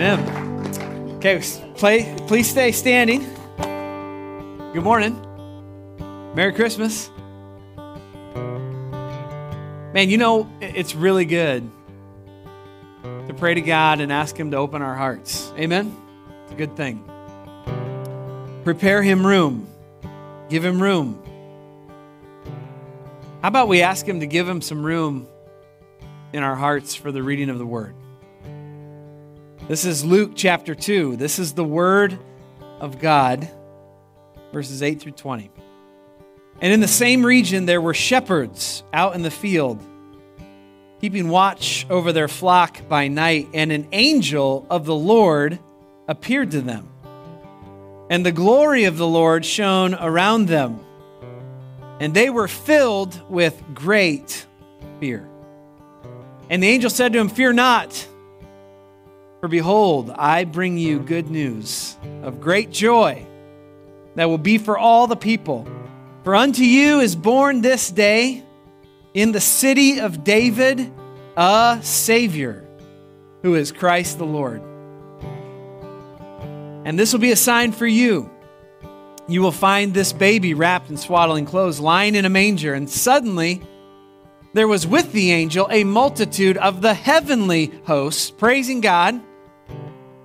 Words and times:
Amen. 0.00 1.16
Okay, 1.16 1.42
play, 1.74 2.16
please 2.26 2.48
stay 2.48 2.72
standing. 2.72 3.20
Good 3.58 4.82
morning. 4.82 5.14
Merry 6.34 6.54
Christmas. 6.54 7.10
Man, 9.92 10.08
you 10.08 10.16
know, 10.16 10.48
it's 10.62 10.94
really 10.94 11.26
good 11.26 11.70
to 13.02 13.34
pray 13.36 13.52
to 13.52 13.60
God 13.60 14.00
and 14.00 14.10
ask 14.10 14.34
Him 14.34 14.52
to 14.52 14.56
open 14.56 14.80
our 14.80 14.94
hearts. 14.94 15.52
Amen? 15.58 15.94
It's 16.44 16.52
a 16.52 16.56
good 16.56 16.74
thing. 16.78 17.04
Prepare 18.64 19.02
Him 19.02 19.26
room, 19.26 19.68
give 20.48 20.64
Him 20.64 20.80
room. 20.80 21.22
How 23.42 23.48
about 23.48 23.68
we 23.68 23.82
ask 23.82 24.08
Him 24.08 24.20
to 24.20 24.26
give 24.26 24.48
Him 24.48 24.62
some 24.62 24.82
room 24.82 25.26
in 26.32 26.42
our 26.42 26.56
hearts 26.56 26.94
for 26.94 27.12
the 27.12 27.22
reading 27.22 27.50
of 27.50 27.58
the 27.58 27.66
Word? 27.66 27.94
This 29.70 29.84
is 29.84 30.04
Luke 30.04 30.32
chapter 30.34 30.74
2. 30.74 31.14
This 31.14 31.38
is 31.38 31.52
the 31.52 31.62
Word 31.62 32.18
of 32.80 32.98
God, 32.98 33.48
verses 34.52 34.82
8 34.82 34.98
through 34.98 35.12
20. 35.12 35.48
And 36.60 36.72
in 36.72 36.80
the 36.80 36.88
same 36.88 37.24
region, 37.24 37.66
there 37.66 37.80
were 37.80 37.94
shepherds 37.94 38.82
out 38.92 39.14
in 39.14 39.22
the 39.22 39.30
field, 39.30 39.80
keeping 41.00 41.28
watch 41.28 41.86
over 41.88 42.12
their 42.12 42.26
flock 42.26 42.88
by 42.88 43.06
night, 43.06 43.46
and 43.54 43.70
an 43.70 43.86
angel 43.92 44.66
of 44.68 44.86
the 44.86 44.94
Lord 44.96 45.60
appeared 46.08 46.50
to 46.50 46.62
them. 46.62 46.88
And 48.10 48.26
the 48.26 48.32
glory 48.32 48.86
of 48.86 48.98
the 48.98 49.06
Lord 49.06 49.46
shone 49.46 49.94
around 49.94 50.48
them, 50.48 50.84
and 52.00 52.12
they 52.12 52.28
were 52.28 52.48
filled 52.48 53.22
with 53.30 53.62
great 53.72 54.46
fear. 54.98 55.28
And 56.48 56.60
the 56.60 56.66
angel 56.66 56.90
said 56.90 57.12
to 57.12 57.20
him, 57.20 57.28
Fear 57.28 57.52
not. 57.52 58.08
For 59.40 59.48
behold, 59.48 60.10
I 60.14 60.44
bring 60.44 60.76
you 60.76 60.98
good 60.98 61.30
news 61.30 61.96
of 62.22 62.42
great 62.42 62.70
joy 62.70 63.26
that 64.14 64.26
will 64.26 64.36
be 64.36 64.58
for 64.58 64.76
all 64.76 65.06
the 65.06 65.16
people. 65.16 65.66
For 66.24 66.34
unto 66.34 66.62
you 66.62 67.00
is 67.00 67.16
born 67.16 67.62
this 67.62 67.90
day 67.90 68.44
in 69.14 69.32
the 69.32 69.40
city 69.40 69.98
of 69.98 70.24
David 70.24 70.92
a 71.38 71.78
Savior, 71.82 72.68
who 73.42 73.54
is 73.54 73.72
Christ 73.72 74.18
the 74.18 74.26
Lord. 74.26 74.60
And 76.84 76.98
this 76.98 77.14
will 77.14 77.20
be 77.20 77.32
a 77.32 77.36
sign 77.36 77.72
for 77.72 77.86
you. 77.86 78.30
You 79.26 79.40
will 79.40 79.52
find 79.52 79.94
this 79.94 80.12
baby 80.12 80.52
wrapped 80.52 80.90
in 80.90 80.98
swaddling 80.98 81.46
clothes, 81.46 81.80
lying 81.80 82.14
in 82.14 82.26
a 82.26 82.30
manger, 82.30 82.74
and 82.74 82.90
suddenly 82.90 83.62
there 84.52 84.68
was 84.68 84.86
with 84.86 85.12
the 85.12 85.32
angel 85.32 85.66
a 85.70 85.84
multitude 85.84 86.58
of 86.58 86.82
the 86.82 86.92
heavenly 86.92 87.72
hosts 87.86 88.30
praising 88.30 88.82
God 88.82 89.22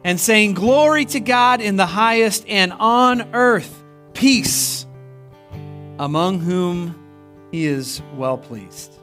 and 0.06 0.20
saying, 0.20 0.54
Glory 0.54 1.04
to 1.06 1.20
God 1.20 1.60
in 1.60 1.78
the 1.78 1.86
highest, 1.88 2.48
and 2.48 2.72
on 2.72 3.34
earth 3.34 3.84
peace 4.14 4.86
among 5.98 6.40
whom 6.40 7.50
he 7.52 7.66
is 7.66 8.04
well 8.16 8.38
pleased. 8.38 8.94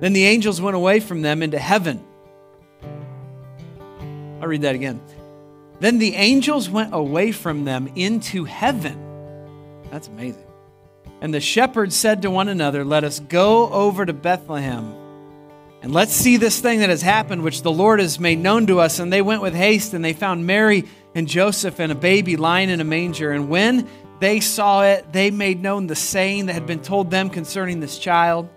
Then 0.00 0.14
the 0.14 0.24
angels 0.24 0.60
went 0.62 0.76
away 0.76 1.00
from 1.00 1.20
them 1.20 1.42
into 1.42 1.58
heaven. 1.58 2.02
I'll 4.40 4.48
read 4.48 4.62
that 4.62 4.74
again. 4.74 5.00
Then 5.78 5.98
the 5.98 6.14
angels 6.14 6.70
went 6.70 6.94
away 6.94 7.32
from 7.32 7.64
them 7.64 7.92
into 7.96 8.44
heaven. 8.44 9.82
That's 9.90 10.08
amazing. 10.08 10.46
And 11.20 11.34
the 11.34 11.40
shepherds 11.40 11.94
said 11.94 12.22
to 12.22 12.30
one 12.30 12.48
another, 12.48 12.82
Let 12.82 13.04
us 13.04 13.20
go 13.20 13.70
over 13.70 14.06
to 14.06 14.14
Bethlehem 14.14 14.94
and 15.86 15.94
let's 15.94 16.12
see 16.12 16.36
this 16.36 16.58
thing 16.58 16.80
that 16.80 16.90
has 16.90 17.00
happened, 17.00 17.44
which 17.44 17.62
the 17.62 17.70
Lord 17.70 18.00
has 18.00 18.18
made 18.18 18.40
known 18.40 18.66
to 18.66 18.80
us. 18.80 18.98
And 18.98 19.12
they 19.12 19.22
went 19.22 19.40
with 19.40 19.54
haste, 19.54 19.94
and 19.94 20.04
they 20.04 20.14
found 20.14 20.44
Mary 20.44 20.84
and 21.14 21.28
Joseph 21.28 21.78
and 21.78 21.92
a 21.92 21.94
baby 21.94 22.36
lying 22.36 22.70
in 22.70 22.80
a 22.80 22.84
manger. 22.84 23.30
And 23.30 23.48
when 23.48 23.88
they 24.18 24.40
saw 24.40 24.82
it, 24.82 25.12
they 25.12 25.30
made 25.30 25.62
known 25.62 25.86
the 25.86 25.94
saying 25.94 26.46
that 26.46 26.54
had 26.54 26.66
been 26.66 26.82
told 26.82 27.12
them 27.12 27.30
concerning 27.30 27.78
this 27.78 28.00
child. 28.00 28.48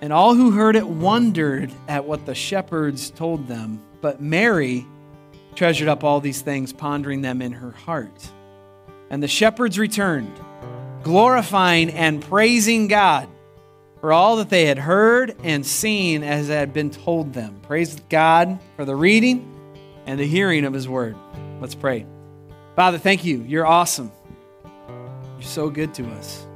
And 0.00 0.14
all 0.14 0.34
who 0.34 0.52
heard 0.52 0.76
it 0.76 0.88
wondered 0.88 1.70
at 1.88 2.06
what 2.06 2.24
the 2.24 2.34
shepherds 2.34 3.10
told 3.10 3.46
them. 3.46 3.82
But 4.00 4.18
Mary 4.18 4.86
treasured 5.56 5.88
up 5.88 6.04
all 6.04 6.22
these 6.22 6.40
things, 6.40 6.72
pondering 6.72 7.20
them 7.20 7.42
in 7.42 7.52
her 7.52 7.72
heart. 7.72 8.30
And 9.10 9.22
the 9.22 9.28
shepherds 9.28 9.78
returned, 9.78 10.32
glorifying 11.02 11.90
and 11.90 12.22
praising 12.22 12.88
God 12.88 13.28
for 14.00 14.12
all 14.12 14.36
that 14.36 14.48
they 14.48 14.66
had 14.66 14.78
heard 14.78 15.36
and 15.42 15.64
seen 15.64 16.22
as 16.22 16.48
had 16.48 16.72
been 16.72 16.90
told 16.90 17.32
them. 17.32 17.60
Praise 17.62 18.00
God 18.08 18.58
for 18.76 18.84
the 18.84 18.96
reading 18.96 19.46
and 20.06 20.18
the 20.18 20.26
hearing 20.26 20.64
of 20.64 20.72
his 20.72 20.88
word. 20.88 21.16
Let's 21.60 21.74
pray. 21.74 22.06
Father, 22.76 22.98
thank 22.98 23.24
you. 23.24 23.42
You're 23.42 23.66
awesome. 23.66 24.10
You're 24.64 25.42
so 25.42 25.70
good 25.70 25.92
to 25.94 26.06
us. 26.12 26.46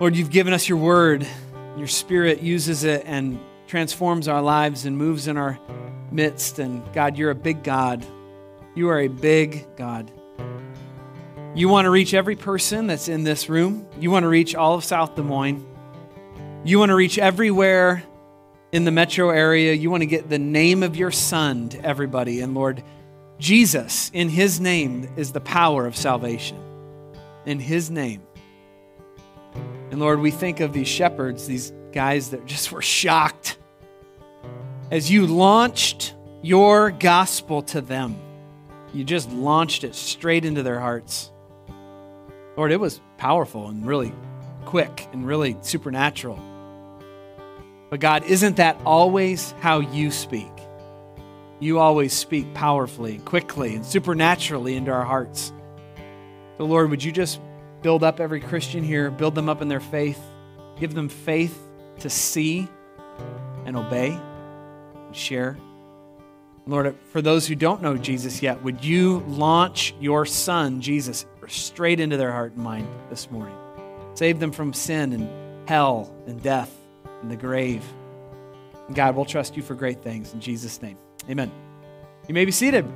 Lord, 0.00 0.16
you've 0.16 0.30
given 0.30 0.52
us 0.52 0.68
your 0.68 0.78
word. 0.78 1.26
Your 1.76 1.86
spirit 1.86 2.40
uses 2.40 2.84
it 2.84 3.02
and 3.06 3.38
transforms 3.66 4.28
our 4.28 4.42
lives 4.42 4.86
and 4.86 4.96
moves 4.96 5.28
in 5.28 5.36
our 5.36 5.58
midst. 6.10 6.58
And 6.58 6.82
God, 6.92 7.18
you're 7.18 7.30
a 7.30 7.34
big 7.34 7.62
God. 7.62 8.04
You 8.74 8.88
are 8.88 9.00
a 9.00 9.08
big 9.08 9.66
God. 9.76 10.10
You 11.56 11.68
want 11.68 11.84
to 11.84 11.90
reach 11.90 12.14
every 12.14 12.34
person 12.34 12.88
that's 12.88 13.06
in 13.06 13.22
this 13.22 13.48
room. 13.48 13.86
You 14.00 14.10
want 14.10 14.24
to 14.24 14.28
reach 14.28 14.56
all 14.56 14.74
of 14.74 14.82
South 14.82 15.14
Des 15.14 15.22
Moines. 15.22 15.64
You 16.64 16.80
want 16.80 16.90
to 16.90 16.96
reach 16.96 17.16
everywhere 17.16 18.02
in 18.72 18.84
the 18.84 18.90
metro 18.90 19.30
area. 19.30 19.72
You 19.72 19.88
want 19.88 20.00
to 20.00 20.06
get 20.06 20.28
the 20.28 20.38
name 20.38 20.82
of 20.82 20.96
your 20.96 21.12
son 21.12 21.68
to 21.68 21.84
everybody. 21.84 22.40
And 22.40 22.54
Lord, 22.54 22.82
Jesus, 23.38 24.10
in 24.12 24.28
his 24.28 24.60
name, 24.60 25.08
is 25.16 25.30
the 25.30 25.40
power 25.40 25.86
of 25.86 25.94
salvation. 25.94 26.58
In 27.46 27.60
his 27.60 27.88
name. 27.88 28.22
And 29.92 30.00
Lord, 30.00 30.18
we 30.18 30.32
think 30.32 30.58
of 30.58 30.72
these 30.72 30.88
shepherds, 30.88 31.46
these 31.46 31.72
guys 31.92 32.30
that 32.30 32.46
just 32.46 32.72
were 32.72 32.82
shocked 32.82 33.58
as 34.90 35.08
you 35.08 35.28
launched 35.28 36.14
your 36.42 36.90
gospel 36.90 37.62
to 37.62 37.80
them. 37.80 38.16
You 38.92 39.04
just 39.04 39.30
launched 39.30 39.84
it 39.84 39.94
straight 39.94 40.44
into 40.44 40.64
their 40.64 40.80
hearts. 40.80 41.30
Lord, 42.56 42.72
it 42.72 42.80
was 42.80 43.00
powerful 43.16 43.68
and 43.68 43.86
really 43.86 44.12
quick 44.64 45.06
and 45.12 45.26
really 45.26 45.56
supernatural. 45.60 46.38
But 47.90 48.00
God, 48.00 48.24
isn't 48.24 48.56
that 48.56 48.80
always 48.84 49.52
how 49.60 49.80
you 49.80 50.10
speak? 50.10 50.50
You 51.60 51.78
always 51.78 52.12
speak 52.12 52.52
powerfully, 52.54 53.16
and 53.16 53.24
quickly, 53.24 53.74
and 53.74 53.84
supernaturally 53.84 54.76
into 54.76 54.90
our 54.90 55.04
hearts. 55.04 55.52
So, 56.58 56.64
Lord, 56.64 56.90
would 56.90 57.02
you 57.02 57.12
just 57.12 57.40
build 57.82 58.02
up 58.02 58.18
every 58.18 58.40
Christian 58.40 58.82
here, 58.82 59.10
build 59.10 59.34
them 59.34 59.48
up 59.48 59.62
in 59.62 59.68
their 59.68 59.80
faith, 59.80 60.20
give 60.80 60.94
them 60.94 61.08
faith 61.08 61.56
to 62.00 62.10
see 62.10 62.68
and 63.64 63.76
obey 63.76 64.18
and 65.06 65.14
share. 65.14 65.56
Lord, 66.66 66.96
for 67.10 67.20
those 67.20 67.46
who 67.46 67.54
don't 67.54 67.82
know 67.82 67.96
Jesus 67.96 68.42
yet, 68.42 68.62
would 68.62 68.82
you 68.82 69.20
launch 69.28 69.94
your 70.00 70.24
son, 70.24 70.80
Jesus, 70.80 71.26
straight 71.48 72.00
into 72.00 72.16
their 72.16 72.32
heart 72.32 72.52
and 72.52 72.62
mind 72.62 72.88
this 73.10 73.30
morning. 73.30 73.56
Save 74.14 74.38
them 74.38 74.52
from 74.52 74.72
sin 74.72 75.12
and 75.12 75.68
hell 75.68 76.14
and 76.26 76.42
death 76.42 76.72
and 77.22 77.30
the 77.30 77.36
grave. 77.36 77.84
And 78.86 78.94
God, 78.94 79.16
we'll 79.16 79.24
trust 79.24 79.56
you 79.56 79.62
for 79.62 79.74
great 79.74 80.02
things 80.02 80.32
in 80.32 80.40
Jesus' 80.40 80.80
name. 80.82 80.98
Amen. 81.28 81.50
You 82.28 82.34
may 82.34 82.44
be 82.44 82.52
seated. 82.52 82.86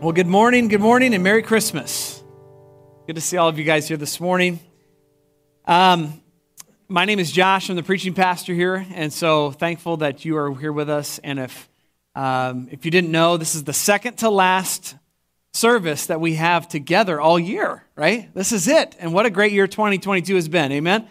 Well, 0.00 0.12
good 0.12 0.26
morning, 0.26 0.68
good 0.68 0.80
morning, 0.80 1.14
and 1.14 1.24
Merry 1.24 1.42
Christmas. 1.42 2.22
Good 3.06 3.16
to 3.16 3.22
see 3.22 3.36
all 3.36 3.48
of 3.48 3.58
you 3.58 3.64
guys 3.64 3.88
here 3.88 3.96
this 3.96 4.20
morning. 4.20 4.60
Um, 5.64 6.22
my 6.88 7.04
name 7.04 7.18
is 7.18 7.30
Josh. 7.30 7.68
I'm 7.68 7.76
the 7.76 7.82
preaching 7.82 8.14
pastor 8.14 8.54
here, 8.54 8.86
and 8.94 9.12
so 9.12 9.50
thankful 9.50 9.98
that 9.98 10.24
you 10.24 10.36
are 10.36 10.54
here 10.54 10.72
with 10.72 10.88
us. 10.88 11.18
And 11.18 11.38
if 11.38 11.68
um, 12.14 12.68
if 12.70 12.84
you 12.84 12.90
didn't 12.90 13.10
know, 13.10 13.36
this 13.36 13.54
is 13.54 13.64
the 13.64 13.72
second 13.72 14.16
to 14.18 14.30
last 14.30 14.96
service 15.52 16.06
that 16.06 16.20
we 16.20 16.34
have 16.34 16.68
together 16.68 17.20
all 17.20 17.38
year, 17.38 17.84
right? 17.96 18.32
This 18.34 18.52
is 18.52 18.68
it. 18.68 18.96
And 18.98 19.12
what 19.12 19.26
a 19.26 19.30
great 19.30 19.52
year 19.52 19.66
2022 19.66 20.34
has 20.34 20.48
been. 20.48 20.72
Amen? 20.72 21.08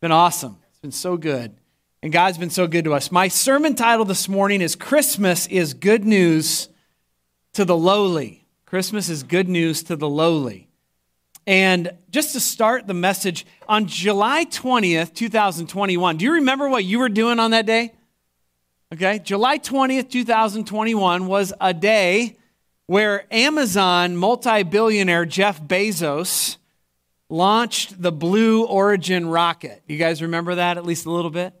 Been 0.00 0.12
awesome. 0.12 0.58
It's 0.70 0.80
been 0.80 0.92
so 0.92 1.16
good. 1.16 1.54
And 2.02 2.12
God's 2.12 2.38
been 2.38 2.50
so 2.50 2.66
good 2.66 2.84
to 2.84 2.94
us. 2.94 3.10
My 3.10 3.28
sermon 3.28 3.74
title 3.74 4.04
this 4.04 4.28
morning 4.28 4.60
is 4.60 4.76
Christmas 4.76 5.46
is 5.46 5.74
Good 5.74 6.04
News 6.04 6.68
to 7.54 7.64
the 7.64 7.76
Lowly. 7.76 8.46
Christmas 8.66 9.08
is 9.08 9.22
good 9.22 9.48
news 9.48 9.84
to 9.84 9.96
the 9.96 10.08
lowly. 10.08 10.68
And 11.46 11.92
just 12.10 12.32
to 12.32 12.40
start 12.40 12.88
the 12.88 12.94
message, 12.94 13.46
on 13.68 13.86
July 13.86 14.44
20th, 14.44 15.14
2021, 15.14 16.16
do 16.16 16.24
you 16.24 16.32
remember 16.32 16.68
what 16.68 16.84
you 16.84 16.98
were 16.98 17.08
doing 17.08 17.38
on 17.38 17.52
that 17.52 17.64
day? 17.64 17.92
Okay, 18.92 19.20
July 19.20 19.58
20th, 19.58 20.10
2021 20.10 21.26
was 21.28 21.52
a 21.60 21.72
day 21.72 22.36
where 22.86 23.26
Amazon 23.30 24.16
multi 24.16 24.62
billionaire 24.62 25.26
Jeff 25.26 25.60
Bezos 25.60 26.56
launched 27.28 28.00
the 28.00 28.12
Blue 28.12 28.64
Origin 28.64 29.28
rocket. 29.28 29.82
You 29.86 29.98
guys 29.98 30.22
remember 30.22 30.56
that 30.56 30.76
at 30.76 30.86
least 30.86 31.06
a 31.06 31.10
little 31.10 31.30
bit? 31.30 31.54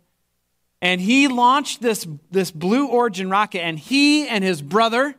And 0.80 1.00
he 1.00 1.26
launched 1.26 1.82
this, 1.82 2.06
this 2.30 2.50
Blue 2.50 2.86
Origin 2.86 3.30
rocket, 3.30 3.62
and 3.62 3.78
he 3.78 4.28
and 4.28 4.44
his 4.44 4.62
brother 4.62 5.16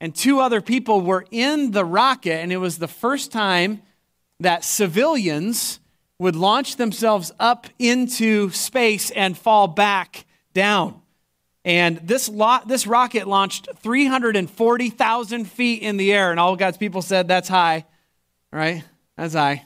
and 0.00 0.14
two 0.14 0.40
other 0.40 0.60
people 0.60 1.00
were 1.00 1.26
in 1.30 1.72
the 1.72 1.84
rocket, 1.84 2.34
and 2.34 2.52
it 2.52 2.58
was 2.58 2.78
the 2.78 2.88
first 2.88 3.32
time 3.32 3.82
that 4.38 4.64
civilians 4.64 5.80
would 6.18 6.36
launch 6.36 6.76
themselves 6.76 7.32
up 7.40 7.66
into 7.78 8.50
space 8.50 9.10
and 9.10 9.36
fall 9.36 9.66
back 9.66 10.24
down. 10.54 10.99
And 11.64 11.98
this, 11.98 12.28
lot, 12.28 12.68
this 12.68 12.86
rocket 12.86 13.28
launched 13.28 13.68
340,000 13.82 15.44
feet 15.44 15.82
in 15.82 15.96
the 15.96 16.12
air, 16.12 16.30
and 16.30 16.40
all 16.40 16.56
God's 16.56 16.78
people 16.78 17.02
said, 17.02 17.28
That's 17.28 17.48
high, 17.48 17.84
right? 18.50 18.82
That's 19.16 19.34
high. 19.34 19.64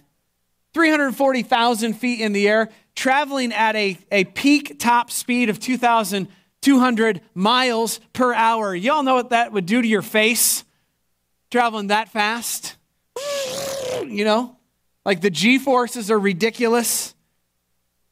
340,000 0.72 1.94
feet 1.94 2.20
in 2.20 2.32
the 2.32 2.48
air, 2.48 2.68
traveling 2.96 3.52
at 3.52 3.76
a, 3.76 3.96
a 4.10 4.24
peak 4.24 4.80
top 4.80 5.10
speed 5.10 5.48
of 5.48 5.60
2,200 5.60 7.20
miles 7.32 8.00
per 8.12 8.34
hour. 8.34 8.74
Y'all 8.74 9.04
know 9.04 9.14
what 9.14 9.30
that 9.30 9.52
would 9.52 9.66
do 9.66 9.80
to 9.80 9.86
your 9.86 10.02
face? 10.02 10.64
Traveling 11.50 11.86
that 11.88 12.08
fast? 12.08 12.76
You 14.04 14.24
know, 14.24 14.56
like 15.06 15.20
the 15.20 15.30
G 15.30 15.58
forces 15.58 16.10
are 16.10 16.18
ridiculous. 16.18 17.13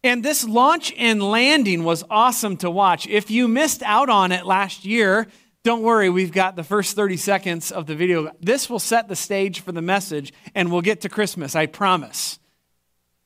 And 0.05 0.25
this 0.25 0.45
launch 0.45 0.93
and 0.99 1.23
landing 1.23 1.85
was 1.85 2.03
awesome 2.11 2.57
to 2.59 2.71
watch. 2.71 3.07
If 3.07 3.31
you 3.31 3.47
missed 3.47 3.83
out 3.83 4.09
on 4.09 4.33
it 4.33 4.45
last 4.45 4.85
year, 4.85 5.29
don't 5.63 5.83
worry, 5.83 6.11
we've 6.11 6.33
got 6.33 6.57
the 6.57 6.65
first 6.65 6.97
30 6.97 7.17
seconds 7.17 7.71
of 7.71 7.87
the 7.87 7.95
video. 7.95 8.33
This 8.41 8.69
will 8.69 8.81
set 8.81 9.09
the 9.09 9.15
stage 9.15 9.61
for 9.61 9.71
the 9.71 9.83
message, 9.83 10.33
and 10.57 10.73
we'll 10.73 10.81
get 10.81 11.03
to 11.03 11.09
Christmas, 11.09 11.55
I 11.55 11.67
promise. 11.67 12.41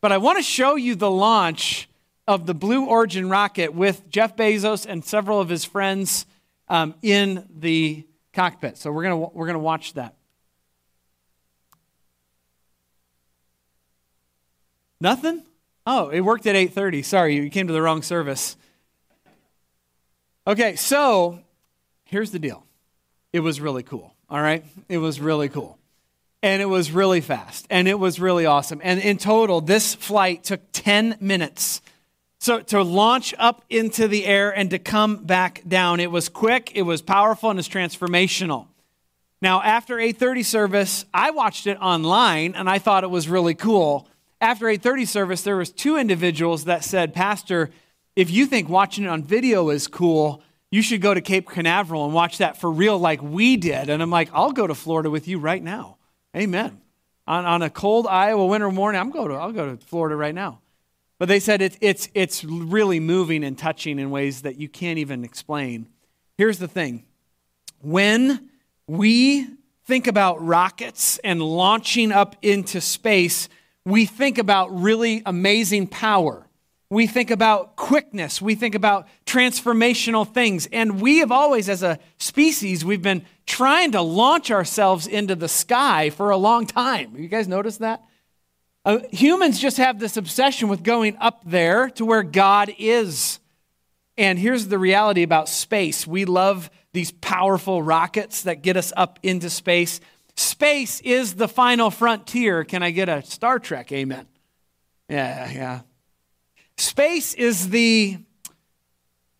But 0.03 0.13
I 0.13 0.19
want 0.19 0.37
to 0.37 0.43
show 0.43 0.77
you 0.77 0.95
the 0.95 1.11
launch 1.11 1.89
of 2.29 2.45
the 2.45 2.55
Blue 2.55 2.85
Origin 2.85 3.31
rocket 3.31 3.73
with 3.73 4.07
Jeff 4.11 4.37
Bezos 4.37 4.85
and 4.85 5.03
several 5.03 5.41
of 5.41 5.49
his 5.49 5.65
friends 5.65 6.27
um, 6.69 6.95
in 7.01 7.49
the 7.57 8.07
cockpit. 8.35 8.77
So 8.77 8.93
we're 8.93 9.05
going 9.05 9.31
we're 9.33 9.47
going 9.47 9.55
to 9.55 9.59
watch 9.59 9.95
that. 9.95 10.15
Nothing? 15.01 15.43
Oh, 15.87 16.09
it 16.09 16.21
worked 16.21 16.47
at 16.47 16.57
8:30. 16.57 17.03
Sorry, 17.05 17.37
you 17.37 17.49
came 17.49 17.69
to 17.69 17.73
the 17.73 17.83
wrong 17.83 18.03
service. 18.03 18.57
Okay, 20.47 20.77
so 20.77 21.41
here's 22.05 22.33
the 22.33 22.39
deal. 22.39 22.65
It 23.33 23.41
was 23.41 23.61
really 23.61 23.83
cool. 23.83 24.15
All 24.29 24.41
right? 24.41 24.65
It 24.89 24.99
was 24.99 25.21
really 25.21 25.49
cool. 25.49 25.79
And 26.43 26.61
it 26.61 26.67
was 26.67 26.91
really 26.91 27.21
fast. 27.21 27.67
And 27.71 27.89
it 27.89 27.99
was 27.99 28.21
really 28.21 28.47
awesome. 28.47 28.81
And 28.83 29.01
in 29.01 29.19
total, 29.19 29.61
this 29.61 29.95
flight 29.95 30.45
took 30.45 30.61
10 30.73 31.17
minutes. 31.21 31.81
So 32.39 32.61
to 32.61 32.83
launch 32.83 33.35
up 33.39 33.65
into 33.71 34.07
the 34.09 34.27
air 34.27 34.51
and 34.51 34.71
to 34.71 34.79
come 34.79 35.25
back 35.25 35.63
down, 35.67 36.01
it 36.01 36.11
was 36.11 36.29
quick, 36.29 36.73
it 36.75 36.83
was 36.83 37.03
powerful, 37.03 37.51
and 37.51 37.59
it's 37.59 37.69
transformational. 37.69 38.67
Now, 39.43 39.63
after 39.63 39.99
8:30 39.99 40.43
service, 40.43 41.05
I 41.13 41.31
watched 41.31 41.67
it 41.67 41.79
online 41.81 42.55
and 42.55 42.69
I 42.69 42.79
thought 42.79 43.05
it 43.05 43.11
was 43.11 43.29
really 43.29 43.55
cool 43.55 44.09
after 44.41 44.67
8:30 44.67 45.05
service, 45.07 45.43
there 45.43 45.57
was 45.57 45.71
two 45.71 45.97
individuals 45.97 46.65
that 46.65 46.85
said, 46.85 47.15
"Pastor, 47.15 47.71
if 48.15 48.31
you 48.31 48.47
think 48.47 48.69
watching 48.69 49.05
it 49.05 49.09
on 49.09 49.23
video 49.23 49.71
is 49.71 49.87
cool, 49.87 50.43
you 50.71 50.83
should 50.83 51.01
go 51.01 51.15
to 51.15 51.21
Cape 51.21 51.49
Canaveral 51.49 52.05
and 52.05 52.13
watch 52.13 52.39
that 52.39 52.61
for 52.61 52.71
real 52.71 52.99
like 52.99 53.23
we 53.23 53.57
did." 53.57 53.89
And 53.89 54.03
I'm 54.03 54.11
like, 54.11 54.29
"I'll 54.33 54.53
go 54.53 54.67
to 54.67 54.75
Florida 54.75 55.11
with 55.11 55.27
you 55.29 55.39
right 55.39 55.63
now." 55.63 55.97
Amen. 56.37 56.81
On, 57.27 57.45
on 57.45 57.63
a 57.63 57.71
cold 57.71 58.07
Iowa 58.07 58.47
winter 58.47 58.71
morning, 58.71 59.01
I'm 59.01 59.11
going 59.11 59.29
to 59.31 59.35
I'll 59.35 59.53
go 59.53 59.75
to 59.75 59.85
Florida 59.87 60.17
right 60.17 60.35
now. 60.35 60.61
But 61.19 61.29
they 61.29 61.41
said 61.41 61.63
it, 61.63 61.77
it's 61.81 62.09
it's 62.15 62.45
really 62.45 63.01
moving 63.01 63.43
and 63.43 63.57
touching 63.57 63.99
in 63.99 64.11
ways 64.11 64.43
that 64.43 64.57
you 64.57 64.69
can't 64.69 64.99
even 64.99 65.25
explain. 65.25 65.89
Here's 66.37 66.59
the 66.59 66.69
thing. 66.69 67.05
When 67.81 68.51
we 68.87 69.47
think 69.87 70.07
about 70.07 70.45
rockets 70.45 71.19
and 71.25 71.41
launching 71.41 72.13
up 72.13 72.37
into 72.43 72.81
space, 72.81 73.49
we 73.87 74.05
think 74.05 74.37
about 74.37 74.83
really 74.83 75.23
amazing 75.25 75.87
power. 75.87 76.45
We 76.91 77.07
think 77.07 77.31
about 77.31 77.77
quickness. 77.77 78.43
We 78.43 78.57
think 78.57 78.75
about 78.75 79.07
transformational 79.25 80.31
things. 80.31 80.69
And 80.73 81.01
we 81.01 81.19
have 81.19 81.31
always, 81.31 81.69
as 81.69 81.85
a 81.85 82.01
species, 82.19 82.85
we've 82.85 83.01
been 83.01 83.25
trying 83.47 83.93
to 83.93 84.03
launch 84.03 84.51
ourselves 84.51 85.07
into 85.07 85.37
the 85.37 85.49
sky 85.49 86.11
for 86.11 86.31
a 86.31 86.37
long 86.37 86.67
time. 86.67 87.17
You 87.17 87.29
guys 87.29 87.47
notice 87.47 87.79
that? 87.79 88.03
Uh, 88.85 88.99
humans 89.13 89.61
just 89.61 89.77
have 89.77 90.01
this 90.01 90.17
obsession 90.17 90.69
with 90.69 90.83
going 90.83 91.17
up 91.19 91.43
there 91.45 91.89
to 91.91 92.05
where 92.05 92.25
God 92.25 92.73
is. 92.79 93.39
And 94.19 94.37
here's 94.37 94.67
the 94.67 94.79
reality 94.79 95.23
about 95.23 95.49
space 95.49 96.07
we 96.09 96.25
love 96.25 96.71
these 96.93 97.13
powerful 97.13 97.83
rockets 97.83 98.43
that 98.43 98.63
get 98.63 98.77
us 98.77 98.93
up 98.97 99.21
into 99.23 99.49
space. 99.49 100.01
Space 100.37 101.01
is 101.01 101.35
the 101.35 101.49
final 101.49 101.91
frontier. 101.91 102.65
Can 102.65 102.83
I 102.83 102.91
get 102.91 103.09
a 103.09 103.23
Star 103.23 103.59
Trek 103.59 103.91
amen? 103.93 104.27
Yeah, 105.09 105.51
yeah. 105.51 105.81
Space 106.77 107.33
is 107.35 107.71
the 107.71 108.19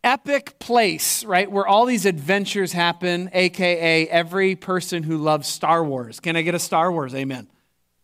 epic 0.03 0.59
place, 0.59 1.25
right, 1.25 1.51
where 1.51 1.67
all 1.67 1.85
these 1.85 2.07
adventures 2.07 2.73
happen, 2.73 3.29
aka 3.33 4.09
every 4.09 4.57
person 4.57 5.03
who 5.03 5.19
loves 5.19 5.49
Star 5.49 5.85
Wars. 5.85 6.21
Can 6.21 6.37
I 6.37 6.43
get 6.43 6.55
a 6.55 6.59
Star 6.59 6.91
Wars 6.91 7.15
amen? 7.15 7.49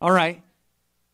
All 0.01 0.11
right. 0.11 0.43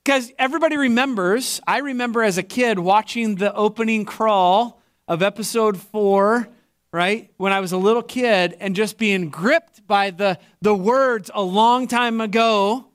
Because 0.04 0.32
everybody 0.38 0.78
remembers, 0.78 1.60
I 1.66 1.78
remember 1.78 2.22
as 2.22 2.38
a 2.38 2.42
kid 2.42 2.78
watching 2.78 3.34
the 3.34 3.54
opening 3.54 4.06
crawl 4.06 4.80
of 5.06 5.22
episode 5.22 5.76
four 5.76 6.48
right? 6.92 7.30
When 7.36 7.52
I 7.52 7.60
was 7.60 7.72
a 7.72 7.76
little 7.76 8.02
kid 8.02 8.56
and 8.60 8.74
just 8.74 8.98
being 8.98 9.28
gripped 9.30 9.86
by 9.86 10.10
the, 10.10 10.38
the 10.62 10.74
words 10.74 11.30
a 11.34 11.42
long 11.42 11.86
time 11.86 12.20
ago 12.20 12.86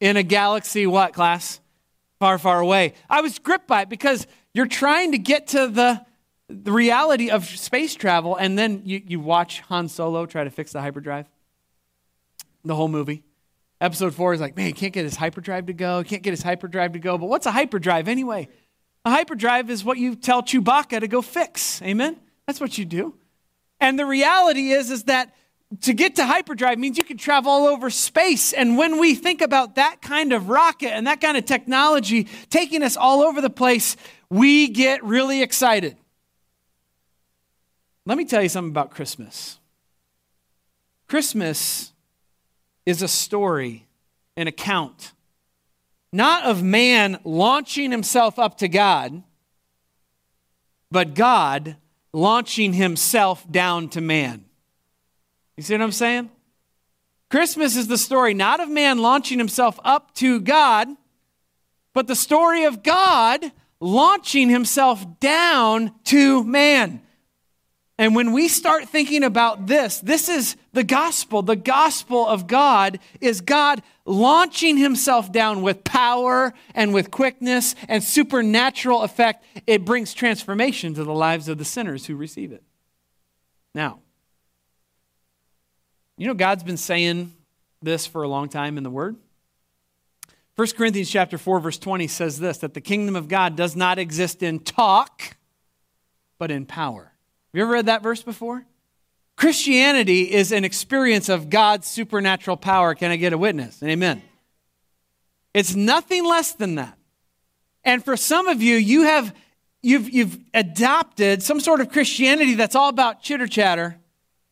in 0.00 0.16
a 0.16 0.22
galaxy, 0.22 0.86
what 0.86 1.12
class? 1.12 1.60
Far, 2.18 2.38
far 2.38 2.60
away. 2.60 2.94
I 3.08 3.22
was 3.22 3.38
gripped 3.38 3.66
by 3.66 3.82
it 3.82 3.88
because 3.88 4.26
you're 4.52 4.66
trying 4.66 5.12
to 5.12 5.18
get 5.18 5.48
to 5.48 5.68
the, 5.68 6.04
the 6.48 6.72
reality 6.72 7.30
of 7.30 7.46
space 7.46 7.94
travel, 7.94 8.36
and 8.36 8.58
then 8.58 8.82
you, 8.84 9.02
you 9.06 9.20
watch 9.20 9.60
Han 9.62 9.88
Solo 9.88 10.26
try 10.26 10.44
to 10.44 10.50
fix 10.50 10.72
the 10.72 10.80
hyperdrive. 10.80 11.26
The 12.64 12.74
whole 12.74 12.88
movie. 12.88 13.24
Episode 13.80 14.14
four 14.14 14.34
is 14.34 14.40
like, 14.40 14.54
man, 14.56 14.72
can't 14.72 14.92
get 14.92 15.04
his 15.04 15.16
hyperdrive 15.16 15.66
to 15.66 15.72
go, 15.72 16.04
can't 16.04 16.22
get 16.22 16.32
his 16.32 16.42
hyperdrive 16.42 16.92
to 16.92 16.98
go. 16.98 17.16
But 17.16 17.30
what's 17.30 17.46
a 17.46 17.50
hyperdrive 17.50 18.08
anyway? 18.08 18.48
A 19.06 19.10
hyperdrive 19.10 19.70
is 19.70 19.82
what 19.82 19.96
you 19.96 20.14
tell 20.14 20.42
Chewbacca 20.42 21.00
to 21.00 21.08
go 21.08 21.22
fix. 21.22 21.80
Amen? 21.80 22.20
That's 22.46 22.60
what 22.60 22.76
you 22.76 22.84
do. 22.84 23.14
And 23.80 23.98
the 23.98 24.06
reality 24.06 24.70
is, 24.70 24.90
is 24.90 25.04
that 25.04 25.34
to 25.82 25.92
get 25.92 26.16
to 26.16 26.26
hyperdrive 26.26 26.78
means 26.78 26.98
you 26.98 27.04
can 27.04 27.16
travel 27.16 27.50
all 27.52 27.66
over 27.66 27.90
space. 27.90 28.52
And 28.52 28.76
when 28.76 28.98
we 28.98 29.14
think 29.14 29.40
about 29.40 29.76
that 29.76 30.02
kind 30.02 30.32
of 30.32 30.48
rocket 30.48 30.92
and 30.92 31.06
that 31.06 31.20
kind 31.20 31.36
of 31.36 31.44
technology 31.44 32.24
taking 32.50 32.82
us 32.82 32.96
all 32.96 33.22
over 33.22 33.40
the 33.40 33.50
place, 33.50 33.96
we 34.28 34.68
get 34.68 35.02
really 35.04 35.42
excited. 35.42 35.96
Let 38.04 38.18
me 38.18 38.24
tell 38.24 38.42
you 38.42 38.48
something 38.48 38.70
about 38.70 38.90
Christmas. 38.90 39.58
Christmas 41.06 41.92
is 42.84 43.02
a 43.02 43.08
story, 43.08 43.86
an 44.36 44.48
account, 44.48 45.12
not 46.12 46.44
of 46.44 46.62
man 46.62 47.20
launching 47.22 47.92
himself 47.92 48.38
up 48.38 48.58
to 48.58 48.68
God, 48.68 49.22
but 50.90 51.14
God 51.14 51.76
launching 52.12 52.72
himself 52.72 53.50
down 53.50 53.88
to 53.90 54.00
man. 54.00 54.44
You 55.56 55.62
see 55.62 55.74
what 55.74 55.82
I'm 55.82 55.92
saying? 55.92 56.30
Christmas 57.30 57.76
is 57.76 57.86
the 57.86 57.98
story 57.98 58.34
not 58.34 58.60
of 58.60 58.68
man 58.68 58.98
launching 58.98 59.38
himself 59.38 59.78
up 59.84 60.14
to 60.14 60.40
God, 60.40 60.88
but 61.94 62.06
the 62.06 62.16
story 62.16 62.64
of 62.64 62.82
God 62.82 63.52
launching 63.80 64.48
himself 64.48 65.20
down 65.20 65.92
to 66.04 66.42
man. 66.44 67.02
And 68.00 68.14
when 68.14 68.32
we 68.32 68.48
start 68.48 68.88
thinking 68.88 69.22
about 69.22 69.66
this, 69.66 70.00
this 70.00 70.30
is 70.30 70.56
the 70.72 70.82
gospel. 70.82 71.42
The 71.42 71.54
gospel 71.54 72.26
of 72.26 72.46
God 72.46 72.98
is 73.20 73.42
God 73.42 73.82
launching 74.06 74.78
himself 74.78 75.30
down 75.30 75.60
with 75.60 75.84
power 75.84 76.54
and 76.74 76.94
with 76.94 77.10
quickness 77.10 77.74
and 77.88 78.02
supernatural 78.02 79.02
effect. 79.02 79.44
It 79.66 79.84
brings 79.84 80.14
transformation 80.14 80.94
to 80.94 81.04
the 81.04 81.12
lives 81.12 81.46
of 81.46 81.58
the 81.58 81.64
sinners 81.66 82.06
who 82.06 82.16
receive 82.16 82.52
it. 82.52 82.62
Now, 83.74 83.98
you 86.16 86.26
know 86.26 86.32
God's 86.32 86.62
been 86.62 86.78
saying 86.78 87.34
this 87.82 88.06
for 88.06 88.22
a 88.22 88.28
long 88.28 88.48
time 88.48 88.78
in 88.78 88.82
the 88.82 88.88
word. 88.88 89.16
1 90.56 90.68
Corinthians 90.68 91.10
chapter 91.10 91.36
4 91.36 91.60
verse 91.60 91.76
20 91.76 92.06
says 92.06 92.38
this 92.38 92.56
that 92.58 92.72
the 92.72 92.80
kingdom 92.80 93.14
of 93.14 93.28
God 93.28 93.56
does 93.56 93.76
not 93.76 93.98
exist 93.98 94.42
in 94.42 94.58
talk 94.58 95.36
but 96.38 96.50
in 96.50 96.64
power. 96.64 97.09
Have 97.52 97.58
you 97.58 97.62
ever 97.64 97.72
read 97.72 97.86
that 97.86 98.02
verse 98.02 98.22
before? 98.22 98.64
Christianity 99.36 100.30
is 100.30 100.52
an 100.52 100.64
experience 100.64 101.28
of 101.28 101.50
God's 101.50 101.88
supernatural 101.88 102.56
power. 102.56 102.94
Can 102.94 103.10
I 103.10 103.16
get 103.16 103.32
a 103.32 103.38
witness? 103.38 103.82
Amen. 103.82 104.22
It's 105.52 105.74
nothing 105.74 106.24
less 106.24 106.52
than 106.52 106.76
that. 106.76 106.96
And 107.82 108.04
for 108.04 108.16
some 108.16 108.46
of 108.46 108.62
you, 108.62 108.76
you 108.76 109.02
have 109.02 109.34
you've, 109.82 110.10
you've 110.10 110.38
adopted 110.54 111.42
some 111.42 111.58
sort 111.58 111.80
of 111.80 111.90
Christianity 111.90 112.54
that's 112.54 112.76
all 112.76 112.88
about 112.88 113.22
chitter 113.22 113.48
chatter, 113.48 113.96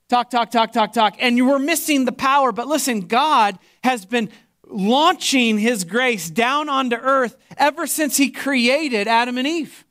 talk, 0.09 0.31
talk, 0.31 0.51
talk, 0.51 0.73
talk, 0.73 0.93
talk, 0.93 1.17
and 1.21 1.37
you 1.37 1.45
were 1.45 1.59
missing 1.59 2.05
the 2.05 2.13
power. 2.13 2.51
But 2.51 2.67
listen, 2.67 3.03
God 3.03 3.59
has 3.85 4.05
been 4.05 4.31
launching 4.67 5.59
his 5.59 5.85
grace 5.85 6.29
down 6.31 6.69
onto 6.69 6.97
earth 6.97 7.37
ever 7.57 7.87
since 7.87 8.17
he 8.17 8.31
created 8.31 9.07
Adam 9.07 9.39
and 9.39 9.47
Eve. 9.47 9.85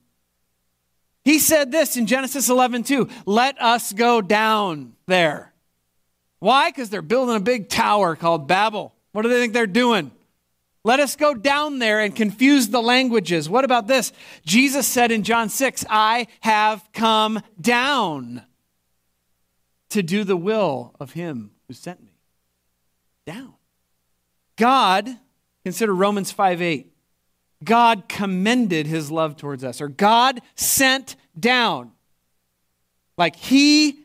He 1.28 1.40
said 1.40 1.74
this 1.74 1.98
in 1.98 2.06
Genesis 2.06 2.48
11, 2.48 2.84
2 2.84 3.10
let 3.26 3.62
us 3.62 3.92
go 3.92 4.22
down 4.22 4.94
there. 5.08 5.52
Why? 6.40 6.70
Because 6.70 6.90
they're 6.90 7.02
building 7.02 7.36
a 7.36 7.42
big 7.42 7.68
tower 7.68 8.16
called 8.16 8.48
Babel. 8.48 8.96
What 9.12 9.24
do 9.24 9.28
they 9.28 9.42
think 9.42 9.52
they're 9.52 9.68
doing? 9.68 10.12
Let 10.86 11.02
us 11.02 11.18
go 11.18 11.34
down 11.34 11.80
there 11.80 12.00
and 12.00 12.16
confuse 12.16 12.70
the 12.70 12.82
languages. 12.82 13.50
What 13.50 13.66
about 13.66 13.88
this? 13.88 14.14
Jesus 14.46 14.88
said 14.88 15.12
in 15.12 15.24
John 15.24 15.50
6, 15.50 15.84
I 15.90 16.28
have 16.40 16.88
come 16.94 17.42
down 17.60 18.44
to 19.90 20.02
do 20.02 20.24
the 20.24 20.38
will 20.38 20.96
of 20.98 21.12
him 21.12 21.52
who 21.68 21.74
sent 21.74 22.02
me. 22.02 22.14
Down. 23.26 23.54
God, 24.56 25.10
consider 25.66 25.94
Romans 25.94 26.32
5 26.32 26.62
8. 26.62 26.94
God 27.64 28.08
commended 28.08 28.88
his 28.88 29.12
love 29.12 29.36
towards 29.38 29.64
us, 29.64 29.82
or 29.82 29.88
God 29.88 30.42
sent 30.56 31.16
down. 31.40 31.92
Like 33.18 33.36
he 33.36 34.00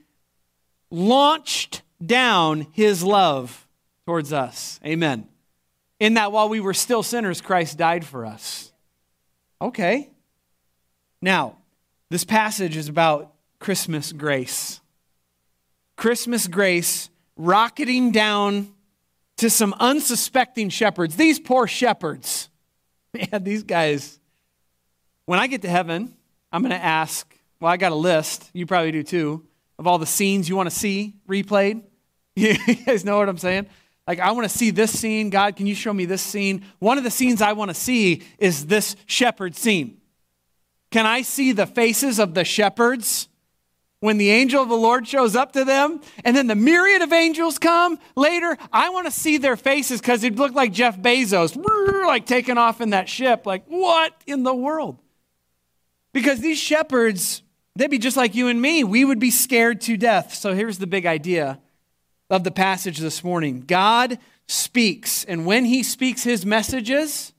launched 0.91 1.83
down 2.05 2.67
his 2.73 3.03
love 3.03 3.67
towards 4.07 4.33
us. 4.33 4.81
Amen 4.85 5.29
in 6.03 6.15
that 6.15 6.33
while 6.33 6.49
we 6.49 6.59
were 6.59 6.75
still 6.75 7.05
sinners, 7.05 7.41
Christ 7.41 7.79
died 7.79 8.05
for 8.05 8.27
us. 8.27 8.73
Okay. 9.61 10.11
Now, 11.21 11.59
this 12.11 12.25
passage 12.25 12.77
is 12.77 12.89
about 12.89 13.33
Christmas 13.61 14.11
grace. 14.11 14.81
Christmas 15.95 16.49
grace 16.49 17.09
rocketing 17.37 18.11
down 18.11 18.75
to 19.37 19.49
some 19.49 19.77
unsuspecting 19.79 20.71
shepherds. 20.71 21.15
These 21.15 21.39
poor 21.39 21.69
shepherds. 21.69 22.49
Man, 23.33 23.45
these 23.45 23.63
guys. 23.63 24.19
When 25.27 25.39
I 25.39 25.47
get 25.47 25.63
to 25.63 25.69
heaven, 25.69 26.15
I'm 26.51 26.63
going 26.63 26.71
to 26.71 26.85
ask, 26.85 27.37
well, 27.61 27.71
I 27.71 27.77
got 27.77 27.93
a 27.93 27.97
list, 27.97 28.51
you 28.53 28.67
probably 28.67 28.93
do 28.93 29.03
too, 29.03 29.47
of 29.79 29.87
all 29.87 29.99
the 29.99 30.07
scenes 30.07 30.49
you 30.49 30.57
want 30.57 30.69
to 30.71 30.75
see 30.75 31.15
replayed. 31.29 31.83
You 32.35 32.57
guys 32.87 33.05
know 33.05 33.19
what 33.19 33.29
I'm 33.29 33.37
saying? 33.37 33.67
Like, 34.07 34.19
I 34.19 34.31
want 34.33 34.51
to 34.51 34.59
see 34.59 34.71
this 34.71 34.99
scene. 34.99 35.29
God, 35.29 35.55
can 35.55 35.67
you 35.67 35.75
show 35.75 35.93
me 35.93 36.07
this 36.07 36.23
scene? 36.23 36.65
One 36.79 36.97
of 36.97 37.05
the 37.05 37.11
scenes 37.11 37.43
I 37.43 37.53
want 37.53 37.69
to 37.69 37.75
see 37.75 38.23
is 38.39 38.65
this 38.67 38.97
shepherd 39.05 39.55
scene. 39.55 40.01
Can 40.91 41.05
I 41.05 41.21
see 41.21 41.53
the 41.53 41.67
faces 41.67 42.19
of 42.19 42.33
the 42.33 42.45
shepherds 42.45 43.29
when 44.03 44.19
the 44.19 44.31
angel 44.31 44.61
of 44.61 44.69
the 44.69 44.75
Lord 44.75 45.07
shows 45.07 45.37
up 45.37 45.53
to 45.53 45.65
them? 45.65 46.01
And 46.25 46.37
then 46.37 46.49
the 46.49 46.57
myriad 46.57 47.03
of 47.03 47.13
angels 47.13 47.57
come 47.57 48.01
later. 48.17 48.59
I 48.73 48.91
want 48.91 49.07
to 49.07 49.13
see 49.13 49.39
their 49.39 49.57
faces 49.57 50.01
because 50.01 50.25
it 50.25 50.35
looked 50.35 50.57
like 50.57 50.73
Jeff 50.73 50.99
Bezos, 50.99 51.57
like 52.05 52.27
taking 52.27 52.59
off 52.59 52.81
in 52.81 52.91
that 52.91 53.09
ship. 53.09 53.47
Like, 53.47 53.65
what 53.69 54.13
in 54.27 54.43
the 54.43 54.53
world? 54.53 54.99
Because 56.13 56.41
these 56.41 56.59
shepherds, 56.59 57.45
they'd 57.77 57.93
be 57.93 57.99
just 57.99 58.17
like 58.17 58.35
you 58.35 58.49
and 58.49 58.61
me. 58.61 58.83
We 58.83 59.05
would 59.05 59.21
be 59.21 59.31
scared 59.31 59.81
to 59.83 59.97
death. 59.97 60.35
So 60.35 60.53
here's 60.53 60.79
the 60.79 60.89
big 60.89 61.07
idea 61.07 61.61
of 62.29 62.43
the 62.43 62.51
passage 62.51 62.99
this 62.99 63.23
morning. 63.23 63.61
God 63.61 64.19
speaks, 64.49 65.23
and 65.25 65.47
when 65.47 65.65
he 65.65 65.85
speaks 65.85 66.25
his 66.25 66.45
messages, 66.45 67.33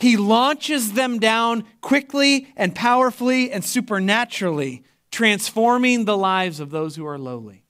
he 0.00 0.16
launches 0.16 0.94
them 0.94 1.20
down 1.20 1.64
quickly 1.82 2.48
and 2.56 2.74
powerfully 2.74 3.52
and 3.52 3.64
supernaturally, 3.64 4.82
transforming 5.10 6.04
the 6.04 6.16
lives 6.16 6.60
of 6.60 6.70
those 6.70 6.96
who 6.96 7.06
are 7.06 7.18
lowly. 7.18 7.64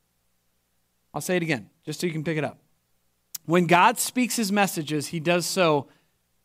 I'll 1.14 1.20
say 1.20 1.36
it 1.36 1.42
again, 1.42 1.70
just 1.84 2.00
so 2.00 2.06
you 2.06 2.12
can 2.12 2.24
pick 2.24 2.38
it 2.38 2.44
up. 2.44 2.58
When 3.44 3.66
God 3.66 3.98
speaks 3.98 4.36
his 4.36 4.50
messages, 4.50 5.08
he 5.08 5.20
does 5.20 5.46
so 5.46 5.88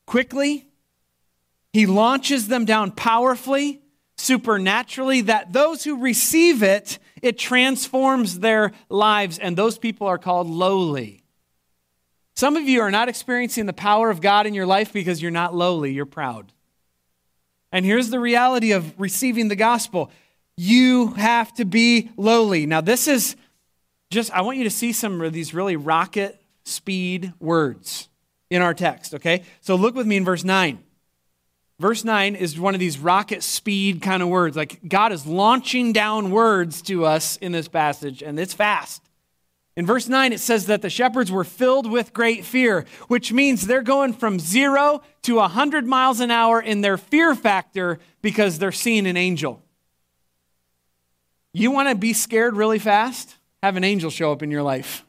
quickly, 0.06 0.68
he 1.74 1.86
launches 1.86 2.48
them 2.48 2.66
down 2.66 2.92
powerfully, 2.92 3.82
supernaturally, 4.18 5.22
that 5.22 5.52
those 5.52 5.84
who 5.84 6.02
receive 6.02 6.62
it 6.62 7.00
it 7.22 7.38
transforms 7.38 8.40
their 8.40 8.72
lives, 8.90 9.38
and 9.38 9.56
those 9.56 9.78
people 9.78 10.08
are 10.08 10.18
called 10.18 10.48
lowly. 10.48 11.24
Some 12.36 12.56
of 12.56 12.64
you 12.64 12.82
are 12.82 12.92
not 12.92 13.10
experiencing 13.10 13.66
the 13.66 13.74
power 13.74 14.10
of 14.10 14.22
God 14.22 14.48
in 14.48 14.54
your 14.54 14.66
life 14.66 14.92
because 14.92 15.22
you're 15.22 15.32
not 15.32 15.54
lowly, 15.54 15.92
you're 15.92 16.06
proud. 16.06 16.52
And 17.72 17.86
here's 17.86 18.10
the 18.10 18.20
reality 18.20 18.72
of 18.72 19.00
receiving 19.00 19.48
the 19.48 19.56
gospel 19.56 20.12
you 20.58 21.08
have 21.14 21.54
to 21.56 21.66
be 21.66 22.12
lowly. 22.18 22.66
Now, 22.66 22.82
this 22.82 23.08
is 23.08 23.36
just, 24.10 24.32
I 24.32 24.42
want 24.42 24.58
you 24.58 24.64
to 24.66 24.70
see 24.70 24.92
some 24.92 25.22
of 25.22 25.34
these 25.34 25.54
really 25.54 25.76
rocket 25.76 26.40
speed 26.66 27.34
words 27.40 28.10
in 28.50 28.62
our 28.62 28.74
text, 28.74 29.16
okay? 29.16 29.44
So 29.62 29.76
look 29.76 29.96
with 29.96 30.06
me 30.06 30.18
in 30.18 30.26
verse 30.26 30.44
9. 30.44 30.80
Verse 31.80 32.04
9 32.04 32.36
is 32.36 32.60
one 32.60 32.76
of 32.76 32.80
these 32.80 33.00
rocket 33.00 33.42
speed 33.42 34.04
kind 34.04 34.22
of 34.22 34.30
words. 34.30 34.56
Like 34.56 34.88
God 34.88 35.12
is 35.12 35.26
launching 35.26 35.94
down 35.94 36.30
words 36.30 36.82
to 36.84 37.06
us 37.06 37.38
in 37.38 37.54
this 37.54 37.68
passage, 37.68 38.22
and 38.22 38.40
it's 38.40 38.54
fast. 38.54 39.02
In 39.78 39.86
verse 39.86 40.08
9, 40.08 40.34
it 40.34 40.42
says 40.42 40.66
that 40.68 40.82
the 40.82 40.90
shepherds 40.90 41.32
were 41.32 41.46
filled 41.46 41.90
with 41.90 42.14
great 42.14 42.44
fear, 42.46 42.86
which 43.08 43.32
means 43.32 43.66
they're 43.66 43.82
going 43.82 44.14
from 44.14 44.38
zero 44.38 45.02
to 45.24 45.36
100 45.38 45.88
miles 45.88 46.20
an 46.20 46.30
hour 46.30 46.62
in 46.62 46.82
their 46.82 46.98
fear 46.98 47.34
factor 47.34 47.98
because 48.22 48.60
they're 48.60 48.74
seeing 48.74 49.08
an 49.08 49.18
angel. 49.18 49.64
You 51.54 51.72
want 51.72 51.90
to 51.90 51.96
be 51.96 52.14
scared 52.14 52.56
really 52.56 52.80
fast? 52.80 53.36
Have 53.62 53.76
an 53.76 53.84
angel 53.84 54.10
show 54.10 54.32
up 54.32 54.42
in 54.42 54.52
your 54.52 54.64
life. 54.64 55.06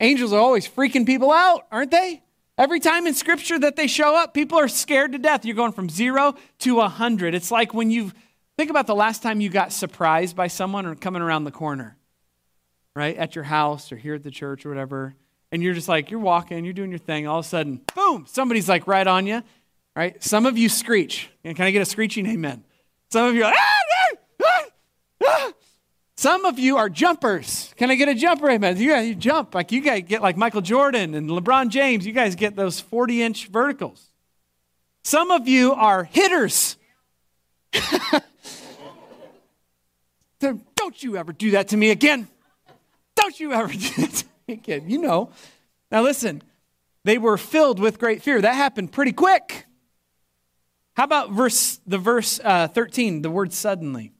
Angels 0.00 0.32
are 0.32 0.40
always 0.40 0.68
freaking 0.68 1.06
people 1.06 1.32
out, 1.32 1.66
aren't 1.72 1.90
they? 1.90 2.22
Every 2.56 2.78
time 2.78 3.06
in 3.06 3.14
scripture 3.14 3.58
that 3.58 3.74
they 3.76 3.86
show 3.86 4.14
up, 4.14 4.34
people 4.34 4.58
are 4.58 4.68
scared 4.68 5.12
to 5.12 5.18
death. 5.18 5.44
You're 5.44 5.56
going 5.56 5.72
from 5.72 5.88
zero 5.88 6.34
to 6.60 6.80
a 6.80 6.88
hundred. 6.88 7.34
It's 7.34 7.50
like 7.50 7.74
when 7.74 7.90
you 7.90 8.12
think 8.56 8.70
about 8.70 8.86
the 8.86 8.94
last 8.94 9.22
time 9.22 9.40
you 9.40 9.48
got 9.48 9.72
surprised 9.72 10.36
by 10.36 10.46
someone 10.46 10.86
or 10.86 10.94
coming 10.94 11.22
around 11.22 11.44
the 11.44 11.50
corner, 11.50 11.96
right? 12.94 13.16
At 13.16 13.34
your 13.34 13.44
house 13.44 13.90
or 13.90 13.96
here 13.96 14.14
at 14.14 14.22
the 14.22 14.30
church 14.30 14.64
or 14.64 14.68
whatever. 14.68 15.14
And 15.50 15.62
you're 15.62 15.74
just 15.74 15.88
like, 15.88 16.10
you're 16.10 16.20
walking, 16.20 16.64
you're 16.64 16.74
doing 16.74 16.90
your 16.90 16.98
thing. 16.98 17.26
All 17.26 17.40
of 17.40 17.44
a 17.44 17.48
sudden, 17.48 17.80
boom, 17.94 18.26
somebody's 18.28 18.68
like 18.68 18.86
right 18.86 19.06
on 19.06 19.26
you, 19.26 19.42
right? 19.96 20.22
Some 20.22 20.46
of 20.46 20.56
you 20.56 20.68
screech. 20.68 21.30
And 21.42 21.56
can 21.56 21.66
I 21.66 21.70
get 21.72 21.82
a 21.82 21.86
screeching 21.86 22.26
amen? 22.26 22.64
Some 23.10 23.28
of 23.28 23.34
you 23.34 23.42
are 23.42 23.50
like, 23.50 23.58
ah, 23.58 23.73
some 26.16 26.44
of 26.44 26.58
you 26.58 26.76
are 26.76 26.88
jumpers. 26.88 27.74
Can 27.76 27.90
I 27.90 27.96
get 27.96 28.08
a 28.08 28.14
jumper? 28.14 28.48
Amen. 28.48 28.76
You 28.76 28.90
guys 28.90 29.08
you 29.08 29.14
jump. 29.16 29.54
Like 29.54 29.72
you 29.72 29.80
guys 29.80 30.04
get 30.06 30.22
like 30.22 30.36
Michael 30.36 30.60
Jordan 30.60 31.14
and 31.14 31.28
LeBron 31.28 31.70
James. 31.70 32.06
You 32.06 32.12
guys 32.12 32.36
get 32.36 32.54
those 32.54 32.78
40 32.80 33.22
inch 33.22 33.48
verticals. 33.48 34.10
Some 35.02 35.30
of 35.30 35.48
you 35.48 35.72
are 35.72 36.04
hitters. 36.04 36.76
Don't 40.38 41.02
you 41.02 41.16
ever 41.16 41.32
do 41.32 41.52
that 41.52 41.68
to 41.68 41.76
me 41.76 41.90
again. 41.90 42.28
Don't 43.16 43.38
you 43.40 43.52
ever 43.52 43.72
do 43.72 43.78
that 43.78 44.10
to 44.12 44.24
me 44.46 44.54
again. 44.54 44.88
You 44.88 44.98
know. 44.98 45.30
Now 45.90 46.02
listen, 46.02 46.42
they 47.04 47.18
were 47.18 47.36
filled 47.36 47.80
with 47.80 47.98
great 47.98 48.22
fear. 48.22 48.40
That 48.40 48.54
happened 48.54 48.92
pretty 48.92 49.12
quick. 49.12 49.66
How 50.96 51.04
about 51.04 51.32
verse 51.32 51.80
the 51.86 51.98
verse 51.98 52.38
uh, 52.42 52.68
13, 52.68 53.22
the 53.22 53.30
word 53.30 53.52
suddenly? 53.52 54.12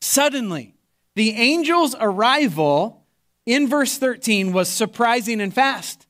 Suddenly 0.00 0.74
the 1.18 1.34
angel's 1.34 1.96
arrival 1.98 3.04
in 3.44 3.68
verse 3.68 3.98
13 3.98 4.52
was 4.52 4.68
surprising 4.68 5.40
and 5.40 5.52
fast. 5.52 6.06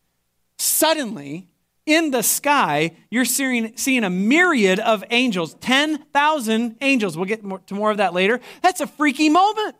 Suddenly, 0.58 1.48
in 1.86 2.10
the 2.10 2.22
sky, 2.22 2.92
you're 3.10 3.24
seeing, 3.24 3.74
seeing 3.78 4.04
a 4.04 4.10
myriad 4.10 4.78
of 4.78 5.02
angels 5.08 5.54
10,000 5.62 6.76
angels. 6.82 7.16
We'll 7.16 7.24
get 7.24 7.42
more, 7.42 7.60
to 7.60 7.74
more 7.74 7.90
of 7.90 7.96
that 7.96 8.12
later. 8.12 8.38
That's 8.60 8.82
a 8.82 8.86
freaky 8.86 9.30
moment. 9.30 9.76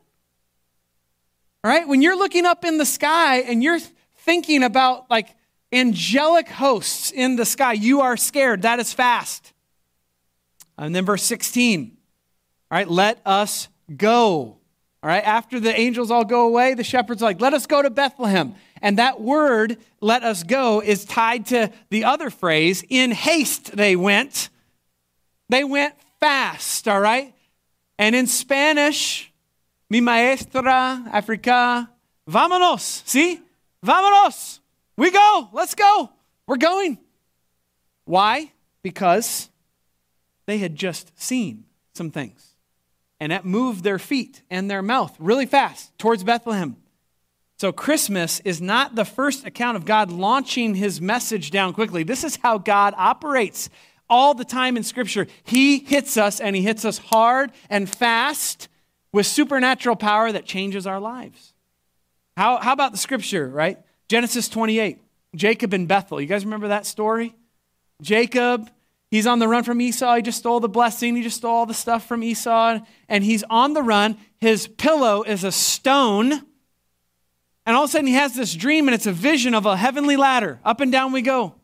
All 1.62 1.70
right? 1.70 1.86
When 1.86 2.00
you're 2.00 2.16
looking 2.16 2.46
up 2.46 2.64
in 2.64 2.78
the 2.78 2.86
sky 2.86 3.40
and 3.40 3.62
you're 3.62 3.80
thinking 4.20 4.62
about 4.62 5.10
like 5.10 5.36
angelic 5.70 6.48
hosts 6.48 7.10
in 7.10 7.36
the 7.36 7.44
sky, 7.44 7.74
you 7.74 8.00
are 8.00 8.16
scared. 8.16 8.62
That 8.62 8.78
is 8.78 8.94
fast. 8.94 9.52
And 10.78 10.96
then 10.96 11.04
verse 11.04 11.22
16. 11.24 11.98
All 12.70 12.78
right, 12.78 12.88
let 12.88 13.20
us 13.26 13.68
go. 13.94 14.57
All 15.08 15.14
right, 15.14 15.24
after 15.24 15.58
the 15.58 15.74
angels 15.74 16.10
all 16.10 16.26
go 16.26 16.46
away, 16.46 16.74
the 16.74 16.84
shepherds 16.84 17.22
are 17.22 17.24
like, 17.24 17.40
let 17.40 17.54
us 17.54 17.64
go 17.64 17.80
to 17.80 17.88
Bethlehem. 17.88 18.54
And 18.82 18.98
that 18.98 19.22
word, 19.22 19.78
let 20.02 20.22
us 20.22 20.42
go, 20.42 20.82
is 20.82 21.06
tied 21.06 21.46
to 21.46 21.72
the 21.88 22.04
other 22.04 22.28
phrase, 22.28 22.84
in 22.90 23.12
haste 23.12 23.74
they 23.74 23.96
went. 23.96 24.50
They 25.48 25.64
went 25.64 25.94
fast, 26.20 26.86
all 26.86 27.00
right? 27.00 27.32
And 27.98 28.14
in 28.14 28.26
Spanish, 28.26 29.32
mi 29.88 30.02
maestra, 30.02 31.02
Africa, 31.10 31.88
vámonos. 32.28 33.02
See? 33.08 33.40
Vámonos. 33.82 34.58
We 34.98 35.10
go. 35.10 35.48
Let's 35.54 35.74
go. 35.74 36.10
We're 36.46 36.58
going. 36.58 36.98
Why? 38.04 38.52
Because 38.82 39.48
they 40.44 40.58
had 40.58 40.76
just 40.76 41.18
seen 41.18 41.64
some 41.94 42.10
things. 42.10 42.47
And 43.20 43.32
it 43.32 43.44
moved 43.44 43.82
their 43.82 43.98
feet 43.98 44.42
and 44.48 44.70
their 44.70 44.82
mouth 44.82 45.14
really 45.18 45.46
fast 45.46 45.96
towards 45.98 46.22
Bethlehem. 46.22 46.76
So, 47.58 47.72
Christmas 47.72 48.38
is 48.40 48.60
not 48.60 48.94
the 48.94 49.04
first 49.04 49.44
account 49.44 49.76
of 49.76 49.84
God 49.84 50.12
launching 50.12 50.76
his 50.76 51.00
message 51.00 51.50
down 51.50 51.72
quickly. 51.72 52.04
This 52.04 52.22
is 52.22 52.36
how 52.36 52.58
God 52.58 52.94
operates 52.96 53.68
all 54.08 54.34
the 54.34 54.44
time 54.44 54.76
in 54.76 54.84
Scripture. 54.84 55.26
He 55.42 55.80
hits 55.80 56.16
us, 56.16 56.40
and 56.40 56.54
he 56.54 56.62
hits 56.62 56.84
us 56.84 56.98
hard 56.98 57.50
and 57.68 57.90
fast 57.90 58.68
with 59.12 59.26
supernatural 59.26 59.96
power 59.96 60.30
that 60.30 60.44
changes 60.44 60.86
our 60.86 61.00
lives. 61.00 61.52
How, 62.36 62.58
how 62.58 62.72
about 62.72 62.92
the 62.92 62.98
Scripture, 62.98 63.48
right? 63.48 63.78
Genesis 64.08 64.48
28, 64.48 65.00
Jacob 65.34 65.74
in 65.74 65.86
Bethel. 65.86 66.20
You 66.20 66.28
guys 66.28 66.44
remember 66.44 66.68
that 66.68 66.86
story? 66.86 67.34
Jacob, 68.00 68.70
he's 69.10 69.26
on 69.26 69.38
the 69.38 69.48
run 69.48 69.64
from 69.64 69.80
Esau. 69.80 70.16
He 70.16 70.22
just 70.22 70.38
stole 70.38 70.60
the 70.60 70.68
blessing, 70.68 71.16
he 71.16 71.22
just 71.22 71.38
stole 71.38 71.54
all 71.54 71.66
the 71.66 71.74
stuff 71.74 72.06
from 72.06 72.22
Esau, 72.22 72.80
and 73.08 73.24
he's 73.24 73.44
on 73.50 73.72
the 73.72 73.82
run. 73.82 74.16
His 74.38 74.68
pillow 74.68 75.22
is 75.22 75.44
a 75.44 75.52
stone 75.52 76.42
and 77.68 77.76
all 77.76 77.84
of 77.84 77.90
a 77.90 77.92
sudden, 77.92 78.06
he 78.06 78.14
has 78.14 78.34
this 78.34 78.54
dream, 78.54 78.88
and 78.88 78.94
it's 78.94 79.04
a 79.04 79.12
vision 79.12 79.52
of 79.52 79.66
a 79.66 79.76
heavenly 79.76 80.16
ladder. 80.16 80.58
Up 80.64 80.80
and 80.80 80.90
down 80.90 81.12
we 81.12 81.20
go. 81.20 81.54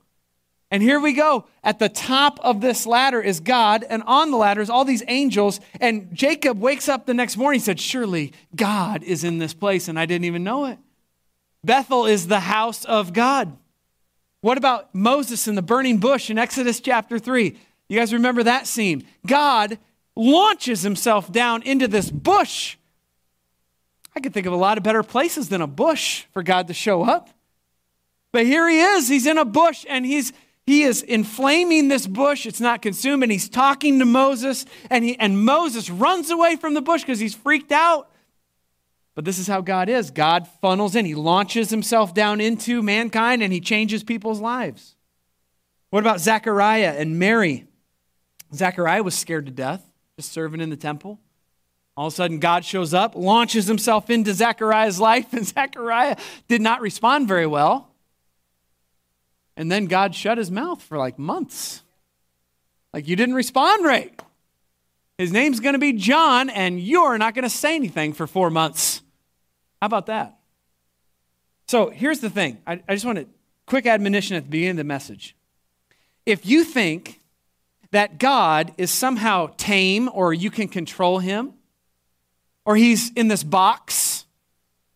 And 0.70 0.82
here 0.82 1.00
we 1.00 1.14
go. 1.14 1.46
At 1.62 1.78
the 1.78 1.88
top 1.88 2.38
of 2.40 2.60
this 2.60 2.84
ladder 2.84 3.22
is 3.22 3.40
God, 3.40 3.86
and 3.88 4.02
on 4.02 4.30
the 4.30 4.36
ladder 4.36 4.60
is 4.60 4.68
all 4.68 4.84
these 4.84 5.02
angels. 5.08 5.60
And 5.80 6.14
Jacob 6.14 6.60
wakes 6.60 6.90
up 6.90 7.06
the 7.06 7.14
next 7.14 7.38
morning. 7.38 7.58
He 7.58 7.64
said, 7.64 7.80
Surely 7.80 8.34
God 8.54 9.02
is 9.02 9.24
in 9.24 9.38
this 9.38 9.54
place, 9.54 9.88
and 9.88 9.98
I 9.98 10.04
didn't 10.04 10.26
even 10.26 10.44
know 10.44 10.66
it. 10.66 10.78
Bethel 11.64 12.04
is 12.04 12.26
the 12.26 12.40
house 12.40 12.84
of 12.84 13.14
God. 13.14 13.56
What 14.44 14.58
about 14.58 14.94
Moses 14.94 15.48
in 15.48 15.54
the 15.54 15.62
burning 15.62 15.96
bush 15.96 16.28
in 16.28 16.36
Exodus 16.36 16.78
chapter 16.78 17.18
3? 17.18 17.56
You 17.88 17.98
guys 17.98 18.12
remember 18.12 18.42
that 18.42 18.66
scene? 18.66 19.06
God 19.26 19.78
launches 20.14 20.82
himself 20.82 21.32
down 21.32 21.62
into 21.62 21.88
this 21.88 22.10
bush 22.10 22.76
I 24.16 24.20
could 24.20 24.32
think 24.32 24.46
of 24.46 24.52
a 24.52 24.56
lot 24.56 24.78
of 24.78 24.84
better 24.84 25.02
places 25.02 25.48
than 25.48 25.60
a 25.60 25.66
bush 25.66 26.24
for 26.32 26.42
God 26.42 26.68
to 26.68 26.74
show 26.74 27.02
up. 27.02 27.30
But 28.32 28.46
here 28.46 28.68
he 28.68 28.80
is. 28.80 29.08
He's 29.08 29.26
in 29.26 29.38
a 29.38 29.44
bush 29.44 29.84
and 29.88 30.04
he's 30.06 30.32
he 30.66 30.82
is 30.82 31.02
inflaming 31.02 31.88
this 31.88 32.06
bush. 32.06 32.46
It's 32.46 32.60
not 32.60 32.80
consumed, 32.80 33.22
and 33.22 33.30
he's 33.30 33.50
talking 33.50 33.98
to 33.98 34.06
Moses, 34.06 34.64
and, 34.88 35.04
he, 35.04 35.18
and 35.18 35.44
Moses 35.44 35.90
runs 35.90 36.30
away 36.30 36.56
from 36.56 36.72
the 36.72 36.80
bush 36.80 37.02
because 37.02 37.18
he's 37.18 37.34
freaked 37.34 37.70
out. 37.70 38.08
But 39.14 39.24
this 39.24 39.38
is 39.38 39.46
how 39.46 39.60
God 39.60 39.88
is. 39.88 40.10
God 40.10 40.48
funnels 40.60 40.96
in, 40.96 41.06
he 41.06 41.14
launches 41.14 41.70
himself 41.70 42.14
down 42.14 42.40
into 42.40 42.82
mankind, 42.82 43.42
and 43.42 43.52
he 43.52 43.60
changes 43.60 44.02
people's 44.02 44.40
lives. 44.40 44.96
What 45.90 46.00
about 46.00 46.20
Zechariah 46.20 46.94
and 46.98 47.18
Mary? 47.18 47.66
Zechariah 48.52 49.02
was 49.02 49.14
scared 49.14 49.46
to 49.46 49.52
death, 49.52 49.84
just 50.16 50.32
serving 50.32 50.60
in 50.60 50.70
the 50.70 50.76
temple. 50.76 51.20
All 51.96 52.08
of 52.08 52.12
a 52.12 52.16
sudden, 52.16 52.40
God 52.40 52.64
shows 52.64 52.92
up, 52.92 53.14
launches 53.14 53.68
himself 53.68 54.10
into 54.10 54.34
Zechariah's 54.34 54.98
life, 54.98 55.32
and 55.32 55.46
Zechariah 55.46 56.16
did 56.48 56.60
not 56.60 56.80
respond 56.80 57.28
very 57.28 57.46
well. 57.46 57.90
And 59.56 59.70
then 59.70 59.86
God 59.86 60.16
shut 60.16 60.36
his 60.36 60.50
mouth 60.50 60.82
for 60.82 60.98
like 60.98 61.18
months. 61.18 61.82
Like, 62.92 63.06
you 63.06 63.14
didn't 63.14 63.36
respond 63.36 63.84
right. 63.84 64.20
His 65.18 65.30
name's 65.30 65.60
going 65.60 65.74
to 65.74 65.78
be 65.78 65.92
John, 65.92 66.50
and 66.50 66.80
you're 66.80 67.18
not 67.18 67.34
going 67.34 67.44
to 67.44 67.50
say 67.50 67.76
anything 67.76 68.12
for 68.12 68.26
four 68.26 68.50
months. 68.50 69.00
How 69.84 69.86
about 69.86 70.06
that? 70.06 70.38
So 71.68 71.90
here's 71.90 72.20
the 72.20 72.30
thing 72.30 72.56
I, 72.66 72.80
I 72.88 72.94
just 72.94 73.04
want 73.04 73.18
a 73.18 73.26
quick 73.66 73.84
admonition 73.84 74.34
at 74.34 74.44
the 74.44 74.48
beginning 74.48 74.70
of 74.70 74.76
the 74.78 74.84
message. 74.84 75.36
If 76.24 76.46
you 76.46 76.64
think 76.64 77.20
that 77.90 78.18
God 78.18 78.72
is 78.78 78.90
somehow 78.90 79.50
tame 79.58 80.08
or 80.10 80.32
you 80.32 80.50
can 80.50 80.68
control 80.68 81.18
him, 81.18 81.52
or 82.64 82.76
he's 82.76 83.12
in 83.12 83.28
this 83.28 83.44
box 83.44 84.24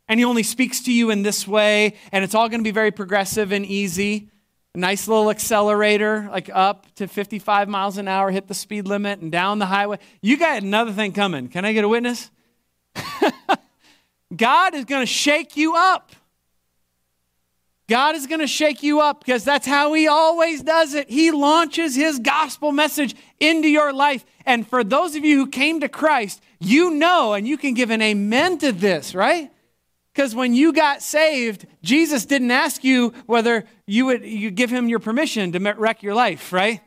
and 0.08 0.18
he 0.18 0.24
only 0.24 0.42
speaks 0.42 0.80
to 0.84 0.90
you 0.90 1.10
in 1.10 1.22
this 1.22 1.46
way 1.46 1.92
and 2.10 2.24
it's 2.24 2.34
all 2.34 2.48
going 2.48 2.60
to 2.60 2.64
be 2.64 2.70
very 2.70 2.90
progressive 2.90 3.52
and 3.52 3.66
easy. 3.66 4.30
A 4.74 4.78
nice 4.78 5.06
little 5.06 5.28
accelerator, 5.28 6.28
like 6.30 6.48
up 6.50 6.86
to 6.94 7.06
55 7.06 7.68
miles 7.68 7.98
an 7.98 8.08
hour, 8.08 8.30
hit 8.30 8.48
the 8.48 8.54
speed 8.54 8.86
limit 8.86 9.20
and 9.20 9.30
down 9.30 9.58
the 9.58 9.66
highway. 9.66 9.98
You 10.22 10.38
got 10.38 10.62
another 10.62 10.92
thing 10.92 11.12
coming. 11.12 11.48
Can 11.48 11.66
I 11.66 11.74
get 11.74 11.84
a 11.84 11.88
witness? 11.88 12.30
God 14.36 14.74
is 14.74 14.84
going 14.84 15.02
to 15.02 15.06
shake 15.06 15.56
you 15.56 15.74
up. 15.74 16.12
God 17.88 18.16
is 18.16 18.26
going 18.26 18.40
to 18.40 18.46
shake 18.46 18.82
you 18.82 19.00
up 19.00 19.24
because 19.24 19.44
that's 19.44 19.66
how 19.66 19.94
He 19.94 20.06
always 20.06 20.62
does 20.62 20.94
it. 20.94 21.08
He 21.08 21.30
launches 21.30 21.94
His 21.94 22.18
gospel 22.18 22.70
message 22.70 23.16
into 23.40 23.68
your 23.68 23.92
life. 23.92 24.24
And 24.44 24.68
for 24.68 24.84
those 24.84 25.16
of 25.16 25.24
you 25.24 25.38
who 25.38 25.46
came 25.46 25.80
to 25.80 25.88
Christ, 25.88 26.42
you 26.60 26.90
know 26.90 27.32
and 27.32 27.48
you 27.48 27.56
can 27.56 27.72
give 27.72 27.90
an 27.90 28.02
amen 28.02 28.58
to 28.58 28.72
this, 28.72 29.14
right? 29.14 29.50
Because 30.12 30.34
when 30.34 30.52
you 30.52 30.72
got 30.72 31.00
saved, 31.00 31.66
Jesus 31.82 32.26
didn't 32.26 32.50
ask 32.50 32.84
you 32.84 33.14
whether 33.26 33.64
you 33.86 34.04
would 34.06 34.24
you 34.24 34.50
give 34.50 34.68
him 34.68 34.88
your 34.88 34.98
permission 34.98 35.52
to 35.52 35.74
wreck 35.74 36.02
your 36.02 36.14
life, 36.14 36.52
right? 36.52 36.80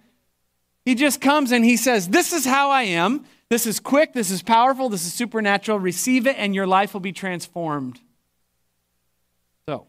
He 0.86 0.96
just 0.96 1.22
comes 1.22 1.52
and 1.52 1.64
he 1.64 1.78
says, 1.78 2.10
This 2.10 2.34
is 2.34 2.46
how 2.46 2.70
I 2.70 2.84
am. 2.84 3.26
This 3.52 3.68
is 3.68 3.82
quick. 3.82 4.14
This 4.14 4.32
is 4.32 4.42
powerful. 4.42 4.88
This 4.88 5.06
is 5.06 5.14
supernatural. 5.14 5.78
Receive 5.78 6.26
it, 6.26 6.38
and 6.38 6.56
your 6.56 6.66
life 6.66 6.94
will 6.94 7.02
be 7.02 7.12
transformed. 7.12 8.00
So, 9.68 9.88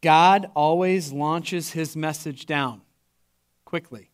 God 0.00 0.50
always 0.56 1.12
launches 1.12 1.70
his 1.70 1.94
message 1.94 2.46
down 2.46 2.80
quickly, 3.64 4.10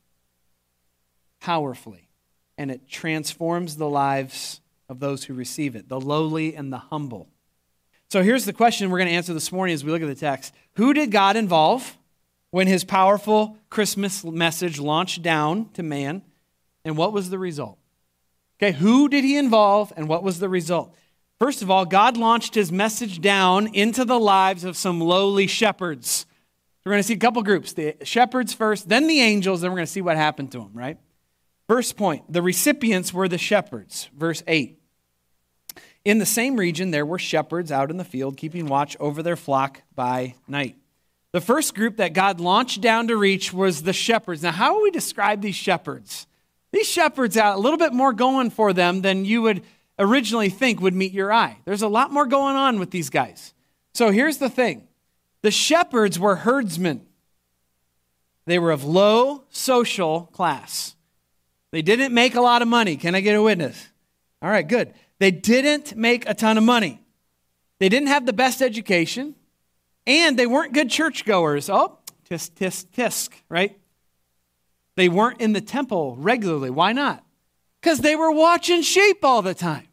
powerfully 1.40 2.10
and 2.58 2.70
it 2.70 2.86
transforms 2.86 3.76
the 3.76 3.88
lives 3.88 4.60
of 4.90 5.00
those 5.00 5.24
who 5.24 5.32
receive 5.32 5.74
it, 5.74 5.88
the 5.88 5.98
lowly 5.98 6.54
and 6.54 6.70
the 6.70 6.76
humble. 6.76 7.30
So 8.10 8.22
here's 8.22 8.44
the 8.44 8.52
question 8.52 8.90
we're 8.90 8.98
going 8.98 9.08
to 9.08 9.14
answer 9.14 9.32
this 9.32 9.50
morning 9.50 9.72
as 9.72 9.82
we 9.82 9.90
look 9.90 10.02
at 10.02 10.06
the 10.06 10.14
text 10.14 10.52
Who 10.74 10.92
did 10.92 11.10
God 11.10 11.36
involve 11.36 11.96
when 12.50 12.66
his 12.66 12.84
powerful 12.84 13.56
Christmas 13.70 14.22
message 14.22 14.78
launched 14.78 15.22
down 15.22 15.70
to 15.72 15.82
man, 15.82 16.20
and 16.84 16.96
what 16.96 17.12
was 17.12 17.30
the 17.30 17.38
result? 17.38 17.78
Okay, 18.58 18.72
who 18.72 19.08
did 19.08 19.24
he 19.24 19.36
involve, 19.36 19.92
and 19.96 20.08
what 20.08 20.22
was 20.22 20.38
the 20.38 20.48
result? 20.48 20.94
First 21.38 21.62
of 21.62 21.70
all, 21.70 21.84
God 21.84 22.16
launched 22.16 22.54
his 22.54 22.70
message 22.70 23.20
down 23.20 23.74
into 23.74 24.04
the 24.04 24.20
lives 24.20 24.62
of 24.62 24.76
some 24.76 25.00
lowly 25.00 25.48
shepherds. 25.48 26.26
We're 26.84 26.92
going 26.92 27.00
to 27.00 27.06
see 27.06 27.14
a 27.14 27.18
couple 27.18 27.42
groups 27.42 27.72
the 27.72 27.96
shepherds 28.02 28.52
first, 28.52 28.88
then 28.88 29.06
the 29.06 29.20
angels, 29.20 29.60
then 29.60 29.70
we're 29.70 29.78
going 29.78 29.86
to 29.86 29.92
see 29.92 30.02
what 30.02 30.16
happened 30.16 30.52
to 30.52 30.58
them, 30.58 30.70
right? 30.74 30.98
First 31.68 31.96
point 31.96 32.30
the 32.32 32.42
recipients 32.42 33.12
were 33.12 33.28
the 33.28 33.38
shepherds. 33.38 34.08
Verse 34.16 34.42
8. 34.46 34.78
In 36.04 36.18
the 36.18 36.26
same 36.26 36.56
region, 36.56 36.90
there 36.90 37.06
were 37.06 37.18
shepherds 37.18 37.70
out 37.70 37.90
in 37.90 37.96
the 37.96 38.04
field, 38.04 38.36
keeping 38.36 38.66
watch 38.66 38.96
over 38.98 39.22
their 39.22 39.36
flock 39.36 39.82
by 39.94 40.34
night. 40.48 40.76
The 41.32 41.40
first 41.40 41.74
group 41.74 41.96
that 41.96 42.12
God 42.12 42.40
launched 42.40 42.80
down 42.80 43.08
to 43.08 43.16
reach 43.16 43.52
was 43.52 43.82
the 43.82 43.92
shepherds. 43.92 44.42
Now, 44.42 44.52
how 44.52 44.74
do 44.74 44.82
we 44.82 44.90
describe 44.90 45.40
these 45.40 45.54
shepherds? 45.54 46.26
These 46.72 46.88
shepherds 46.88 47.37
had 47.37 47.54
a 47.54 47.58
little 47.58 47.78
bit 47.78 47.92
more 47.92 48.12
going 48.12 48.50
for 48.50 48.72
them 48.72 49.02
than 49.02 49.24
you 49.24 49.42
would 49.42 49.62
originally 49.98 50.48
think 50.48 50.80
would 50.80 50.94
meet 50.94 51.12
your 51.12 51.32
eye. 51.32 51.58
There's 51.64 51.82
a 51.82 51.88
lot 51.88 52.11
more 52.11 52.26
going 52.26 52.56
on 52.56 52.78
with 52.78 52.90
these 52.90 53.11
guys. 53.11 53.52
So 53.94 54.11
here's 54.11 54.38
the 54.38 54.48
thing 54.48 54.88
the 55.42 55.50
shepherds 55.50 56.18
were 56.18 56.37
herdsmen, 56.37 57.06
they 58.46 58.58
were 58.58 58.70
of 58.70 58.85
low 58.85 59.44
social 59.50 60.30
class. 60.32 60.96
They 61.70 61.82
didn't 61.82 62.12
make 62.12 62.35
a 62.35 62.40
lot 62.40 62.61
of 62.61 62.68
money. 62.68 62.96
Can 62.96 63.14
I 63.14 63.20
get 63.20 63.35
a 63.35 63.42
witness? 63.42 63.88
All 64.42 64.50
right, 64.50 64.66
good. 64.66 64.92
They 65.18 65.30
didn't 65.30 65.96
make 65.96 66.28
a 66.28 66.35
ton 66.35 66.58
of 66.58 66.64
money. 66.64 67.00
They 67.78 67.88
didn't 67.88 68.08
have 68.08 68.26
the 68.26 68.32
best 68.32 68.61
education, 68.61 69.35
and 70.06 70.38
they 70.38 70.46
weren't 70.46 70.74
good 70.74 70.90
churchgoers. 70.90 71.70
Oh, 71.70 71.98
tisk, 72.28 72.50
tisk, 72.52 72.87
tisk, 72.94 73.30
right? 73.48 73.78
They 74.96 75.09
weren't 75.09 75.40
in 75.40 75.52
the 75.52 75.61
temple 75.61 76.16
regularly. 76.16 76.70
Why 76.70 76.92
not? 76.92 77.24
Because 77.81 78.00
they 78.00 78.16
were 78.16 78.31
watching 78.31 78.83
sheep 78.83 79.24
all 79.24 79.42
the 79.42 79.55
time. 79.55 79.88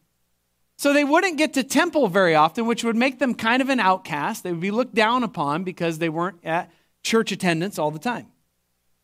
So 0.77 0.93
they 0.93 1.03
wouldn't 1.03 1.37
get 1.37 1.53
to 1.55 1.63
temple 1.63 2.07
very 2.07 2.35
often, 2.35 2.65
which 2.65 2.83
would 2.83 2.95
make 2.95 3.19
them 3.19 3.33
kind 3.35 3.61
of 3.61 3.69
an 3.69 3.79
outcast. 3.79 4.43
They 4.43 4.51
would 4.51 4.61
be 4.61 4.71
looked 4.71 4.95
down 4.95 5.23
upon 5.23 5.63
because 5.63 5.97
they 5.97 6.09
weren't 6.09 6.39
at 6.43 6.71
church 7.03 7.31
attendance 7.31 7.77
all 7.77 7.91
the 7.91 7.99
time. 7.99 8.27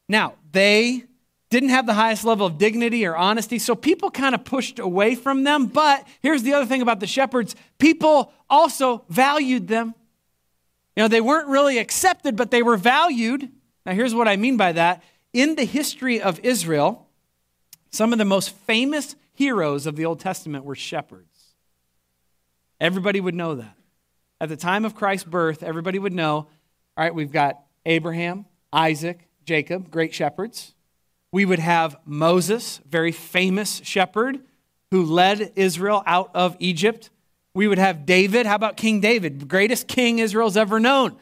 Now, 0.07 0.35
they 0.51 1.03
didn't 1.49 1.69
have 1.69 1.85
the 1.85 1.93
highest 1.93 2.23
level 2.23 2.47
of 2.47 2.57
dignity 2.57 3.05
or 3.05 3.15
honesty, 3.15 3.59
so 3.59 3.75
people 3.75 4.09
kind 4.09 4.35
of 4.35 4.45
pushed 4.45 4.79
away 4.79 5.15
from 5.15 5.43
them. 5.43 5.67
But 5.67 6.07
here's 6.21 6.43
the 6.43 6.53
other 6.53 6.65
thing 6.65 6.81
about 6.81 6.99
the 6.99 7.07
shepherds 7.07 7.55
people 7.77 8.31
also 8.49 9.03
valued 9.09 9.67
them. 9.67 9.95
You 10.95 11.03
know, 11.03 11.07
they 11.07 11.21
weren't 11.21 11.49
really 11.49 11.77
accepted, 11.77 12.35
but 12.35 12.51
they 12.51 12.63
were 12.63 12.77
valued. 12.77 13.49
Now, 13.85 13.93
here's 13.93 14.15
what 14.15 14.27
I 14.27 14.37
mean 14.37 14.57
by 14.57 14.71
that. 14.71 15.03
In 15.35 15.55
the 15.55 15.65
history 15.65 16.21
of 16.21 16.39
Israel, 16.43 17.09
some 17.91 18.13
of 18.13 18.19
the 18.19 18.23
most 18.23 18.51
famous 18.51 19.17
heroes 19.33 19.85
of 19.85 19.97
the 19.97 20.05
Old 20.05 20.21
Testament 20.21 20.63
were 20.63 20.75
shepherds. 20.75 21.55
Everybody 22.79 23.19
would 23.19 23.35
know 23.35 23.55
that. 23.55 23.75
At 24.39 24.47
the 24.47 24.55
time 24.55 24.85
of 24.85 24.95
Christ's 24.95 25.27
birth, 25.27 25.61
everybody 25.61 25.99
would 25.99 26.13
know 26.13 26.47
all 26.97 27.03
right, 27.03 27.13
we've 27.13 27.33
got 27.33 27.59
Abraham, 27.85 28.45
Isaac, 28.71 29.27
Jacob, 29.43 29.91
great 29.91 30.13
shepherds. 30.13 30.73
We 31.33 31.43
would 31.43 31.59
have 31.59 31.97
Moses, 32.05 32.79
very 32.87 33.11
famous 33.11 33.81
shepherd 33.83 34.39
who 34.91 35.03
led 35.03 35.51
Israel 35.57 36.01
out 36.05 36.31
of 36.33 36.55
Egypt. 36.59 37.09
We 37.53 37.67
would 37.67 37.77
have 37.77 38.05
David. 38.05 38.45
How 38.45 38.55
about 38.55 38.77
King 38.77 39.01
David? 39.01 39.49
Greatest 39.49 39.89
king 39.89 40.19
Israel's 40.19 40.55
ever 40.55 40.79
known. 40.79 41.17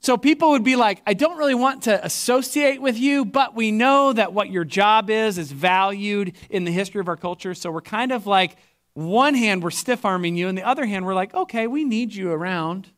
So 0.00 0.16
people 0.16 0.50
would 0.50 0.64
be 0.64 0.76
like, 0.76 1.02
I 1.06 1.14
don't 1.14 1.38
really 1.38 1.54
want 1.54 1.82
to 1.84 2.04
associate 2.04 2.80
with 2.80 2.98
you, 2.98 3.24
but 3.24 3.54
we 3.54 3.72
know 3.72 4.12
that 4.12 4.32
what 4.32 4.50
your 4.50 4.64
job 4.64 5.10
is 5.10 5.38
is 5.38 5.50
valued 5.50 6.34
in 6.50 6.64
the 6.64 6.70
history 6.70 7.00
of 7.00 7.08
our 7.08 7.16
culture. 7.16 7.54
So 7.54 7.70
we're 7.70 7.80
kind 7.80 8.12
of 8.12 8.26
like, 8.26 8.56
one 8.94 9.34
hand, 9.34 9.62
we're 9.62 9.70
stiff 9.70 10.04
arming 10.04 10.36
you, 10.36 10.48
and 10.48 10.58
the 10.58 10.66
other 10.66 10.84
hand, 10.84 11.06
we're 11.06 11.14
like, 11.14 11.32
okay, 11.32 11.68
we 11.68 11.84
need 11.84 12.12
you 12.12 12.32
around. 12.32 12.88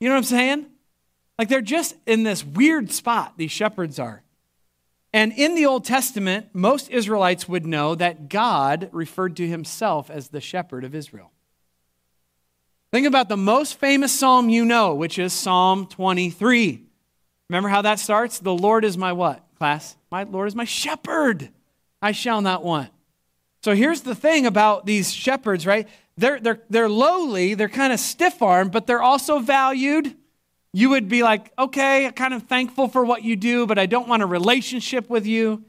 You 0.00 0.08
know 0.08 0.14
what 0.14 0.18
I'm 0.18 0.24
saying? 0.24 0.66
Like 1.38 1.48
they're 1.48 1.60
just 1.60 1.94
in 2.06 2.22
this 2.22 2.42
weird 2.42 2.90
spot, 2.90 3.34
these 3.36 3.50
shepherds 3.50 3.98
are. 3.98 4.22
And 5.12 5.32
in 5.32 5.54
the 5.54 5.66
Old 5.66 5.84
Testament, 5.84 6.48
most 6.54 6.90
Israelites 6.90 7.48
would 7.48 7.66
know 7.66 7.94
that 7.94 8.28
God 8.28 8.88
referred 8.92 9.36
to 9.36 9.46
himself 9.46 10.10
as 10.10 10.28
the 10.28 10.40
shepherd 10.40 10.84
of 10.84 10.94
Israel. 10.94 11.32
Think 12.90 13.06
about 13.06 13.28
the 13.28 13.36
most 13.36 13.78
famous 13.78 14.18
psalm 14.18 14.48
you 14.48 14.64
know, 14.64 14.94
which 14.94 15.18
is 15.18 15.32
Psalm 15.32 15.86
23. 15.86 16.82
Remember 17.50 17.68
how 17.68 17.82
that 17.82 17.98
starts? 17.98 18.38
The 18.38 18.54
Lord 18.54 18.84
is 18.84 18.96
my 18.96 19.12
what, 19.12 19.44
class? 19.58 19.96
My 20.10 20.22
Lord 20.22 20.48
is 20.48 20.54
my 20.54 20.64
shepherd. 20.64 21.50
I 22.00 22.12
shall 22.12 22.40
not 22.40 22.64
want. 22.64 22.90
So 23.62 23.74
here's 23.74 24.02
the 24.02 24.14
thing 24.14 24.46
about 24.46 24.86
these 24.86 25.12
shepherds, 25.12 25.66
right? 25.66 25.88
They're, 26.16 26.40
they're, 26.40 26.62
they're 26.70 26.88
lowly, 26.88 27.54
they're 27.54 27.68
kind 27.68 27.92
of 27.92 28.00
stiff 28.00 28.40
armed, 28.40 28.72
but 28.72 28.86
they're 28.86 29.02
also 29.02 29.38
valued. 29.38 30.16
You 30.72 30.90
would 30.90 31.08
be 31.08 31.22
like, 31.22 31.52
okay, 31.58 32.06
I'm 32.06 32.12
kind 32.12 32.34
of 32.34 32.44
thankful 32.44 32.88
for 32.88 33.04
what 33.04 33.22
you 33.22 33.36
do, 33.36 33.66
but 33.66 33.78
I 33.78 33.86
don't 33.86 34.08
want 34.08 34.22
a 34.22 34.26
relationship 34.26 35.10
with 35.10 35.26
you. 35.26 35.64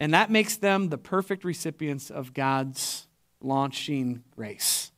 And 0.00 0.14
that 0.14 0.30
makes 0.30 0.56
them 0.56 0.88
the 0.88 0.98
perfect 0.98 1.44
recipients 1.44 2.10
of 2.10 2.34
God's 2.34 3.06
launching 3.40 4.24
grace. 4.34 4.90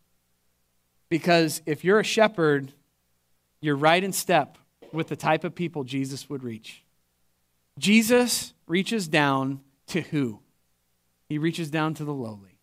Because 1.09 1.63
if 1.67 1.85
you're 1.85 2.01
a 2.01 2.05
shepherd, 2.05 2.73
you're 3.61 3.77
right 3.77 4.03
in 4.03 4.13
step 4.13 4.59
with 4.93 5.09
the 5.09 5.17
type 5.17 5.45
of 5.45 5.55
people 5.55 5.85
Jesus 5.85 6.29
would 6.29 6.43
reach. 6.43 6.83
Jesus 7.79 8.55
reaches 8.67 9.07
down 9.07 9.61
to 9.89 10.01
who? 10.01 10.41
He 11.29 11.39
reaches 11.39 11.71
down 11.71 11.95
to 11.95 12.05
the 12.05 12.15
lowly. 12.15 12.59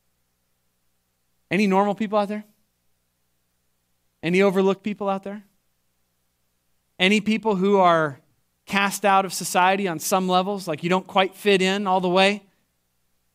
Any 1.52 1.68
normal 1.68 1.96
people 1.96 2.18
out 2.18 2.30
there? 2.30 2.46
Any 4.22 4.42
overlooked 4.42 4.84
people 4.84 5.10
out 5.10 5.24
there? 5.24 5.44
Any 6.98 7.22
people 7.22 7.56
who 7.56 7.78
are 7.78 8.20
cast 8.66 9.04
out 9.04 9.26
of 9.26 9.34
society 9.34 9.88
on 9.88 10.00
some 10.00 10.28
levels, 10.28 10.68
like 10.68 10.84
you 10.84 10.90
don't 10.90 11.06
quite 11.06 11.36
fit 11.36 11.62
in 11.62 11.86
all 11.86 12.00
the 12.00 12.10
way? 12.10 12.44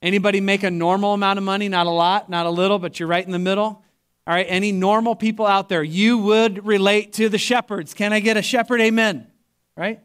Anybody 0.00 0.40
make 0.40 0.62
a 0.62 0.70
normal 0.70 1.14
amount 1.14 1.38
of 1.38 1.44
money? 1.44 1.68
Not 1.68 1.86
a 1.86 1.90
lot, 1.90 2.30
not 2.30 2.46
a 2.46 2.50
little, 2.50 2.78
but 2.78 2.98
you're 2.98 3.08
right 3.08 3.24
in 3.24 3.32
the 3.32 3.38
middle. 3.38 3.82
All 4.28 4.34
right, 4.34 4.46
any 4.46 4.72
normal 4.72 5.16
people 5.16 5.46
out 5.46 5.70
there, 5.70 5.82
you 5.82 6.18
would 6.18 6.66
relate 6.66 7.14
to 7.14 7.30
the 7.30 7.38
shepherds. 7.38 7.94
Can 7.94 8.12
I 8.12 8.20
get 8.20 8.36
a 8.36 8.42
shepherd? 8.42 8.78
Amen. 8.82 9.26
Right? 9.74 10.00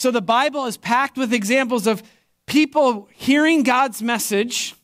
So 0.00 0.10
the 0.10 0.20
Bible 0.20 0.66
is 0.66 0.76
packed 0.76 1.16
with 1.16 1.32
examples 1.32 1.86
of 1.86 2.02
people 2.46 3.08
hearing 3.14 3.62
God's 3.62 4.02
message 4.02 4.74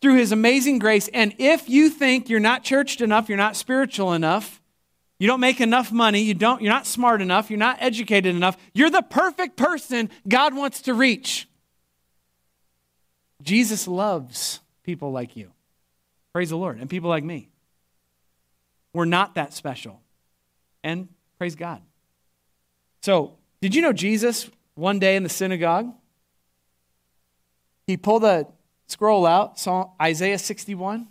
through 0.00 0.14
his 0.14 0.32
amazing 0.32 0.78
grace. 0.78 1.08
And 1.12 1.34
if 1.36 1.68
you 1.68 1.90
think 1.90 2.30
you're 2.30 2.40
not 2.40 2.64
churched 2.64 3.02
enough, 3.02 3.28
you're 3.28 3.36
not 3.36 3.54
spiritual 3.54 4.14
enough, 4.14 4.62
you 5.18 5.26
don't 5.26 5.40
make 5.40 5.60
enough 5.60 5.92
money, 5.92 6.22
you 6.22 6.32
don't, 6.32 6.62
you're 6.62 6.72
not 6.72 6.86
smart 6.86 7.20
enough, 7.20 7.50
you're 7.50 7.58
not 7.58 7.76
educated 7.80 8.34
enough, 8.34 8.56
you're 8.72 8.88
the 8.88 9.02
perfect 9.02 9.58
person 9.58 10.08
God 10.26 10.54
wants 10.54 10.80
to 10.82 10.94
reach. 10.94 11.46
Jesus 13.42 13.86
loves 13.86 14.60
people 14.84 15.12
like 15.12 15.36
you. 15.36 15.50
Praise 16.32 16.48
the 16.48 16.56
Lord. 16.56 16.78
And 16.78 16.88
people 16.88 17.10
like 17.10 17.24
me. 17.24 17.50
We're 18.92 19.04
not 19.04 19.34
that 19.34 19.52
special. 19.52 20.00
And 20.82 21.08
praise 21.38 21.54
God. 21.54 21.82
So, 23.02 23.34
did 23.60 23.74
you 23.74 23.82
know 23.82 23.92
Jesus 23.92 24.50
one 24.74 24.98
day 24.98 25.16
in 25.16 25.22
the 25.22 25.28
synagogue? 25.28 25.92
He 27.86 27.96
pulled 27.96 28.24
a 28.24 28.46
scroll 28.86 29.26
out, 29.26 29.58
saw 29.58 29.90
Isaiah 30.00 30.38
61, 30.38 31.08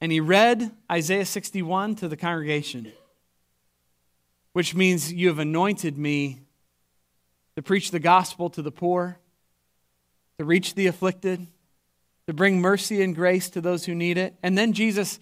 and 0.00 0.12
he 0.12 0.20
read 0.20 0.70
Isaiah 0.90 1.26
61 1.26 1.96
to 1.96 2.08
the 2.08 2.16
congregation, 2.16 2.92
which 4.52 4.74
means 4.74 5.12
you 5.12 5.28
have 5.28 5.38
anointed 5.38 5.98
me 5.98 6.40
to 7.56 7.62
preach 7.62 7.90
the 7.90 7.98
gospel 7.98 8.50
to 8.50 8.62
the 8.62 8.70
poor, 8.70 9.18
to 10.38 10.44
reach 10.44 10.74
the 10.74 10.86
afflicted, 10.86 11.46
to 12.26 12.32
bring 12.32 12.60
mercy 12.60 13.02
and 13.02 13.14
grace 13.16 13.50
to 13.50 13.60
those 13.60 13.86
who 13.86 13.94
need 13.94 14.18
it. 14.18 14.34
And 14.42 14.56
then 14.56 14.72
Jesus 14.72 15.18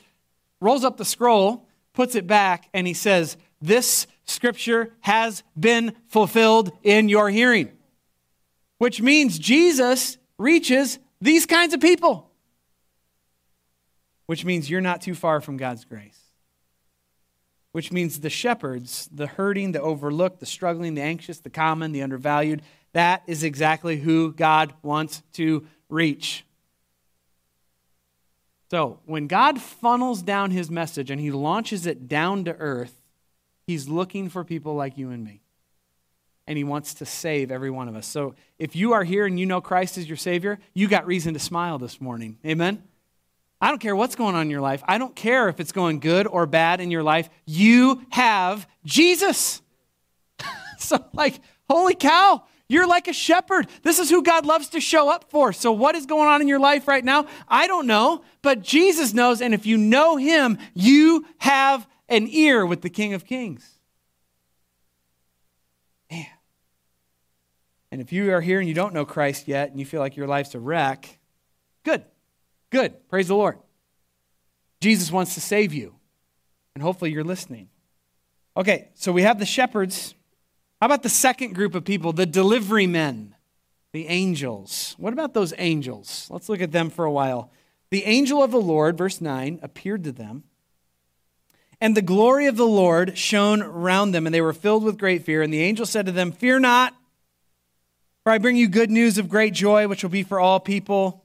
rolls 0.61 0.85
up 0.85 0.97
the 0.97 1.05
scroll, 1.05 1.66
puts 1.92 2.14
it 2.14 2.27
back, 2.27 2.69
and 2.75 2.87
he 2.87 2.95
says, 2.95 3.37
This 3.61 4.07
scripture 4.25 4.92
has 5.01 5.42
been 5.59 5.95
fulfilled 6.09 6.73
in 6.83 7.09
your 7.09 7.31
hearing. 7.31 7.71
Which 8.79 9.01
means 9.01 9.38
Jesus 9.38 10.19
reaches 10.38 10.99
these 11.21 11.47
kinds 11.47 11.73
of 11.75 11.81
people. 11.81 12.31
Which 14.27 14.45
means 14.45 14.69
you're 14.69 14.81
not 14.81 15.01
too 15.01 15.14
far 15.14 15.40
from 15.40 15.57
God's 15.57 15.85
grace. 15.85 16.21
Which 17.73 17.92
means 17.92 18.21
the 18.21 18.31
shepherds, 18.31 19.09
the 19.12 19.27
hurting, 19.27 19.73
the 19.73 19.81
overlooked, 19.81 20.40
the 20.40 20.47
struggling, 20.47 20.95
the 20.95 21.03
anxious, 21.03 21.40
the 21.40 21.51
common, 21.51 21.92
the 21.92 22.03
undervalued, 22.03 22.62
that 22.92 23.23
is 23.27 23.45
exactly 23.45 23.99
who 23.99 24.33
God 24.33 24.73
wants 24.83 25.23
to 25.35 25.66
reach. 25.88 26.45
So, 28.71 28.99
when 29.05 29.29
God 29.29 29.61
funnels 29.61 30.23
down 30.23 30.51
his 30.51 30.71
message 30.71 31.11
and 31.11 31.21
he 31.21 31.31
launches 31.31 31.87
it 31.87 32.09
down 32.09 32.45
to 32.45 32.57
earth, 32.57 33.01
he's 33.67 33.89
looking 33.89 34.29
for 34.29 34.43
people 34.43 34.75
like 34.75 34.99
you 34.99 35.11
and 35.11 35.25
me. 35.25 35.43
And 36.49 36.59
he 36.59 36.65
wants 36.65 36.95
to 36.95 37.07
save 37.07 37.51
every 37.51 37.71
one 37.71 37.89
of 37.89 37.95
us. 37.95 38.07
So, 38.07 38.35
if 38.59 38.75
you 38.75 38.93
are 38.93 39.05
here 39.05 39.25
and 39.25 39.39
you 39.39 39.47
know 39.47 39.61
Christ 39.61 39.99
is 39.99 40.09
your 40.09 40.17
Savior, 40.17 40.59
you 40.75 40.89
got 40.89 41.07
reason 41.07 41.35
to 41.35 41.41
smile 41.41 41.79
this 41.79 42.01
morning. 42.01 42.39
Amen? 42.45 42.83
I 43.61 43.69
don't 43.69 43.79
care 43.79 43.97
what's 43.97 44.17
going 44.17 44.35
on 44.35 44.43
in 44.43 44.51
your 44.51 44.61
life. 44.61 44.83
I 44.87 44.99
don't 44.99 45.15
care 45.15 45.49
if 45.49 45.61
it's 45.61 45.73
going 45.73 46.01
good 46.01 46.27
or 46.27 46.45
bad 46.47 46.81
in 46.81 46.91
your 46.91 47.03
life. 47.03 47.31
You 47.47 48.05
have 48.11 48.69
Jesus. 48.85 49.63
so, 50.79 51.05
like, 51.13 51.41
holy 51.71 51.95
cow, 51.95 52.45
you're 52.69 52.87
like 52.87 53.07
a 53.07 53.13
shepherd. 53.13 53.69
This 53.83 53.99
is 53.99 54.11
who 54.11 54.23
God 54.23 54.45
loves 54.45 54.71
to 54.71 54.81
show 54.81 55.09
up 55.09 55.31
for. 55.31 55.53
So, 55.53 55.71
what 55.71 55.95
is 55.95 56.07
going 56.07 56.29
on 56.29 56.41
in 56.41 56.49
your 56.49 56.59
life 56.59 56.89
right 56.89 57.05
now? 57.05 57.27
I 57.49 57.67
don't 57.67 57.87
know, 57.87 58.23
but 58.43 58.63
Jesus 58.63 59.15
knows. 59.15 59.41
And 59.41 59.55
if 59.55 59.67
you 59.67 59.77
know 59.77 60.17
Him, 60.17 60.59
you 60.75 61.27
have 61.39 61.87
an 62.09 62.27
ear 62.29 62.67
with 62.67 62.83
the 62.83 62.91
King 62.91 63.15
of 63.15 63.25
Kings. 63.25 63.79
Man. 66.11 66.27
And 67.93 68.01
if 68.01 68.13
you 68.13 68.33
are 68.33 68.41
here 68.41 68.59
and 68.59 68.69
you 68.69 68.75
don't 68.75 68.95
know 68.95 69.05
Christ 69.05 69.47
yet 69.47 69.71
and 69.71 69.79
you 69.79 69.87
feel 69.87 70.01
like 70.01 70.17
your 70.17 70.27
life's 70.27 70.55
a 70.55 70.59
wreck, 70.59 71.19
good. 71.85 72.05
Good. 72.71 73.09
Praise 73.09 73.29
the 73.29 73.37
Lord. 73.37 73.59
Jesus 74.81 75.13
wants 75.13 75.35
to 75.35 75.41
save 75.41 75.73
you. 75.73 75.95
And 76.75 76.83
hopefully 76.83 77.13
you're 77.13 77.25
listening. 77.25 77.69
Okay, 78.57 78.89
so 78.95 79.13
we 79.13 79.23
have 79.23 79.39
the 79.39 79.47
shepherds 79.47 80.15
how 80.81 80.87
about 80.87 81.03
the 81.03 81.09
second 81.09 81.55
group 81.55 81.75
of 81.75 81.85
people, 81.85 82.12
the 82.12 82.27
delivery 82.27 82.87
men, 82.87 83.35
the 83.93 84.09
angels? 84.09 84.95
What 84.99 85.12
about 85.12 85.35
those 85.35 85.55
angels? 85.57 86.27
Let's 86.31 86.49
look 86.49 86.61
at 86.61 86.73
them 86.73 86.91
for 86.91 87.05
a 87.05 87.12
while. 87.12 87.51
The 87.91 88.05
angel 88.05 88.43
of 88.43 88.51
the 88.51 88.61
Lord, 88.61 88.99
verse 88.99 89.21
9, 89.21 89.61
appeared 89.62 90.05
to 90.05 90.12
them, 90.12 90.45
and 91.81 91.95
the 91.95 92.03
glory 92.03 92.47
of 92.47 92.57
the 92.57 92.67
Lord 92.67 93.19
shone 93.19 93.62
round 93.62 94.15
them, 94.15 94.27
and 94.27 94.35
they 94.35 94.41
were 94.41 94.53
filled 94.53 94.83
with 94.83 94.99
great 94.99 95.25
fear. 95.25 95.43
And 95.43 95.53
the 95.53 95.62
angel 95.62 95.85
said 95.85 96.07
to 96.07 96.12
them, 96.12 96.33
Fear 96.33 96.61
not, 96.61 96.95
for 98.25 98.33
I 98.33 98.39
bring 98.39 98.57
you 98.57 98.69
good 98.69 98.91
news 98.91 99.19
of 99.19 99.29
great 99.29 99.53
joy, 99.53 99.87
which 99.87 100.03
will 100.03 100.11
be 100.11 100.23
for 100.23 100.41
all 100.41 100.59
people. 100.59 101.23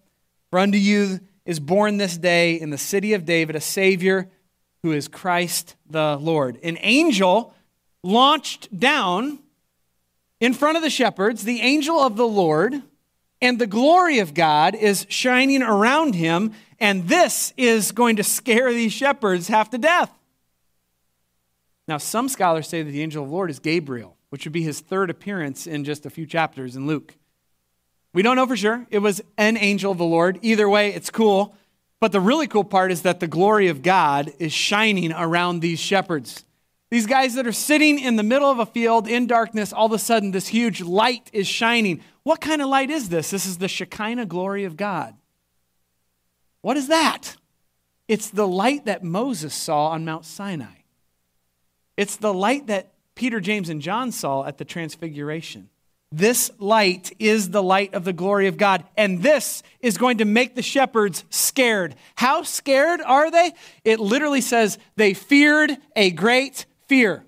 For 0.50 0.60
unto 0.60 0.78
you 0.78 1.22
is 1.46 1.60
born 1.60 1.98
this 1.98 2.18
day 2.18 2.60
in 2.60 2.70
the 2.70 2.78
city 2.78 3.14
of 3.14 3.26
David 3.26 3.56
a 3.56 3.62
Savior 3.62 4.30
who 4.84 4.92
is 4.92 5.08
Christ 5.08 5.76
the 5.90 6.18
Lord. 6.18 6.60
An 6.64 6.78
angel 6.82 7.54
launched 8.04 8.78
down 8.78 9.40
in 10.40 10.54
front 10.54 10.78
of 10.78 10.84
the 10.84 10.90
shepherds, 10.90 11.44
the 11.44 11.62
angel 11.62 12.00
of 12.00 12.16
the 12.16 12.28
Lord, 12.28 12.82
and 13.42 13.60
the 13.60 13.68
glory 13.68 14.20
of 14.20 14.34
God 14.34 14.76
is 14.76 15.06
shining 15.10 15.62
around 15.62 16.16
him, 16.16 16.54
and 16.80 17.08
this 17.08 17.54
is 17.58 17.92
going 17.92 18.16
to 18.16 18.24
scare 18.24 18.72
these 18.72 18.94
shepherds 18.94 19.48
half 19.48 19.70
to 19.72 19.78
death. 19.78 20.12
Now, 21.88 21.98
some 21.98 22.30
scholars 22.30 22.68
say 22.68 22.84
that 22.84 22.92
the 22.92 23.02
angel 23.02 23.24
of 23.24 23.30
the 23.30 23.36
Lord 23.36 23.50
is 23.50 23.60
Gabriel, 23.60 24.16
which 24.30 24.46
would 24.46 24.54
be 24.54 24.64
his 24.64 24.80
third 24.80 25.10
appearance 25.10 25.68
in 25.68 25.84
just 25.84 26.06
a 26.06 26.10
few 26.10 26.26
chapters 26.26 26.76
in 26.76 26.88
Luke. 26.88 27.16
We 28.14 28.22
don't 28.22 28.36
know 28.36 28.48
for 28.48 28.58
sure. 28.58 28.86
It 28.90 29.00
was 29.00 29.22
an 29.38 29.58
angel 29.58 29.92
of 29.92 29.98
the 29.98 30.06
Lord. 30.06 30.40
Either 30.42 30.70
way, 30.70 30.94
it's 30.94 31.10
cool. 31.10 31.56
But 32.00 32.12
the 32.12 32.20
really 32.20 32.48
cool 32.48 32.64
part 32.64 32.92
is 32.92 33.04
that 33.04 33.20
the 33.20 33.28
glory 33.28 33.68
of 33.68 33.82
God 33.84 34.34
is 34.40 34.52
shining 34.52 35.12
around 35.14 35.60
these 35.60 35.80
shepherds. 35.80 36.46
These 36.92 37.06
guys 37.08 37.36
that 37.36 37.48
are 37.48 37.54
sitting 37.54 37.98
in 37.98 38.18
the 38.18 38.24
middle 38.24 38.52
of 38.52 38.60
a 38.60 38.66
field 38.66 39.08
in 39.08 39.26
darkness, 39.26 39.72
all 39.72 39.86
of 39.86 39.94
a 39.94 39.98
sudden 39.98 40.32
this 40.32 40.50
huge 40.50 40.82
light 40.82 41.30
is 41.32 41.48
shining. 41.48 42.04
What 42.24 42.42
kind 42.42 42.62
of 42.62 42.68
light 42.68 42.90
is 42.90 43.08
this? 43.08 43.32
This 43.32 43.46
is 43.46 43.60
the 43.60 43.70
Shekinah 43.70 44.26
glory 44.26 44.66
of 44.66 44.76
God. 44.76 45.16
What 46.62 46.76
is 46.76 46.90
that? 46.90 47.38
It's 48.10 48.30
the 48.30 48.48
light 48.48 48.86
that 48.86 49.06
Moses 49.06 49.54
saw 49.54 49.88
on 49.88 50.04
Mount 50.04 50.26
Sinai. 50.26 50.82
It's 51.96 52.18
the 52.18 52.34
light 52.34 52.68
that 52.68 52.92
Peter, 53.16 53.40
James, 53.40 53.70
and 53.70 53.82
John 53.82 54.12
saw 54.12 54.44
at 54.44 54.58
the 54.58 54.66
Transfiguration. 54.66 55.70
This 56.12 56.52
light 56.60 57.14
is 57.20 57.52
the 57.52 57.64
light 57.64 57.94
of 57.94 58.04
the 58.04 58.12
glory 58.12 58.48
of 58.48 58.58
God, 58.58 58.84
and 58.98 59.24
this 59.24 59.64
is 59.80 59.98
going 59.98 60.18
to 60.18 60.26
make 60.26 60.56
the 60.56 60.62
shepherds 60.62 61.24
scared. 61.30 61.96
How 62.16 62.44
scared 62.44 63.00
are 63.00 63.32
they? 63.32 63.54
It 63.86 64.02
literally 64.02 64.42
says 64.42 64.78
they 64.98 65.14
feared 65.14 65.78
a 65.96 66.12
great 66.12 66.66
fear. 66.92 67.24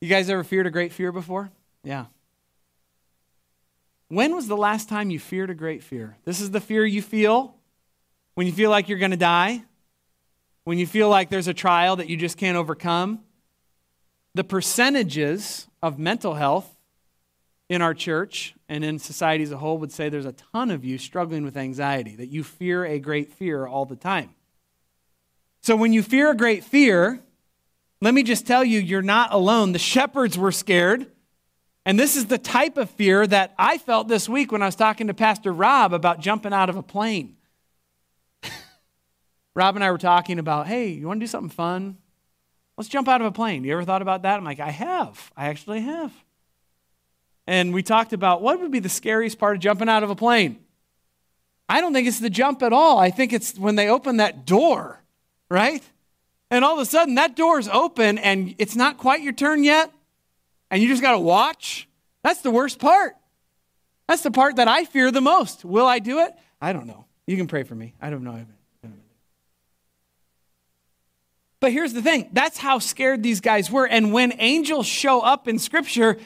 You 0.00 0.08
guys 0.08 0.30
ever 0.30 0.42
feared 0.42 0.66
a 0.66 0.70
great 0.70 0.92
fear 0.92 1.12
before? 1.12 1.50
Yeah. 1.84 2.06
When 4.08 4.34
was 4.34 4.48
the 4.48 4.56
last 4.56 4.88
time 4.88 5.10
you 5.10 5.18
feared 5.18 5.50
a 5.50 5.54
great 5.54 5.82
fear? 5.82 6.16
This 6.24 6.40
is 6.40 6.52
the 6.52 6.60
fear 6.62 6.86
you 6.86 7.02
feel 7.02 7.54
when 8.34 8.46
you 8.46 8.52
feel 8.54 8.70
like 8.70 8.88
you're 8.88 8.98
going 8.98 9.10
to 9.10 9.18
die, 9.18 9.62
when 10.64 10.78
you 10.78 10.86
feel 10.86 11.10
like 11.10 11.28
there's 11.28 11.48
a 11.48 11.52
trial 11.52 11.96
that 11.96 12.08
you 12.08 12.16
just 12.16 12.38
can't 12.38 12.56
overcome. 12.56 13.20
The 14.34 14.44
percentages 14.44 15.68
of 15.82 15.98
mental 15.98 16.32
health 16.32 16.78
in 17.68 17.82
our 17.82 17.92
church 17.92 18.54
and 18.70 18.82
in 18.82 18.98
society 18.98 19.44
as 19.44 19.52
a 19.52 19.58
whole 19.58 19.76
would 19.76 19.92
say 19.92 20.08
there's 20.08 20.24
a 20.24 20.32
ton 20.32 20.70
of 20.70 20.82
you 20.82 20.96
struggling 20.96 21.44
with 21.44 21.58
anxiety, 21.58 22.16
that 22.16 22.28
you 22.28 22.42
fear 22.42 22.86
a 22.86 22.98
great 22.98 23.30
fear 23.30 23.66
all 23.66 23.84
the 23.84 23.96
time. 23.96 24.30
So 25.62 25.76
when 25.76 25.92
you 25.92 26.02
fear 26.02 26.30
a 26.30 26.36
great 26.36 26.64
fear, 26.64 27.20
let 28.00 28.14
me 28.14 28.22
just 28.22 28.46
tell 28.46 28.64
you, 28.64 28.78
you're 28.78 29.02
not 29.02 29.32
alone. 29.32 29.72
The 29.72 29.78
shepherds 29.78 30.38
were 30.38 30.52
scared. 30.52 31.06
And 31.84 31.98
this 31.98 32.16
is 32.16 32.26
the 32.26 32.38
type 32.38 32.76
of 32.76 32.90
fear 32.90 33.26
that 33.26 33.54
I 33.58 33.78
felt 33.78 34.08
this 34.08 34.28
week 34.28 34.52
when 34.52 34.62
I 34.62 34.66
was 34.66 34.76
talking 34.76 35.06
to 35.06 35.14
Pastor 35.14 35.52
Rob 35.52 35.92
about 35.92 36.20
jumping 36.20 36.52
out 36.52 36.68
of 36.68 36.76
a 36.76 36.82
plane. 36.82 37.36
Rob 39.54 39.74
and 39.74 39.82
I 39.82 39.90
were 39.90 39.98
talking 39.98 40.38
about, 40.38 40.66
hey, 40.66 40.88
you 40.88 41.08
want 41.08 41.18
to 41.20 41.24
do 41.24 41.28
something 41.28 41.50
fun? 41.50 41.96
Let's 42.76 42.88
jump 42.88 43.08
out 43.08 43.20
of 43.20 43.26
a 43.26 43.32
plane. 43.32 43.64
You 43.64 43.72
ever 43.72 43.84
thought 43.84 44.02
about 44.02 44.22
that? 44.22 44.36
I'm 44.36 44.44
like, 44.44 44.60
I 44.60 44.70
have. 44.70 45.32
I 45.36 45.46
actually 45.46 45.80
have. 45.80 46.12
And 47.46 47.72
we 47.72 47.82
talked 47.82 48.12
about 48.12 48.42
what 48.42 48.60
would 48.60 48.70
be 48.70 48.78
the 48.78 48.90
scariest 48.90 49.38
part 49.38 49.56
of 49.56 49.62
jumping 49.62 49.88
out 49.88 50.02
of 50.02 50.10
a 50.10 50.14
plane. 50.14 50.58
I 51.68 51.80
don't 51.80 51.92
think 51.92 52.06
it's 52.06 52.20
the 52.20 52.30
jump 52.30 52.62
at 52.62 52.72
all. 52.72 52.98
I 52.98 53.10
think 53.10 53.32
it's 53.32 53.58
when 53.58 53.74
they 53.74 53.88
open 53.88 54.18
that 54.18 54.46
door 54.46 55.02
right? 55.50 55.82
And 56.50 56.64
all 56.64 56.74
of 56.74 56.80
a 56.80 56.86
sudden, 56.86 57.16
that 57.16 57.36
door 57.36 57.58
is 57.58 57.68
open 57.68 58.18
and 58.18 58.54
it's 58.58 58.76
not 58.76 58.98
quite 58.98 59.22
your 59.22 59.32
turn 59.32 59.64
yet, 59.64 59.92
and 60.70 60.82
you 60.82 60.88
just 60.88 61.02
got 61.02 61.12
to 61.12 61.18
watch. 61.18 61.88
That's 62.22 62.40
the 62.40 62.50
worst 62.50 62.78
part. 62.78 63.14
That's 64.06 64.22
the 64.22 64.30
part 64.30 64.56
that 64.56 64.68
I 64.68 64.84
fear 64.84 65.10
the 65.10 65.20
most. 65.20 65.64
Will 65.64 65.86
I 65.86 65.98
do 65.98 66.20
it? 66.20 66.32
I 66.60 66.72
don't 66.72 66.86
know. 66.86 67.04
You 67.26 67.36
can 67.36 67.46
pray 67.46 67.62
for 67.62 67.74
me. 67.74 67.94
I 68.00 68.10
don't 68.10 68.24
know. 68.24 68.44
But 71.60 71.72
here's 71.72 71.92
the 71.92 72.02
thing 72.02 72.30
that's 72.32 72.58
how 72.58 72.78
scared 72.78 73.22
these 73.22 73.40
guys 73.40 73.70
were. 73.70 73.86
And 73.86 74.12
when 74.12 74.32
angels 74.38 74.86
show 74.86 75.20
up 75.20 75.48
in 75.48 75.58
Scripture, 75.58 76.18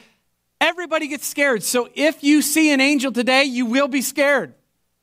everybody 0.61 1.07
gets 1.07 1.25
scared. 1.25 1.63
So 1.63 1.89
if 1.95 2.23
you 2.23 2.41
see 2.41 2.71
an 2.71 2.79
angel 2.79 3.11
today, 3.11 3.43
you 3.43 3.65
will 3.65 3.87
be 3.87 4.01
scared. 4.01 4.53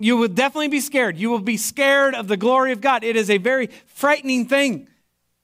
You 0.00 0.16
will 0.16 0.28
definitely 0.28 0.68
be 0.68 0.80
scared. 0.80 1.18
You 1.18 1.28
will 1.30 1.40
be 1.40 1.58
scared 1.58 2.14
of 2.14 2.26
the 2.26 2.38
glory 2.38 2.72
of 2.72 2.80
God. 2.80 3.04
It 3.04 3.16
is 3.16 3.28
a 3.28 3.36
very 3.36 3.66
frightening 3.84 4.46
thing. 4.46 4.88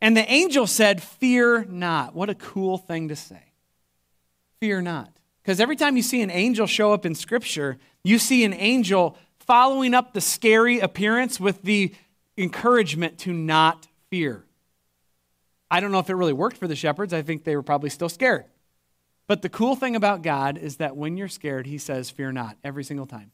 And 0.01 0.17
the 0.17 0.29
angel 0.33 0.67
said, 0.67 1.03
Fear 1.03 1.67
not. 1.67 2.15
What 2.15 2.31
a 2.31 2.35
cool 2.35 2.79
thing 2.79 3.09
to 3.09 3.17
say. 3.17 3.53
Fear 4.59 4.81
not. 4.81 5.13
Because 5.43 5.61
every 5.61 5.77
time 5.77 5.97
you 5.97 6.03
see 6.03 6.23
an 6.23 6.31
angel 6.31 6.67
show 6.67 6.95
up 6.95 7.05
in 7.05 7.15
Scripture, 7.15 7.77
you 8.03 8.19
see 8.19 8.45
an 8.45 8.55
angel 8.55 9.19
following 9.41 9.93
up 9.93 10.15
the 10.15 10.23
scary 10.23 10.81
appearance 10.81 11.39
with 11.39 11.63
the 11.63 11.95
encouragement 12.39 13.19
to 13.19 13.35
not 13.35 13.87
fear. 14.09 14.43
I 15.71 15.81
don't 15.81 15.93
know 15.93 15.99
if 15.99 16.09
it 16.09 16.15
really 16.15 16.33
worked 16.33 16.57
for 16.57 16.67
the 16.67 16.77
shepherds. 16.77 17.13
I 17.13 17.21
think 17.21 17.45
they 17.45 17.57
were 17.57 17.63
probably 17.63 17.91
still 17.91 18.09
scared. 18.09 18.47
But 19.27 19.43
the 19.43 19.49
cool 19.51 19.77
thing 19.77 19.97
about 19.97 20.23
God 20.23 20.57
is 20.57 20.77
that 20.77 20.97
when 20.97 21.19
you're 21.19 21.29
scared, 21.29 21.67
He 21.67 21.77
says, 21.77 22.09
Fear 22.09 22.33
not, 22.33 22.57
every 22.65 22.85
single 22.85 23.07
time. 23.07 23.33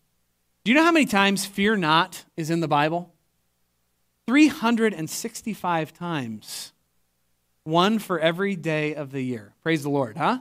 Do 0.65 0.71
you 0.71 0.77
know 0.77 0.85
how 0.85 0.93
many 0.93 1.07
times 1.07 1.45
fear 1.45 1.77
not 1.77 2.25
is 2.37 2.49
in 2.49 2.61
the 2.61 2.69
Bible? 2.69 3.13
365 4.29 5.93
times. 5.93 6.73
One 7.65 7.99
for 7.99 8.21
every 8.21 8.55
day 8.55 8.95
of 8.95 9.11
the 9.11 9.23
year. 9.23 9.55
Praise 9.63 9.83
the 9.83 9.91
Lord, 9.91 10.17
huh? 10.17 10.39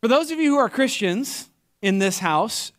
For 0.00 0.08
those 0.08 0.30
of 0.30 0.38
you 0.38 0.52
who 0.52 0.58
are 0.58 0.70
Christians 0.70 1.50
in 1.82 1.98
this 1.98 2.20
house, 2.20 2.72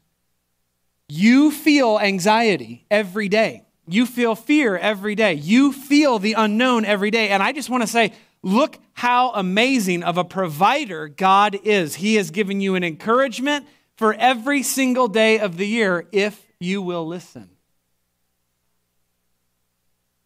you 1.08 1.52
feel 1.52 2.00
anxiety 2.00 2.86
every 2.90 3.30
day. 3.30 3.64
You 3.88 4.08
feel 4.08 4.34
fear 4.34 4.76
every 4.78 5.14
day. 5.14 5.34
You 5.34 5.74
feel 5.74 6.18
the 6.18 6.34
unknown 6.34 6.86
every 6.86 7.12
day. 7.12 7.30
And 7.30 7.44
I 7.44 7.52
just 7.52 7.70
want 7.70 7.84
to 7.84 7.88
say, 7.88 8.14
look 8.42 8.80
how 8.94 9.32
amazing 9.34 10.02
of 10.02 10.18
a 10.18 10.24
provider 10.24 11.08
God 11.08 11.60
is. 11.64 11.96
He 11.96 12.16
has 12.16 12.32
given 12.32 12.62
you 12.62 12.74
an 12.74 12.84
encouragement 12.84 13.68
for 14.02 14.16
every 14.16 14.64
single 14.64 15.08
day 15.08 15.38
of 15.38 15.58
the 15.58 15.68
year 15.68 16.08
if 16.12 16.48
you 16.60 16.82
will 16.82 17.06
listen. 17.06 17.52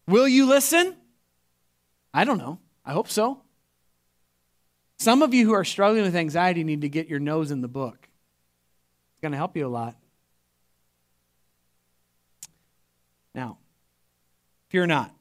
Will 0.08 0.26
you 0.26 0.46
listen? 0.46 0.96
I 2.14 2.24
don't 2.24 2.38
know. 2.38 2.58
I 2.86 2.94
hope 2.94 3.10
so. 3.10 3.42
Some 4.98 5.20
of 5.20 5.34
you 5.34 5.44
who 5.44 5.52
are 5.52 5.62
struggling 5.62 6.04
with 6.04 6.16
anxiety 6.16 6.64
need 6.64 6.80
to 6.80 6.88
get 6.88 7.08
your 7.08 7.18
nose 7.18 7.50
in 7.50 7.60
the 7.60 7.68
book. 7.68 7.98
It's 8.00 9.20
going 9.20 9.32
to 9.32 9.36
help 9.36 9.54
you 9.58 9.66
a 9.66 9.68
lot. 9.68 9.94
Now, 13.34 13.58
fear 14.70 14.86
not. 14.86 15.14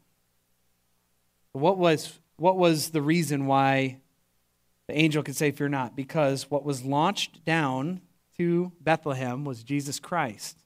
What 1.52 1.78
was, 1.78 2.18
what 2.38 2.56
was 2.56 2.92
the 2.92 3.02
reason 3.02 3.48
why 3.48 3.98
the 4.88 4.98
angel 4.98 5.24
could 5.24 5.36
say, 5.36 5.52
Fear 5.52 5.68
not? 5.68 5.94
Because 5.94 6.50
what 6.50 6.64
was 6.64 6.86
launched 6.86 7.44
down 7.44 8.00
to 8.38 8.72
Bethlehem 8.82 9.46
was 9.46 9.64
Jesus 9.64 10.00
Christ. 10.00 10.64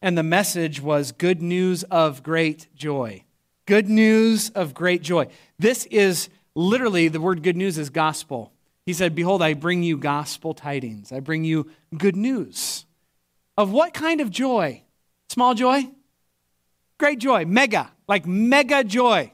And 0.00 0.16
the 0.16 0.22
message 0.22 0.80
was 0.80 1.12
good 1.12 1.42
news 1.42 1.82
of 1.84 2.22
great 2.22 2.68
joy. 2.74 3.24
Good 3.66 3.88
news 3.88 4.50
of 4.50 4.74
great 4.74 5.02
joy. 5.02 5.28
This 5.58 5.86
is 5.86 6.28
literally 6.54 7.08
the 7.08 7.20
word 7.20 7.42
good 7.42 7.56
news 7.56 7.78
is 7.78 7.90
gospel. 7.90 8.52
He 8.86 8.92
said, 8.92 9.14
Behold, 9.14 9.42
I 9.42 9.54
bring 9.54 9.82
you 9.82 9.98
gospel 9.98 10.54
tidings. 10.54 11.12
I 11.12 11.20
bring 11.20 11.44
you 11.44 11.70
good 11.96 12.16
news. 12.16 12.86
Of 13.56 13.70
what 13.70 13.92
kind 13.92 14.20
of 14.20 14.30
joy? 14.30 14.82
Small 15.28 15.54
joy? 15.54 15.90
Great 16.96 17.18
joy. 17.18 17.44
Mega. 17.44 17.90
Like 18.06 18.26
mega 18.26 18.84
joy. 18.84 19.32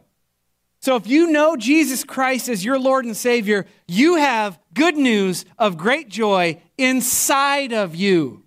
So 0.85 0.97
if 0.97 1.07
you 1.07 1.29
know 1.29 1.57
Jesus 1.57 2.05
Christ 2.05 2.51
as 2.51 2.63
your 2.63 2.79
Lord 2.79 3.07
and 3.07 3.17
Savior, 3.17 3.65
you 3.89 4.17
have 4.17 4.59
good 4.75 4.99
news 4.99 5.47
of 5.59 5.79
great 5.79 6.11
joy 6.11 6.61
inside 6.77 7.73
of 7.73 7.95
you. 7.95 8.43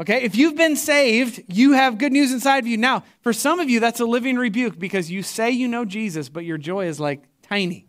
Okay, 0.00 0.24
if 0.24 0.34
you've 0.34 0.56
been 0.56 0.74
saved, 0.74 1.40
you 1.46 1.74
have 1.74 1.98
good 1.98 2.10
news 2.10 2.32
inside 2.32 2.58
of 2.58 2.66
you. 2.66 2.76
Now, 2.76 3.04
for 3.20 3.32
some 3.32 3.60
of 3.60 3.70
you, 3.70 3.78
that's 3.78 4.00
a 4.00 4.04
living 4.04 4.34
rebuke 4.34 4.76
because 4.76 5.08
you 5.08 5.22
say 5.22 5.52
you 5.52 5.68
know 5.68 5.84
Jesus, 5.84 6.28
but 6.28 6.44
your 6.44 6.58
joy 6.58 6.86
is 6.86 6.98
like 6.98 7.22
tiny. 7.42 7.86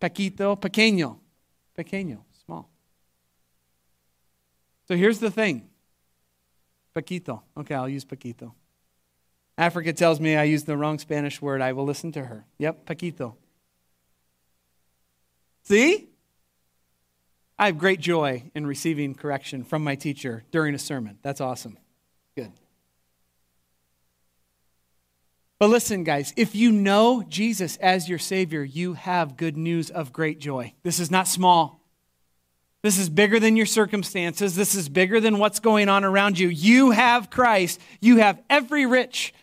Paquito, 0.00 0.60
pequeño, 0.60 1.18
pequeño, 1.78 2.18
small. 2.44 2.68
So 4.88 4.96
here's 4.96 5.20
the 5.20 5.30
thing 5.30 5.68
Paquito. 6.96 7.42
Okay, 7.56 7.76
I'll 7.76 7.88
use 7.88 8.04
Paquito. 8.04 8.54
Africa 9.58 9.92
tells 9.92 10.20
me 10.20 10.36
I 10.36 10.44
used 10.44 10.66
the 10.66 10.76
wrong 10.76 11.00
Spanish 11.00 11.42
word. 11.42 11.60
I 11.60 11.72
will 11.72 11.84
listen 11.84 12.12
to 12.12 12.24
her. 12.24 12.46
Yep, 12.58 12.86
Paquito. 12.86 13.34
See? 15.64 16.08
I 17.58 17.66
have 17.66 17.76
great 17.76 17.98
joy 17.98 18.44
in 18.54 18.68
receiving 18.68 19.16
correction 19.16 19.64
from 19.64 19.82
my 19.82 19.96
teacher 19.96 20.44
during 20.52 20.76
a 20.76 20.78
sermon. 20.78 21.18
That's 21.22 21.40
awesome. 21.40 21.76
Good. 22.36 22.52
But 25.58 25.70
listen, 25.70 26.04
guys, 26.04 26.32
if 26.36 26.54
you 26.54 26.70
know 26.70 27.24
Jesus 27.28 27.76
as 27.78 28.08
your 28.08 28.20
Savior, 28.20 28.62
you 28.62 28.94
have 28.94 29.36
good 29.36 29.56
news 29.56 29.90
of 29.90 30.12
great 30.12 30.38
joy. 30.38 30.72
This 30.84 31.00
is 31.00 31.10
not 31.10 31.26
small. 31.26 31.80
This 32.82 32.96
is 32.96 33.08
bigger 33.08 33.40
than 33.40 33.56
your 33.56 33.66
circumstances. 33.66 34.54
This 34.54 34.76
is 34.76 34.88
bigger 34.88 35.18
than 35.18 35.38
what's 35.38 35.58
going 35.58 35.88
on 35.88 36.04
around 36.04 36.38
you. 36.38 36.46
You 36.46 36.92
have 36.92 37.28
Christ. 37.28 37.80
You 38.00 38.18
have 38.18 38.40
every 38.48 38.86
rich 38.86 39.34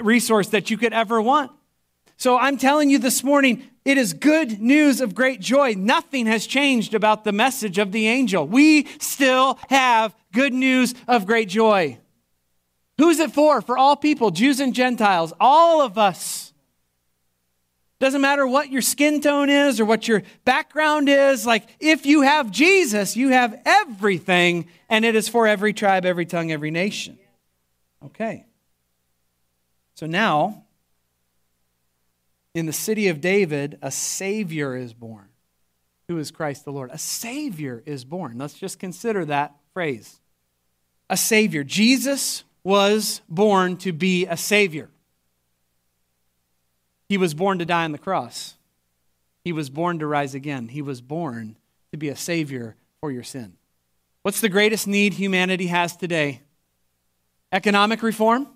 resource 0.00 0.48
that 0.48 0.70
you 0.70 0.76
could 0.78 0.92
ever 0.92 1.20
want. 1.20 1.50
So 2.16 2.38
I'm 2.38 2.56
telling 2.56 2.90
you 2.90 2.98
this 2.98 3.24
morning, 3.24 3.64
it 3.84 3.98
is 3.98 4.12
good 4.12 4.60
news 4.60 5.00
of 5.00 5.14
great 5.14 5.40
joy. 5.40 5.74
Nothing 5.76 6.26
has 6.26 6.46
changed 6.46 6.94
about 6.94 7.24
the 7.24 7.32
message 7.32 7.78
of 7.78 7.92
the 7.92 8.06
angel. 8.06 8.46
We 8.46 8.86
still 8.98 9.58
have 9.68 10.14
good 10.32 10.54
news 10.54 10.94
of 11.06 11.26
great 11.26 11.48
joy. 11.48 11.98
Who's 12.98 13.18
it 13.18 13.32
for? 13.32 13.60
For 13.60 13.76
all 13.76 13.96
people, 13.96 14.30
Jews 14.30 14.60
and 14.60 14.74
Gentiles, 14.74 15.32
all 15.40 15.82
of 15.82 15.98
us. 15.98 16.52
Doesn't 17.98 18.20
matter 18.20 18.46
what 18.46 18.70
your 18.70 18.82
skin 18.82 19.20
tone 19.20 19.50
is 19.50 19.80
or 19.80 19.84
what 19.84 20.06
your 20.06 20.22
background 20.44 21.08
is. 21.08 21.46
Like, 21.46 21.66
if 21.80 22.06
you 22.06 22.22
have 22.22 22.50
Jesus, 22.50 23.16
you 23.16 23.30
have 23.30 23.60
everything, 23.64 24.66
and 24.88 25.04
it 25.04 25.14
is 25.14 25.28
for 25.28 25.46
every 25.46 25.72
tribe, 25.72 26.04
every 26.04 26.26
tongue, 26.26 26.52
every 26.52 26.70
nation. 26.70 27.18
Okay. 28.04 28.46
So 29.94 30.06
now, 30.06 30.64
in 32.54 32.66
the 32.66 32.72
city 32.72 33.08
of 33.08 33.20
David, 33.20 33.78
a 33.82 33.90
Savior 33.90 34.76
is 34.76 34.92
born. 34.92 35.28
Who 36.08 36.18
is 36.18 36.30
Christ 36.30 36.64
the 36.64 36.72
Lord? 36.72 36.90
A 36.92 36.98
Savior 36.98 37.82
is 37.86 38.04
born. 38.04 38.38
Let's 38.38 38.54
just 38.54 38.78
consider 38.78 39.24
that 39.24 39.54
phrase. 39.72 40.20
A 41.08 41.16
Savior. 41.16 41.64
Jesus 41.64 42.44
was 42.62 43.22
born 43.28 43.76
to 43.78 43.92
be 43.92 44.26
a 44.26 44.36
Savior. 44.36 44.88
He 47.08 47.18
was 47.18 47.34
born 47.34 47.58
to 47.58 47.64
die 47.64 47.84
on 47.84 47.92
the 47.92 47.98
cross. 47.98 48.54
He 49.44 49.52
was 49.52 49.68
born 49.70 49.98
to 49.98 50.06
rise 50.06 50.34
again. 50.34 50.68
He 50.68 50.82
was 50.82 51.00
born 51.00 51.56
to 51.92 51.98
be 51.98 52.08
a 52.08 52.16
Savior 52.16 52.76
for 53.00 53.10
your 53.10 53.22
sin. 53.22 53.54
What's 54.22 54.40
the 54.40 54.48
greatest 54.48 54.86
need 54.86 55.14
humanity 55.14 55.66
has 55.66 55.96
today? 55.96 56.40
Economic 57.52 58.02
reform? 58.02 58.48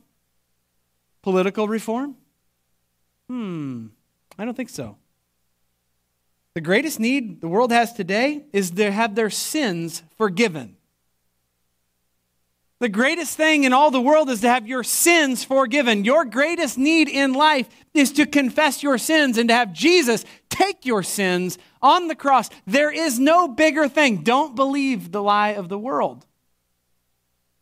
Political 1.23 1.69
reform? 1.69 2.17
Hmm, 3.29 3.87
I 4.39 4.45
don't 4.45 4.57
think 4.57 4.71
so. 4.71 4.97
The 6.55 6.61
greatest 6.61 6.99
need 6.99 7.41
the 7.41 7.49
world 7.49 7.71
has 7.71 7.93
today 7.93 8.45
is 8.53 8.71
to 8.73 8.91
have 8.91 9.15
their 9.15 9.31
sins 9.31 10.03
forgiven. 10.17 10.77
The 12.81 12.89
greatest 12.89 13.37
thing 13.37 13.65
in 13.65 13.73
all 13.73 13.91
the 13.91 14.01
world 14.01 14.31
is 14.31 14.41
to 14.43 14.49
have 14.49 14.69
your 14.69 14.85
sins 14.85 15.43
forgiven. 15.43 16.05
Your 16.05 16.25
greatest 16.25 16.79
need 16.79 17.09
in 17.09 17.33
life 17.33 17.69
is 17.93 18.13
to 18.13 18.27
confess 18.27 18.83
your 18.85 18.99
sins 18.99 19.37
and 19.37 19.49
to 19.49 19.55
have 19.55 19.73
Jesus 19.73 20.25
take 20.49 20.87
your 20.87 21.03
sins 21.03 21.59
on 21.83 22.07
the 22.07 22.15
cross. 22.15 22.51
There 22.67 22.91
is 22.91 23.19
no 23.19 23.49
bigger 23.49 23.89
thing. 23.89 24.23
Don't 24.23 24.55
believe 24.55 25.11
the 25.11 25.23
lie 25.23 25.51
of 25.51 25.69
the 25.69 25.79
world 25.79 26.25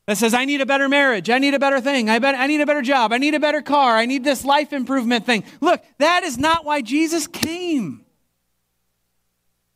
that 0.07 0.17
says, 0.17 0.35
I 0.35 0.45
need 0.45 0.61
a 0.61 0.67
better 0.67 0.89
marriage. 0.89 1.29
I 1.31 1.39
need 1.39 1.55
a 1.55 1.59
better 1.59 1.81
thing. 1.81 2.09
I, 2.09 2.21
bet, 2.21 2.37
I 2.37 2.47
need 2.47 2.61
a 2.61 2.67
better 2.67 2.83
job. 2.83 3.13
I 3.13 3.19
need 3.19 3.35
a 3.35 3.41
better 3.41 3.61
car. 3.61 3.97
I 3.97 4.07
need 4.07 4.23
this 4.23 4.45
life 4.45 4.73
improvement 4.73 5.27
thing. 5.27 5.45
Look, 5.61 5.85
that 5.99 6.23
is 6.23 6.39
not 6.39 6.65
why 6.65 6.81
Jesus 6.81 7.27
came. 7.27 8.05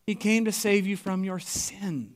He 0.06 0.14
came 0.14 0.44
to 0.44 0.52
save 0.52 0.86
you 0.86 0.96
from 0.96 1.24
your 1.24 1.40
sin. 1.40 2.14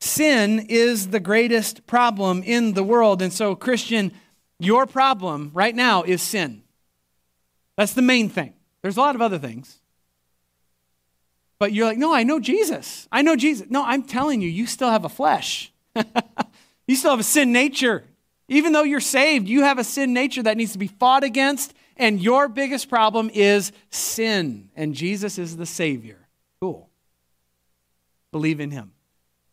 Sin 0.00 0.66
is 0.68 1.08
the 1.08 1.20
greatest 1.20 1.86
problem 1.86 2.42
in 2.44 2.74
the 2.74 2.84
world. 2.84 3.20
And 3.20 3.32
so, 3.32 3.56
Christian, 3.56 4.12
your 4.58 4.86
problem 4.86 5.50
right 5.54 5.74
now 5.74 6.02
is 6.02 6.22
sin. 6.22 6.62
That's 7.76 7.94
the 7.94 8.02
main 8.02 8.28
thing. 8.28 8.54
There's 8.82 8.96
a 8.96 9.00
lot 9.00 9.14
of 9.14 9.22
other 9.22 9.38
things. 9.38 9.80
But 11.58 11.72
you're 11.72 11.86
like, 11.86 11.98
no, 11.98 12.14
I 12.14 12.22
know 12.22 12.38
Jesus. 12.38 13.08
I 13.10 13.22
know 13.22 13.34
Jesus. 13.34 13.68
No, 13.70 13.84
I'm 13.84 14.02
telling 14.02 14.40
you, 14.40 14.48
you 14.48 14.66
still 14.66 14.90
have 14.90 15.04
a 15.04 15.08
flesh. 15.08 15.72
you 16.86 16.96
still 16.96 17.10
have 17.10 17.20
a 17.20 17.24
sin 17.24 17.52
nature. 17.52 18.04
Even 18.48 18.72
though 18.72 18.82
you're 18.82 19.00
saved, 19.00 19.48
you 19.48 19.62
have 19.62 19.78
a 19.78 19.84
sin 19.84 20.12
nature 20.12 20.42
that 20.42 20.56
needs 20.56 20.72
to 20.72 20.78
be 20.78 20.86
fought 20.86 21.24
against. 21.24 21.74
And 21.96 22.20
your 22.20 22.48
biggest 22.48 22.88
problem 22.88 23.30
is 23.32 23.72
sin. 23.90 24.70
And 24.76 24.94
Jesus 24.94 25.38
is 25.38 25.56
the 25.56 25.66
Savior. 25.66 26.28
Cool. 26.60 26.90
Believe 28.32 28.60
in 28.60 28.70
Him. 28.70 28.92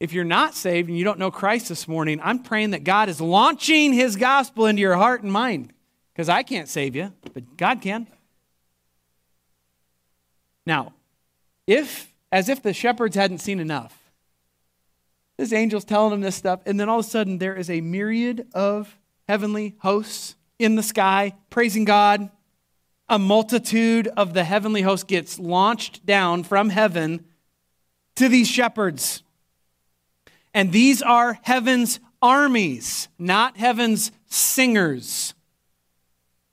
If 0.02 0.14
you're 0.14 0.24
not 0.24 0.56
saved 0.56 0.90
and 0.90 0.98
you 0.98 1.04
don't 1.04 1.20
know 1.20 1.30
Christ 1.30 1.70
this 1.70 1.88
morning, 1.88 2.20
I'm 2.24 2.40
praying 2.40 2.72
that 2.72 2.84
God 2.84 3.08
is 3.08 3.22
launching 3.22 3.94
his 3.94 4.16
gospel 4.16 4.66
into 4.66 4.82
your 4.82 4.96
heart 4.96 5.22
and 5.22 5.32
mind 5.32 5.74
because 6.12 6.28
I 6.28 6.42
can't 6.42 6.68
save 6.68 6.96
you, 6.96 7.14
but 7.36 7.56
God 7.56 7.82
can. 7.82 8.08
Now, 10.66 10.94
if, 11.68 12.12
as 12.32 12.50
if 12.50 12.64
the 12.64 12.74
shepherds 12.74 13.16
hadn't 13.16 13.38
seen 13.38 13.60
enough, 13.60 14.01
this 15.42 15.52
angel's 15.54 15.84
telling 15.84 16.12
them 16.12 16.22
this 16.22 16.36
stuff, 16.36 16.62
and 16.68 16.80
then 16.80 16.88
all 16.88 17.00
of 17.00 17.06
a 17.06 17.10
sudden 17.10 17.40
there 17.40 17.56
is 17.56 17.68
a 17.68 17.82
myriad 17.82 18.48
of 18.54 18.96
heavenly 19.28 19.76
hosts 19.80 20.36
in 20.60 20.76
the 20.76 20.84
sky 20.84 21.34
praising 21.50 21.84
God. 21.84 22.30
A 23.10 23.18
multitude 23.18 24.08
of 24.16 24.36
the 24.36 24.44
heavenly 24.44 24.84
host 24.84 25.08
gets 25.08 25.40
launched 25.40 26.06
down 26.06 26.44
from 26.44 26.70
heaven 26.70 27.26
to 28.18 28.30
these 28.30 28.48
shepherds. 28.48 29.24
And 30.54 30.72
these 30.72 31.02
are 31.02 31.40
heaven's 31.42 32.00
armies, 32.22 33.08
not 33.18 33.58
heaven's 33.58 34.12
singers. 34.28 35.34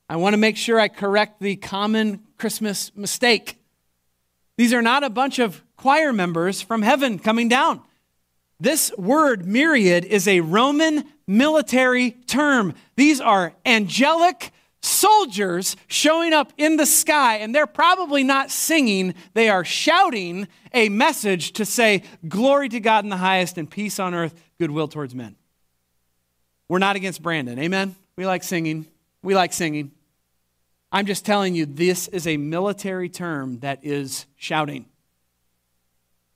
I 0.09 0.17
want 0.17 0.33
to 0.33 0.39
make 0.39 0.57
sure 0.57 0.81
I 0.81 0.89
correct 0.89 1.43
the 1.43 1.57
common 1.57 2.25
Christmas 2.39 2.91
mistake. 2.97 3.59
These 4.57 4.73
are 4.73 4.81
not 4.81 5.05
a 5.05 5.11
bunch 5.11 5.39
of 5.39 5.63
choir 5.77 6.15
members 6.15 6.63
from 6.63 6.81
heaven 6.81 7.19
coming 7.19 7.51
down. 7.51 7.83
This 8.61 8.93
word 8.99 9.47
myriad 9.47 10.05
is 10.05 10.27
a 10.27 10.41
Roman 10.41 11.05
military 11.27 12.13
term. 12.13 12.75
These 12.97 13.21
are 13.21 13.55
angelic 13.65 14.53
soldiers 14.83 15.77
showing 15.87 16.33
up 16.33 16.53
in 16.57 16.77
the 16.77 16.87
sky, 16.87 17.37
and 17.37 17.55
they're 17.55 17.67
probably 17.67 18.25
not 18.25 18.51
singing, 18.51 19.15
they 19.35 19.49
are 19.49 19.65
shouting 19.65 20.49
a 20.75 20.89
message 20.89 21.53
to 21.53 21.65
say, 21.65 22.03
Glory 22.27 22.69
to 22.71 22.81
God 22.81 23.05
in 23.05 23.11
the 23.11 23.17
highest 23.17 23.59
and 23.59 23.71
peace 23.71 23.99
on 23.99 24.15
earth, 24.15 24.35
goodwill 24.59 24.89
towards 24.89 25.15
men. 25.15 25.37
We're 26.69 26.79
not 26.79 26.97
against 26.97 27.23
Brandon. 27.23 27.59
Amen? 27.59 27.97
We 28.17 28.27
like 28.27 28.43
singing. 28.43 28.87
We 29.23 29.35
like 29.35 29.53
singing. 29.53 29.93
I'm 30.91 31.07
just 31.07 31.25
telling 31.25 31.55
you, 31.55 31.67
this 31.67 32.09
is 32.09 32.27
a 32.27 32.37
military 32.37 33.09
term 33.09 33.61
that 33.61 33.81
is 33.83 34.27
shouting. 34.37 34.87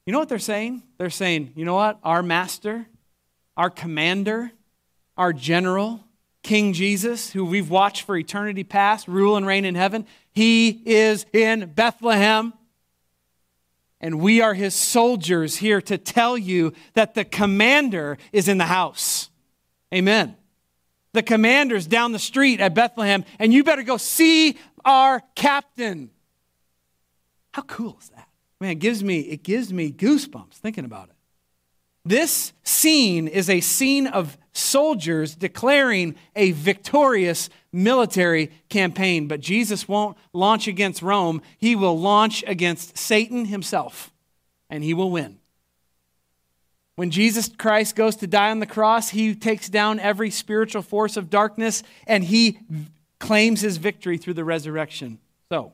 You 0.07 0.13
know 0.13 0.19
what 0.19 0.29
they're 0.29 0.39
saying? 0.39 0.83
They're 0.99 1.11
saying, 1.11 1.53
you 1.55 1.65
know 1.65 1.75
what? 1.75 1.99
Our 2.03 2.23
master, 2.23 2.87
our 3.57 3.71
commander, 3.71 4.51
our 5.17 5.33
general, 5.33 6.05
King 6.43 6.73
Jesus, 6.73 7.31
who 7.31 7.45
we've 7.45 7.71
watched 7.71 8.03
for 8.03 8.17
eternity 8.17 8.65
past, 8.65 9.07
rule 9.07 9.37
and 9.37 9.47
reign 9.47 9.65
in 9.65 9.77
heaven, 9.77 10.07
he 10.33 10.71
is 10.85 11.25
in 11.33 11.73
Bethlehem. 11.75 12.53
And 14.01 14.21
we 14.21 14.41
are 14.41 14.55
his 14.55 14.75
soldiers 14.75 15.57
here 15.57 15.81
to 15.83 15.97
tell 15.97 16.37
you 16.37 16.73
that 16.95 17.15
the 17.15 17.25
commander 17.25 18.19
is 18.33 18.49
in 18.49 18.59
the 18.59 18.67
house. 18.67 19.31
Amen. 19.95 20.37
The 21.13 21.23
commander's 21.23 21.87
down 21.87 22.11
the 22.11 22.19
street 22.19 22.61
at 22.61 22.75
Bethlehem, 22.75 23.25
and 23.39 23.53
you 23.53 23.63
better 23.63 23.85
go 23.85 23.99
see 23.99 24.59
our 24.85 25.23
captain. 25.37 26.11
How 27.53 27.63
cool 27.63 27.99
is 28.01 28.09
that? 28.09 28.29
Man, 28.63 28.71
it 28.71 28.79
gives 28.79 29.03
me, 29.03 29.19
it 29.19 29.43
gives 29.43 29.73
me 29.73 29.91
goosebumps 29.91 30.53
thinking 30.53 30.85
about 30.85 31.09
it. 31.09 31.17
This 32.05 32.53
scene 32.63 33.27
is 33.27 33.51
a 33.51 33.61
scene 33.61 34.07
of 34.07 34.39
soldiers 34.53 35.35
declaring 35.35 36.15
a 36.37 36.53
victorious 36.53 37.51
military 37.73 38.53
campaign. 38.69 39.27
But 39.27 39.41
Jesus 39.41 39.89
won't 39.89 40.17
launch 40.33 40.69
against 40.69 41.03
Rome, 41.03 41.43
he 41.59 41.75
will 41.75 41.99
launch 41.99 42.45
against 42.47 42.97
Satan 42.97 43.47
himself, 43.47 44.13
and 44.71 44.85
he 44.85 44.95
will 44.95 45.11
win. 45.11 45.41
When 46.95 47.11
Jesus 47.11 47.49
Christ 47.49 47.97
goes 47.97 48.15
to 48.15 48.29
die 48.29 48.53
on 48.53 48.61
the 48.61 48.67
cross, 48.67 49.09
he 49.09 49.35
takes 49.35 49.69
down 49.69 49.99
every 49.99 50.31
spiritual 50.31 50.83
force 50.83 51.17
of 51.17 51.31
darkness 51.31 51.83
and 52.07 52.23
he 52.23 52.61
claims 53.19 53.61
his 53.61 53.79
victory 53.79 54.19
through 54.19 54.35
the 54.35 54.45
resurrection. 54.45 55.19
So, 55.49 55.73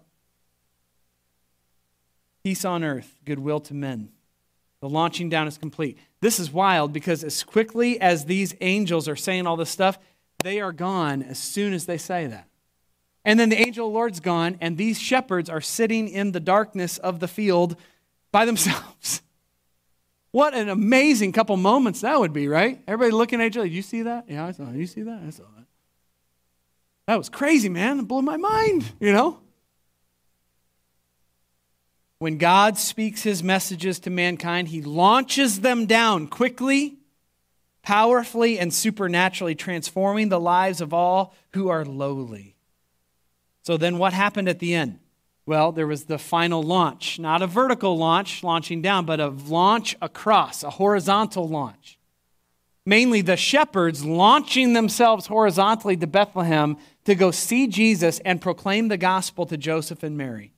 peace 2.43 2.65
on 2.65 2.85
earth, 2.85 3.19
goodwill 3.25 3.61
to 3.61 3.75
men. 3.75 4.11
The 4.81 4.89
launching 4.89 5.29
down 5.29 5.49
is 5.49 5.59
complete. 5.59 5.99
This 6.21 6.39
is 6.39 6.53
wild 6.53 6.93
because 6.93 7.25
as 7.25 7.43
quickly 7.43 8.01
as 8.01 8.25
these 8.25 8.55
angels 8.61 9.09
are 9.09 9.17
saying 9.17 9.47
all 9.47 9.57
this 9.57 9.71
stuff, 9.71 9.99
they 10.43 10.61
are 10.61 10.73
gone 10.73 11.23
as 11.23 11.39
soon 11.39 11.73
as 11.73 11.87
they 11.87 11.99
say 11.99 12.27
that. 12.27 12.49
And 13.25 13.39
then 13.39 13.49
the 13.49 13.61
angel 13.61 13.87
of 13.89 13.93
the 13.93 13.97
Lord's 13.97 14.21
gone, 14.21 14.57
and 14.61 14.77
these 14.77 15.01
shepherds 15.01 15.51
are 15.51 15.61
sitting 15.61 16.09
in 16.09 16.33
the 16.33 16.41
darkness 16.41 16.99
of 16.99 17.21
the 17.21 17.29
field 17.29 17.77
by 18.33 18.45
themselves. 18.45 19.23
What 20.31 20.53
an 20.53 20.69
amazing 20.69 21.33
couple 21.33 21.57
moments 21.57 22.03
that 22.03 22.21
would 22.21 22.35
be, 22.35 22.49
right? 22.49 22.83
Everybody 22.87 23.13
looking 23.13 23.41
at 23.41 23.47
each 23.47 23.57
other. 23.57 23.67
You 23.67 23.81
see 23.81 24.03
that? 24.03 24.27
Yeah, 24.29 24.45
I 24.45 24.53
saw 24.53 24.65
it. 24.65 24.75
You 24.75 24.87
see 24.87 25.01
that? 25.01 25.23
I 25.27 25.31
saw 25.31 25.45
that. 25.57 25.65
That 27.07 27.17
was 27.17 27.31
crazy, 27.31 27.71
man. 27.71 28.01
It 28.01 28.07
blew 28.07 28.21
my 28.21 28.37
mind, 28.37 28.85
you 29.01 29.11
know? 29.11 29.41
When 32.21 32.37
God 32.37 32.77
speaks 32.77 33.23
his 33.23 33.43
messages 33.43 34.01
to 34.01 34.11
mankind, 34.11 34.69
he 34.69 34.83
launches 34.83 35.61
them 35.61 35.87
down 35.87 36.27
quickly, 36.27 36.99
powerfully, 37.83 38.59
and 38.59 38.75
supernaturally, 38.75 39.55
transforming 39.55 40.29
the 40.29 40.41
lives 40.41 40.81
of 40.81 40.93
all 40.93 41.35
who 41.55 41.69
are 41.69 41.85
lowly. 41.85 42.57
So 43.63 43.77
then, 43.77 43.99
what 43.99 44.13
happened 44.13 44.49
at 44.49 44.59
the 44.59 44.75
end? 44.75 44.99
Well, 45.47 45.73
there 45.73 45.87
was 45.87 46.05
the 46.05 46.19
final 46.19 46.63
launch, 46.63 47.19
not 47.19 47.41
a 47.41 47.47
vertical 47.47 47.97
launch, 47.97 48.43
launching 48.43 48.83
down, 48.83 49.07
but 49.07 49.21
a 49.21 49.29
launch 49.29 49.97
across, 50.03 50.63
a 50.63 50.71
horizontal 50.71 51.49
launch. 51.49 51.99
mainly 52.89 53.21
the 53.21 53.37
shepherds 53.37 54.03
launching 54.03 54.73
themselves 54.73 55.27
horizontally 55.27 55.95
to 55.95 56.07
Bethlehem 56.07 56.75
to 57.05 57.15
go 57.15 57.31
see 57.31 57.67
Jesus 57.67 58.19
and 58.21 58.41
proclaim 58.41 58.89
the 58.89 58.97
gospel 58.97 59.45
to 59.45 59.59
Joseph 59.59 60.03
and 60.03 60.17
Mary. 60.17 60.55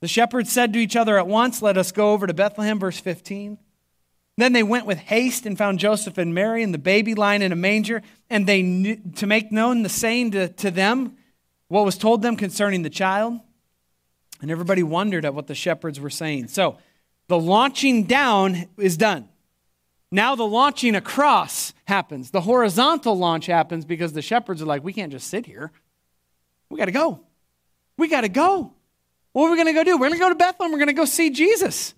The 0.00 0.08
shepherds 0.08 0.52
said 0.52 0.72
to 0.72 0.78
each 0.78 0.96
other 0.96 1.18
at 1.18 1.26
once, 1.26 1.62
Let 1.62 1.76
us 1.78 1.92
go 1.92 2.12
over 2.12 2.26
to 2.26 2.34
Bethlehem, 2.34 2.78
verse 2.78 2.98
15. 2.98 3.58
Then 4.38 4.52
they 4.52 4.62
went 4.62 4.84
with 4.84 4.98
haste 4.98 5.46
and 5.46 5.56
found 5.56 5.78
Joseph 5.78 6.18
and 6.18 6.34
Mary 6.34 6.62
and 6.62 6.74
the 6.74 6.78
baby 6.78 7.14
lying 7.14 7.40
in 7.40 7.52
a 7.52 7.56
manger, 7.56 8.02
and 8.28 8.46
they 8.46 8.60
knew, 8.62 8.96
to 9.16 9.26
make 9.26 9.50
known 9.50 9.82
the 9.82 9.88
saying 9.88 10.32
to, 10.32 10.48
to 10.48 10.70
them 10.70 11.16
what 11.68 11.86
was 11.86 11.96
told 11.96 12.20
them 12.20 12.36
concerning 12.36 12.82
the 12.82 12.90
child. 12.90 13.40
And 14.42 14.50
everybody 14.50 14.82
wondered 14.82 15.24
at 15.24 15.34
what 15.34 15.46
the 15.46 15.54
shepherds 15.54 15.98
were 15.98 16.10
saying. 16.10 16.48
So 16.48 16.76
the 17.28 17.38
launching 17.38 18.04
down 18.04 18.66
is 18.76 18.98
done. 18.98 19.30
Now 20.12 20.36
the 20.36 20.46
launching 20.46 20.94
across 20.94 21.72
happens. 21.86 22.30
The 22.30 22.42
horizontal 22.42 23.16
launch 23.16 23.46
happens 23.46 23.86
because 23.86 24.12
the 24.12 24.22
shepherds 24.22 24.60
are 24.60 24.66
like, 24.66 24.84
we 24.84 24.92
can't 24.92 25.10
just 25.10 25.28
sit 25.28 25.46
here. 25.46 25.72
We 26.68 26.78
got 26.78 26.86
to 26.86 26.92
go. 26.92 27.20
We 27.96 28.08
got 28.08 28.20
to 28.20 28.28
go. 28.28 28.72
What 29.36 29.48
are 29.48 29.50
we 29.50 29.56
going 29.56 29.66
to 29.66 29.74
go 29.74 29.84
do? 29.84 29.98
We're 29.98 30.08
going 30.08 30.18
to 30.18 30.18
go 30.18 30.28
to 30.30 30.34
Bethlehem. 30.34 30.72
We're 30.72 30.78
going 30.78 30.86
to 30.88 30.94
go 30.94 31.04
see 31.04 31.28
Jesus. 31.28 31.92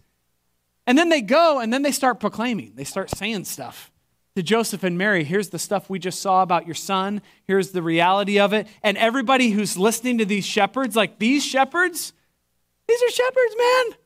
And 0.89 0.99
then 0.99 1.09
they 1.09 1.21
go 1.21 1.61
and 1.61 1.73
then 1.73 1.83
they 1.83 1.93
start 1.93 2.19
proclaiming. 2.19 2.73
They 2.75 2.83
start 2.83 3.11
saying 3.11 3.45
stuff 3.45 3.93
to 4.35 4.43
Joseph 4.43 4.83
and 4.83 4.99
Mary. 4.99 5.23
Here's 5.23 5.51
the 5.51 5.59
stuff 5.61 5.89
we 5.89 6.01
just 6.01 6.21
saw 6.21 6.43
about 6.43 6.67
your 6.67 6.75
son. 6.75 7.23
Here's 7.47 7.71
the 7.71 7.81
reality 7.81 8.41
of 8.41 8.53
it. 8.53 8.67
And 8.83 8.99
everybody 8.99 9.51
who's 9.51 9.77
listening 9.77 10.19
to 10.19 10.25
these 10.25 10.45
shepherds, 10.45 10.97
like 10.97 11.21
these 11.21 11.45
shepherds, 11.45 12.13
these 12.89 13.03
are 13.05 13.11
shepherds, 13.11 13.55
man. 13.57 13.99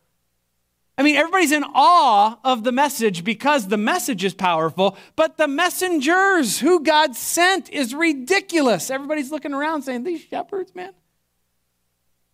I 0.98 1.02
mean, 1.02 1.16
everybody's 1.16 1.52
in 1.52 1.64
awe 1.64 2.38
of 2.44 2.64
the 2.64 2.72
message 2.72 3.24
because 3.24 3.68
the 3.68 3.78
message 3.78 4.24
is 4.24 4.34
powerful, 4.34 4.98
but 5.16 5.38
the 5.38 5.48
messengers 5.48 6.58
who 6.58 6.80
God 6.80 7.16
sent 7.16 7.70
is 7.70 7.94
ridiculous. 7.94 8.90
Everybody's 8.90 9.30
looking 9.30 9.54
around 9.54 9.84
saying, 9.84 10.04
These 10.04 10.20
shepherds, 10.20 10.74
man, 10.74 10.92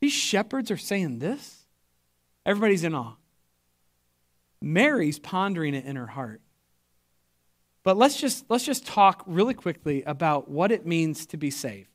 these 0.01 0.13
shepherds 0.13 0.71
are 0.71 0.77
saying 0.77 1.19
this. 1.19 1.67
Everybody's 2.47 2.85
in 2.85 2.95
awe. 2.95 3.15
Mary's 4.61 5.19
pondering 5.19 5.75
it 5.75 5.85
in 5.85 5.97
her 5.97 6.07
heart. 6.07 6.41
But 7.83 7.97
let's 7.97 8.21
just, 8.21 8.45
let's 8.49 8.65
just 8.65 8.87
talk 8.87 9.23
really 9.27 9.55
quickly 9.55 10.03
about 10.03 10.51
what 10.51 10.73
it 10.73 10.87
means 10.87 11.27
to 11.27 11.37
be 11.37 11.51
saved. 11.51 11.89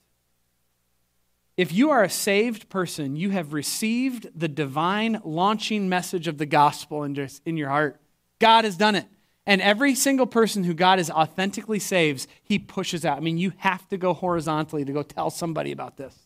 If 1.56 1.72
you 1.72 1.91
are 1.91 2.04
a 2.04 2.10
saved 2.10 2.70
person, 2.70 3.16
you 3.16 3.30
have 3.30 3.54
received 3.54 4.28
the 4.36 4.47
divine 4.47 5.22
launching 5.24 5.88
message 5.88 6.28
of 6.28 6.39
the 6.39 6.47
gospel 6.47 7.04
in, 7.04 7.14
just, 7.14 7.43
in 7.45 7.58
your 7.58 7.70
heart. 7.70 8.01
God 8.39 8.66
has 8.66 8.76
done 8.76 8.95
it. 8.95 9.06
And 9.45 9.62
every 9.62 9.93
single 9.93 10.26
person 10.26 10.64
who 10.64 10.74
God 10.74 10.99
is 10.99 11.12
authentically 11.12 11.80
saves, 11.80 12.28
he 12.43 12.58
pushes 12.58 13.06
out. 13.06 13.18
I 13.18 13.20
mean, 13.20 13.38
you 13.38 13.51
have 13.58 13.88
to 13.89 13.97
go 13.97 14.14
horizontally 14.14 14.86
to 14.86 14.93
go 14.93 15.04
tell 15.04 15.30
somebody 15.30 15.72
about 15.72 15.97
this. 15.97 16.22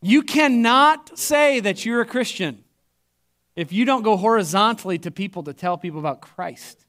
You 0.00 0.22
cannot 0.22 1.18
say 1.18 1.60
that 1.60 1.84
you're 1.84 2.00
a 2.00 2.06
Christian 2.06 2.64
if 3.56 3.72
you 3.72 3.84
don't 3.84 4.02
go 4.02 4.16
horizontally 4.16 4.98
to 4.98 5.10
people 5.10 5.42
to 5.42 5.52
tell 5.52 5.76
people 5.76 5.98
about 5.98 6.20
Christ. 6.20 6.86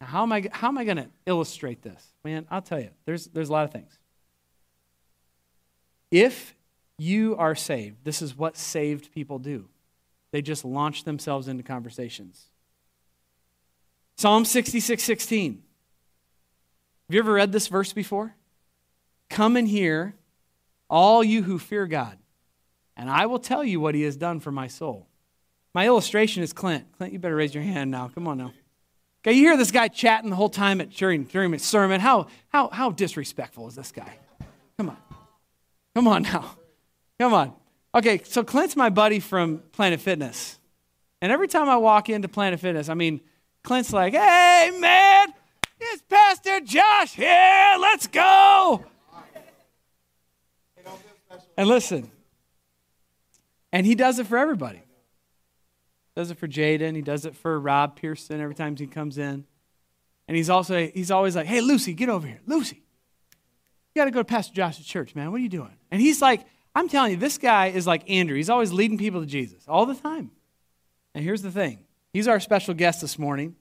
Now, 0.00 0.06
how 0.06 0.22
am 0.22 0.32
I, 0.32 0.48
how 0.52 0.68
am 0.68 0.78
I 0.78 0.84
going 0.84 0.98
to 0.98 1.08
illustrate 1.26 1.82
this? 1.82 2.12
Man, 2.22 2.46
I'll 2.50 2.62
tell 2.62 2.80
you, 2.80 2.90
there's, 3.04 3.26
there's 3.26 3.48
a 3.48 3.52
lot 3.52 3.64
of 3.64 3.72
things. 3.72 3.98
If 6.10 6.54
you 6.98 7.34
are 7.36 7.56
saved, 7.56 8.04
this 8.04 8.22
is 8.22 8.36
what 8.36 8.56
saved 8.56 9.12
people 9.12 9.40
do. 9.40 9.68
They 10.30 10.42
just 10.42 10.64
launch 10.64 11.02
themselves 11.02 11.48
into 11.48 11.64
conversations. 11.64 12.46
Psalm 14.16 14.44
66 14.44 15.02
16. 15.02 15.62
Have 17.08 17.14
you 17.14 17.20
ever 17.20 17.32
read 17.32 17.50
this 17.50 17.66
verse 17.66 17.92
before? 17.92 18.36
Come 19.28 19.56
and 19.56 19.68
hear, 19.68 20.14
all 20.88 21.24
you 21.24 21.42
who 21.42 21.58
fear 21.58 21.86
God 21.86 22.18
and 22.96 23.10
I 23.10 23.26
will 23.26 23.38
tell 23.38 23.64
you 23.64 23.80
what 23.80 23.94
he 23.94 24.02
has 24.02 24.16
done 24.16 24.40
for 24.40 24.52
my 24.52 24.68
soul. 24.68 25.08
My 25.74 25.86
illustration 25.86 26.42
is 26.42 26.52
Clint. 26.52 26.84
Clint, 26.96 27.12
you 27.12 27.18
better 27.18 27.36
raise 27.36 27.54
your 27.54 27.64
hand 27.64 27.90
now. 27.90 28.08
Come 28.08 28.28
on 28.28 28.38
now. 28.38 28.52
Okay, 29.22 29.36
you 29.36 29.42
hear 29.42 29.56
this 29.56 29.70
guy 29.70 29.88
chatting 29.88 30.30
the 30.30 30.36
whole 30.36 30.50
time 30.50 30.80
at, 30.80 30.90
during, 30.90 31.24
during 31.24 31.52
his 31.52 31.62
sermon. 31.62 32.00
How, 32.00 32.28
how, 32.48 32.68
how 32.68 32.90
disrespectful 32.90 33.66
is 33.66 33.74
this 33.74 33.90
guy? 33.90 34.18
Come 34.78 34.90
on. 34.90 34.96
Come 35.94 36.08
on 36.08 36.22
now. 36.22 36.56
Come 37.18 37.34
on. 37.34 37.52
Okay, 37.94 38.20
so 38.24 38.44
Clint's 38.44 38.76
my 38.76 38.90
buddy 38.90 39.20
from 39.20 39.62
Planet 39.72 40.00
Fitness. 40.00 40.58
And 41.22 41.32
every 41.32 41.48
time 41.48 41.68
I 41.68 41.76
walk 41.76 42.08
into 42.08 42.28
Planet 42.28 42.60
Fitness, 42.60 42.88
I 42.88 42.94
mean, 42.94 43.20
Clint's 43.62 43.92
like, 43.92 44.12
hey, 44.12 44.76
man, 44.78 45.32
it's 45.80 46.02
Pastor 46.02 46.60
Josh 46.60 47.14
here. 47.14 47.74
Let's 47.80 48.06
go. 48.06 48.84
And 51.56 51.68
listen, 51.68 52.10
and 53.72 53.86
he 53.86 53.94
does 53.94 54.18
it 54.18 54.26
for 54.26 54.38
everybody. 54.38 54.82
Does 56.16 56.30
it 56.30 56.38
for 56.38 56.46
Jaden. 56.46 56.94
He 56.94 57.02
does 57.02 57.24
it 57.24 57.34
for 57.34 57.58
Rob 57.58 57.96
Pearson 57.96 58.40
every 58.40 58.54
time 58.54 58.76
he 58.76 58.86
comes 58.86 59.18
in. 59.18 59.44
And 60.26 60.36
he's 60.36 60.48
also 60.48 60.86
he's 60.86 61.10
always 61.10 61.36
like, 61.36 61.46
hey 61.46 61.60
Lucy, 61.60 61.92
get 61.92 62.08
over 62.08 62.26
here. 62.26 62.40
Lucy. 62.46 62.82
You 63.94 64.00
gotta 64.00 64.10
go 64.10 64.20
to 64.20 64.24
Pastor 64.24 64.54
Josh's 64.54 64.86
church, 64.86 65.14
man. 65.14 65.30
What 65.30 65.40
are 65.40 65.42
you 65.42 65.48
doing? 65.48 65.76
And 65.90 66.00
he's 66.00 66.22
like, 66.22 66.46
I'm 66.74 66.88
telling 66.88 67.12
you, 67.12 67.16
this 67.16 67.38
guy 67.38 67.66
is 67.66 67.86
like 67.86 68.08
Andrew. 68.10 68.36
He's 68.36 68.50
always 68.50 68.72
leading 68.72 68.98
people 68.98 69.20
to 69.20 69.26
Jesus 69.26 69.64
all 69.68 69.86
the 69.86 69.94
time. 69.94 70.30
And 71.14 71.22
here's 71.22 71.42
the 71.42 71.50
thing 71.50 71.84
he's 72.12 72.28
our 72.28 72.40
special 72.40 72.74
guest 72.74 73.00
this 73.00 73.18
morning, 73.18 73.54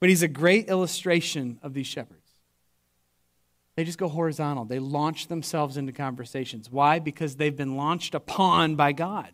but 0.00 0.08
he's 0.08 0.22
a 0.22 0.28
great 0.28 0.68
illustration 0.68 1.58
of 1.62 1.74
these 1.74 1.86
shepherds. 1.86 2.23
They 3.76 3.84
just 3.84 3.98
go 3.98 4.08
horizontal. 4.08 4.64
They 4.64 4.78
launch 4.78 5.26
themselves 5.26 5.76
into 5.76 5.92
conversations. 5.92 6.70
Why? 6.70 6.98
Because 6.98 7.36
they've 7.36 7.56
been 7.56 7.76
launched 7.76 8.14
upon 8.14 8.76
by 8.76 8.92
God. 8.92 9.30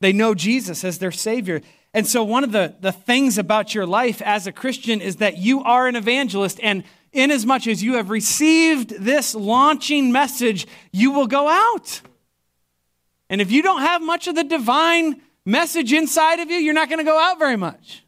They 0.00 0.12
know 0.12 0.34
Jesus 0.34 0.84
as 0.84 0.98
their 0.98 1.12
Savior. 1.12 1.60
And 1.92 2.06
so, 2.06 2.24
one 2.24 2.44
of 2.44 2.52
the, 2.52 2.74
the 2.80 2.92
things 2.92 3.38
about 3.38 3.74
your 3.74 3.86
life 3.86 4.20
as 4.22 4.46
a 4.46 4.52
Christian 4.52 5.00
is 5.00 5.16
that 5.16 5.38
you 5.38 5.62
are 5.62 5.86
an 5.86 5.96
evangelist. 5.96 6.58
And 6.62 6.84
inasmuch 7.12 7.66
as 7.66 7.82
you 7.82 7.94
have 7.94 8.10
received 8.10 8.90
this 8.90 9.34
launching 9.34 10.10
message, 10.10 10.66
you 10.92 11.12
will 11.12 11.26
go 11.26 11.48
out. 11.48 12.00
And 13.30 13.40
if 13.40 13.50
you 13.50 13.62
don't 13.62 13.80
have 13.80 14.02
much 14.02 14.28
of 14.28 14.34
the 14.34 14.44
divine 14.44 15.22
message 15.46 15.92
inside 15.92 16.40
of 16.40 16.50
you, 16.50 16.56
you're 16.56 16.74
not 16.74 16.88
going 16.88 16.98
to 16.98 17.04
go 17.04 17.18
out 17.18 17.38
very 17.38 17.56
much. 17.56 18.03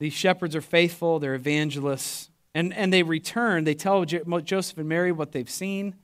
These 0.00 0.14
shepherds 0.14 0.56
are 0.56 0.62
faithful, 0.62 1.18
they're 1.18 1.34
evangelists, 1.34 2.30
and, 2.54 2.74
and 2.74 2.92
they 2.92 3.02
return. 3.02 3.64
They 3.64 3.74
tell 3.74 4.04
Joseph 4.04 4.78
and 4.78 4.88
Mary 4.88 5.12
what 5.12 5.32
they've 5.32 5.48
seen. 5.48 5.94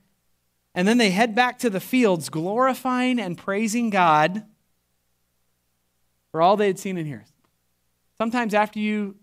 And 0.75 0.87
then 0.87 0.99
they 0.99 1.09
head 1.09 1.33
back 1.33 1.57
to 1.59 1.69
the 1.69 1.79
fields, 1.79 2.29
glorifying 2.29 3.19
and 3.19 3.35
praising 3.35 3.89
God 3.89 4.45
for 6.31 6.41
all 6.41 6.55
they 6.55 6.67
had 6.67 6.77
seen 6.77 6.99
and 6.99 7.09
heard. 7.09 7.25
Sometimes, 8.19 8.53
after 8.53 8.79
you 8.79 9.15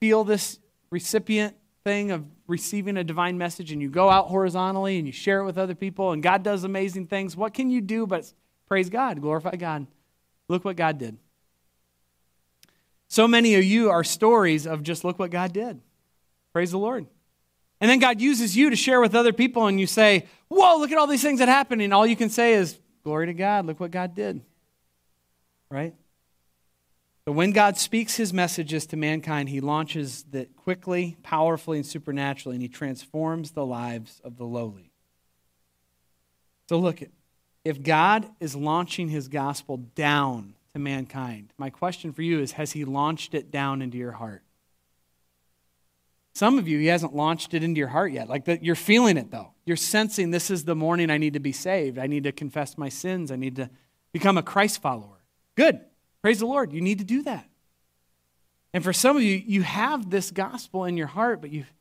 feel 0.00 0.24
this 0.24 0.58
recipient 0.90 1.54
thing 1.84 2.10
of 2.10 2.24
receiving 2.46 2.96
a 2.96 3.04
divine 3.04 3.36
message 3.36 3.70
and 3.70 3.82
you 3.82 3.90
go 3.90 4.08
out 4.08 4.28
horizontally 4.28 4.96
and 4.96 5.06
you 5.06 5.12
share 5.12 5.40
it 5.40 5.44
with 5.44 5.58
other 5.58 5.74
people 5.74 6.12
and 6.12 6.22
God 6.22 6.42
does 6.42 6.64
amazing 6.64 7.06
things, 7.06 7.36
what 7.36 7.52
can 7.52 7.68
you 7.68 7.82
do 7.82 8.06
but 8.06 8.32
praise 8.66 8.88
God, 8.88 9.20
glorify 9.20 9.56
God? 9.56 9.86
Look 10.48 10.64
what 10.64 10.76
God 10.76 10.98
did. 10.98 11.18
So 13.10 13.26
many 13.26 13.56
of 13.56 13.64
you 13.64 13.90
are 13.90 14.04
stories 14.04 14.68
of 14.68 14.84
just 14.84 15.02
look 15.02 15.18
what 15.18 15.32
God 15.32 15.52
did. 15.52 15.80
Praise 16.52 16.70
the 16.70 16.78
Lord. 16.78 17.06
And 17.80 17.90
then 17.90 17.98
God 17.98 18.20
uses 18.20 18.56
you 18.56 18.70
to 18.70 18.76
share 18.76 19.00
with 19.00 19.16
other 19.16 19.32
people, 19.32 19.66
and 19.66 19.80
you 19.80 19.88
say, 19.88 20.26
Whoa, 20.48 20.78
look 20.78 20.92
at 20.92 20.98
all 20.98 21.08
these 21.08 21.22
things 21.22 21.40
that 21.40 21.48
happened. 21.48 21.82
And 21.82 21.92
all 21.92 22.06
you 22.06 22.14
can 22.14 22.30
say 22.30 22.54
is, 22.54 22.78
Glory 23.02 23.26
to 23.26 23.34
God, 23.34 23.66
look 23.66 23.80
what 23.80 23.90
God 23.90 24.14
did. 24.14 24.40
Right? 25.70 25.94
But 27.24 27.32
when 27.32 27.50
God 27.50 27.78
speaks 27.78 28.16
his 28.16 28.32
messages 28.32 28.86
to 28.86 28.96
mankind, 28.96 29.48
he 29.48 29.60
launches 29.60 30.24
that 30.30 30.54
quickly, 30.54 31.16
powerfully, 31.22 31.78
and 31.78 31.86
supernaturally, 31.86 32.56
and 32.56 32.62
he 32.62 32.68
transforms 32.68 33.50
the 33.50 33.66
lives 33.66 34.20
of 34.22 34.36
the 34.36 34.44
lowly. 34.44 34.92
So 36.68 36.78
look, 36.78 37.02
if 37.64 37.82
God 37.82 38.28
is 38.38 38.54
launching 38.54 39.08
his 39.08 39.26
gospel 39.26 39.78
down 39.78 40.54
to 40.74 40.80
mankind. 40.80 41.52
My 41.58 41.70
question 41.70 42.12
for 42.12 42.22
you 42.22 42.40
is 42.40 42.52
Has 42.52 42.72
He 42.72 42.84
launched 42.84 43.34
it 43.34 43.50
down 43.50 43.82
into 43.82 43.98
your 43.98 44.12
heart? 44.12 44.42
Some 46.34 46.58
of 46.58 46.68
you, 46.68 46.78
He 46.78 46.86
hasn't 46.86 47.14
launched 47.14 47.54
it 47.54 47.62
into 47.62 47.78
your 47.78 47.88
heart 47.88 48.12
yet. 48.12 48.28
Like 48.28 48.46
you're 48.62 48.74
feeling 48.74 49.16
it 49.16 49.30
though. 49.30 49.52
You're 49.66 49.76
sensing 49.76 50.30
this 50.30 50.50
is 50.50 50.64
the 50.64 50.76
morning 50.76 51.10
I 51.10 51.18
need 51.18 51.34
to 51.34 51.40
be 51.40 51.52
saved. 51.52 51.98
I 51.98 52.06
need 52.06 52.24
to 52.24 52.32
confess 52.32 52.78
my 52.78 52.88
sins. 52.88 53.30
I 53.30 53.36
need 53.36 53.56
to 53.56 53.70
become 54.12 54.38
a 54.38 54.42
Christ 54.42 54.80
follower. 54.82 55.18
Good. 55.56 55.80
Praise 56.22 56.40
the 56.40 56.46
Lord. 56.46 56.72
You 56.72 56.80
need 56.80 56.98
to 56.98 57.04
do 57.04 57.22
that. 57.22 57.48
And 58.72 58.84
for 58.84 58.92
some 58.92 59.16
of 59.16 59.22
you, 59.22 59.42
you 59.44 59.62
have 59.62 60.10
this 60.10 60.30
gospel 60.30 60.84
in 60.84 60.96
your 60.96 61.08
heart, 61.08 61.40
but 61.40 61.50
you've, 61.50 61.72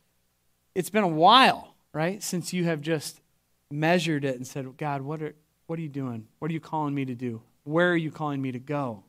it's 0.73 0.89
been 0.89 1.03
a 1.03 1.07
while, 1.07 1.75
right, 1.93 2.21
since 2.23 2.51
you 2.51 2.63
have 2.63 2.81
just 2.81 3.21
measured 3.69 4.25
it 4.25 4.35
and 4.35 4.47
said, 4.47 4.75
God, 4.77 5.01
what 5.01 5.21
are, 5.21 5.35
what 5.67 5.77
are 5.77 5.81
you 5.81 5.89
doing? 5.89 6.27
What 6.39 6.49
are 6.49 6.53
you 6.53 6.59
calling 6.59 6.95
me 6.95 7.05
to 7.05 7.13
do? 7.13 7.41
Where 7.69 7.91
are 7.91 7.97
you 7.97 8.09
calling 8.09 8.41
me 8.41 8.51
to 8.51 8.59
go? 8.59 9.03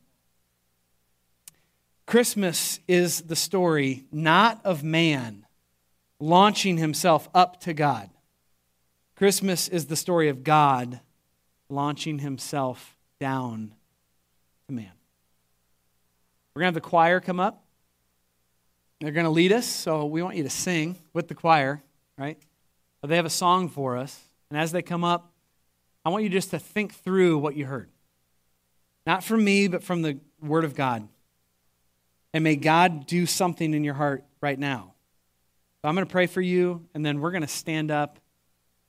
Christmas 2.05 2.79
is 2.87 3.23
the 3.23 3.35
story 3.35 4.05
not 4.13 4.61
of 4.67 4.85
man 4.85 5.47
launching 6.19 6.77
himself 6.77 7.27
up 7.35 7.61
to 7.63 7.73
God. 7.73 8.11
Christmas 9.17 9.67
is 9.67 9.87
the 9.87 9.97
story 9.97 10.29
of 10.29 10.45
God 10.45 11.01
launching 11.71 12.19
himself 12.19 12.99
down 13.19 13.73
to 14.69 14.75
man. 14.75 14.93
We're 16.55 16.61
going 16.61 16.73
to 16.73 16.75
have 16.75 16.83
the 16.83 16.87
choir 16.87 17.19
come 17.19 17.41
up. 17.41 17.65
They're 19.01 19.11
going 19.11 19.25
to 19.25 19.31
lead 19.31 19.53
us, 19.53 19.65
so 19.65 20.05
we 20.05 20.23
want 20.23 20.37
you 20.37 20.43
to 20.43 20.51
sing 20.51 20.97
with 21.15 21.29
the 21.29 21.35
choir, 21.35 21.83
right? 22.19 22.37
But 23.01 23.09
they 23.09 23.17
have 23.17 23.25
a 23.25 23.31
song 23.31 23.71
for 23.71 23.97
us. 23.97 24.21
And 24.51 24.61
as 24.61 24.71
they 24.71 24.83
come 24.83 25.03
up, 25.03 25.33
I 26.05 26.11
want 26.11 26.25
you 26.25 26.29
just 26.29 26.51
to 26.51 26.59
think 26.59 26.93
through 26.93 27.39
what 27.39 27.57
you 27.57 27.65
heard. 27.65 27.89
Not 29.07 29.25
from 29.25 29.45
me, 29.45 29.69
but 29.69 29.83
from 29.83 30.03
the 30.03 30.19
Word 30.43 30.65
of 30.65 30.75
God. 30.75 31.09
And 32.33 32.45
may 32.45 32.57
God 32.57 33.07
do 33.07 33.27
something 33.27 33.75
in 33.75 33.85
your 33.85 33.95
heart 33.95 34.25
right 34.41 34.59
now. 34.59 34.95
So 35.83 35.89
I'm 35.89 35.95
going 35.95 36.07
to 36.07 36.13
pray 36.13 36.27
for 36.27 36.41
you, 36.41 36.87
and 36.95 37.05
then 37.05 37.21
we're 37.21 37.31
going 37.31 37.43
to 37.43 37.49
stand 37.49 37.91
up 37.91 38.19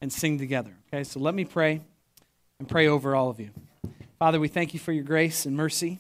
and 0.02 0.12
sing 0.12 0.38
together. 0.38 0.76
Okay, 0.88 1.04
so 1.04 1.20
let 1.20 1.34
me 1.34 1.46
pray 1.46 1.82
and 2.60 2.68
pray 2.68 2.88
over 2.88 3.16
all 3.16 3.30
of 3.30 3.40
you. 3.40 3.52
Father, 4.20 4.40
we 4.40 4.48
thank 4.48 4.74
you 4.74 4.80
for 4.80 4.92
your 4.92 5.04
grace 5.04 5.46
and 5.46 5.56
mercy. 5.56 6.00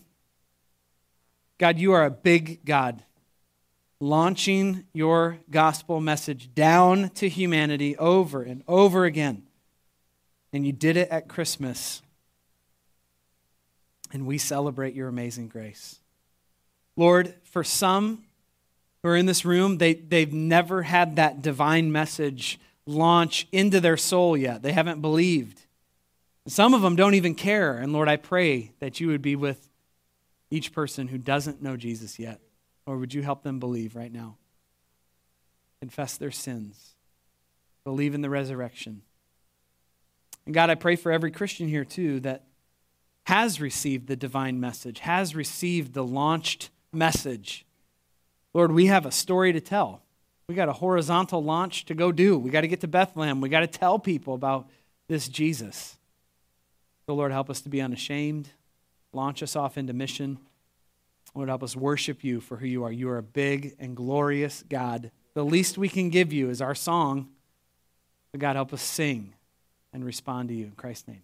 God, 1.57 1.80
you 1.80 1.93
are 1.93 2.05
a 2.05 2.12
big 2.12 2.66
God, 2.66 3.03
launching 3.99 4.84
your 4.93 5.38
gospel 5.49 6.01
message 6.01 6.53
down 6.53 7.09
to 7.12 7.30
humanity 7.30 7.95
over 7.97 8.43
and 8.43 8.64
over 8.68 9.05
again. 9.05 9.43
And 10.51 10.66
you 10.66 10.74
did 10.74 10.97
it 10.97 11.09
at 11.09 11.28
Christmas. 11.28 12.01
And 14.12 14.26
we 14.26 14.38
celebrate 14.38 14.93
your 14.93 15.07
amazing 15.07 15.47
grace. 15.47 15.99
Lord, 16.97 17.34
for 17.43 17.64
some 17.64 18.24
who 19.01 19.09
are 19.09 19.16
in 19.16 19.26
this 19.26 19.45
room, 19.45 19.78
they, 19.78 19.93
they've 19.93 20.34
never 20.34 20.84
had 20.84 21.16
that 21.16 21.41
divine 21.41 21.91
message 21.91 22.59
launch 22.86 23.47
into 23.51 23.80
their 23.80 23.97
soul 23.97 24.36
yet. 24.36 24.62
They 24.62 24.74
haven't 24.74 25.01
believed. 25.01 25.62
Some 26.47 26.74
of 26.74 26.82
them 26.82 26.95
don't 26.95 27.14
even 27.14 27.36
care. 27.36 27.78
And 27.78 27.93
Lord, 27.93 28.09
I 28.09 28.18
pray 28.18 28.72
that 28.80 28.99
you 28.99 29.07
would 29.07 29.22
be 29.22 29.36
with 29.36 29.70
each 30.49 30.74
person 30.74 31.07
who 31.07 31.18
doesn't 31.18 31.62
know 31.62 31.78
Jesus 31.78 32.20
yet. 32.20 32.39
Or 32.86 32.97
would 32.97 33.14
you 33.14 33.22
help 33.22 33.43
them 33.43 33.59
believe 33.59 33.95
right 33.95 34.12
now? 34.12 34.38
Confess 35.80 36.18
their 36.18 36.32
sins, 36.32 36.95
believe 37.84 38.14
in 38.14 38.22
the 38.22 38.30
resurrection. 38.30 39.01
And 40.45 40.53
God, 40.53 40.70
I 40.70 40.76
pray 40.76 40.95
for 40.95 41.12
every 41.12 41.32
Christian 41.32 41.68
here 41.68 41.86
too 41.86 42.20
that 42.22 42.43
has 43.26 43.61
received 43.61 44.07
the 44.07 44.15
divine 44.15 44.59
message, 44.59 44.99
has 44.99 45.36
received 45.36 45.93
the 45.93 46.03
launched 46.03 46.69
message. 46.91 47.65
Lord, 48.53 48.72
we 48.72 48.88
have 48.88 49.05
a 49.05 49.11
story 49.11 49.53
to 49.53 49.61
tell. 49.61 50.01
We 50.47 50.55
got 50.55 50.69
a 50.69 50.74
horizontal 50.74 51.43
launch 51.43 51.86
to 51.86 51.93
go 51.93 52.11
do. 52.11 52.38
We 52.38 52.49
got 52.49 52.61
to 52.61 52.67
get 52.67 52.82
to 52.82 52.88
Bethlehem. 52.88 53.39
We 53.39 53.49
got 53.49 53.61
to 53.61 53.67
tell 53.67 53.99
people 53.99 54.34
about 54.34 54.69
this 55.07 55.30
Jesus. 55.30 55.97
So, 57.05 57.15
Lord, 57.15 57.32
help 57.32 57.49
us 57.49 57.61
to 57.61 57.69
be 57.69 57.82
unashamed. 57.82 58.49
Launch 59.13 59.41
us 59.41 59.55
off 59.55 59.78
into 59.78 59.93
mission. 59.93 60.39
Lord, 61.34 61.49
help 61.49 61.63
us 61.63 61.76
worship 61.76 62.24
you 62.24 62.41
for 62.41 62.57
who 62.57 62.67
you 62.67 62.84
are. 62.84 62.91
You 62.91 63.09
are 63.09 63.17
a 63.17 63.24
big 63.24 63.76
and 63.80 63.95
glorious 63.95 64.63
God. 64.67 65.11
The 65.34 65.45
least 65.45 65.78
we 65.78 65.88
can 65.88 66.09
give 66.09 66.34
you 66.34 66.49
is 66.49 66.61
our 66.61 66.76
song. 66.76 67.30
But 68.32 68.41
God, 68.41 68.55
help 68.55 68.74
us 68.74 68.82
sing 68.82 69.34
and 69.93 70.03
respond 70.03 70.49
to 70.49 70.55
you. 70.55 70.65
In 70.65 70.72
Christ's 70.72 71.07
name. 71.07 71.22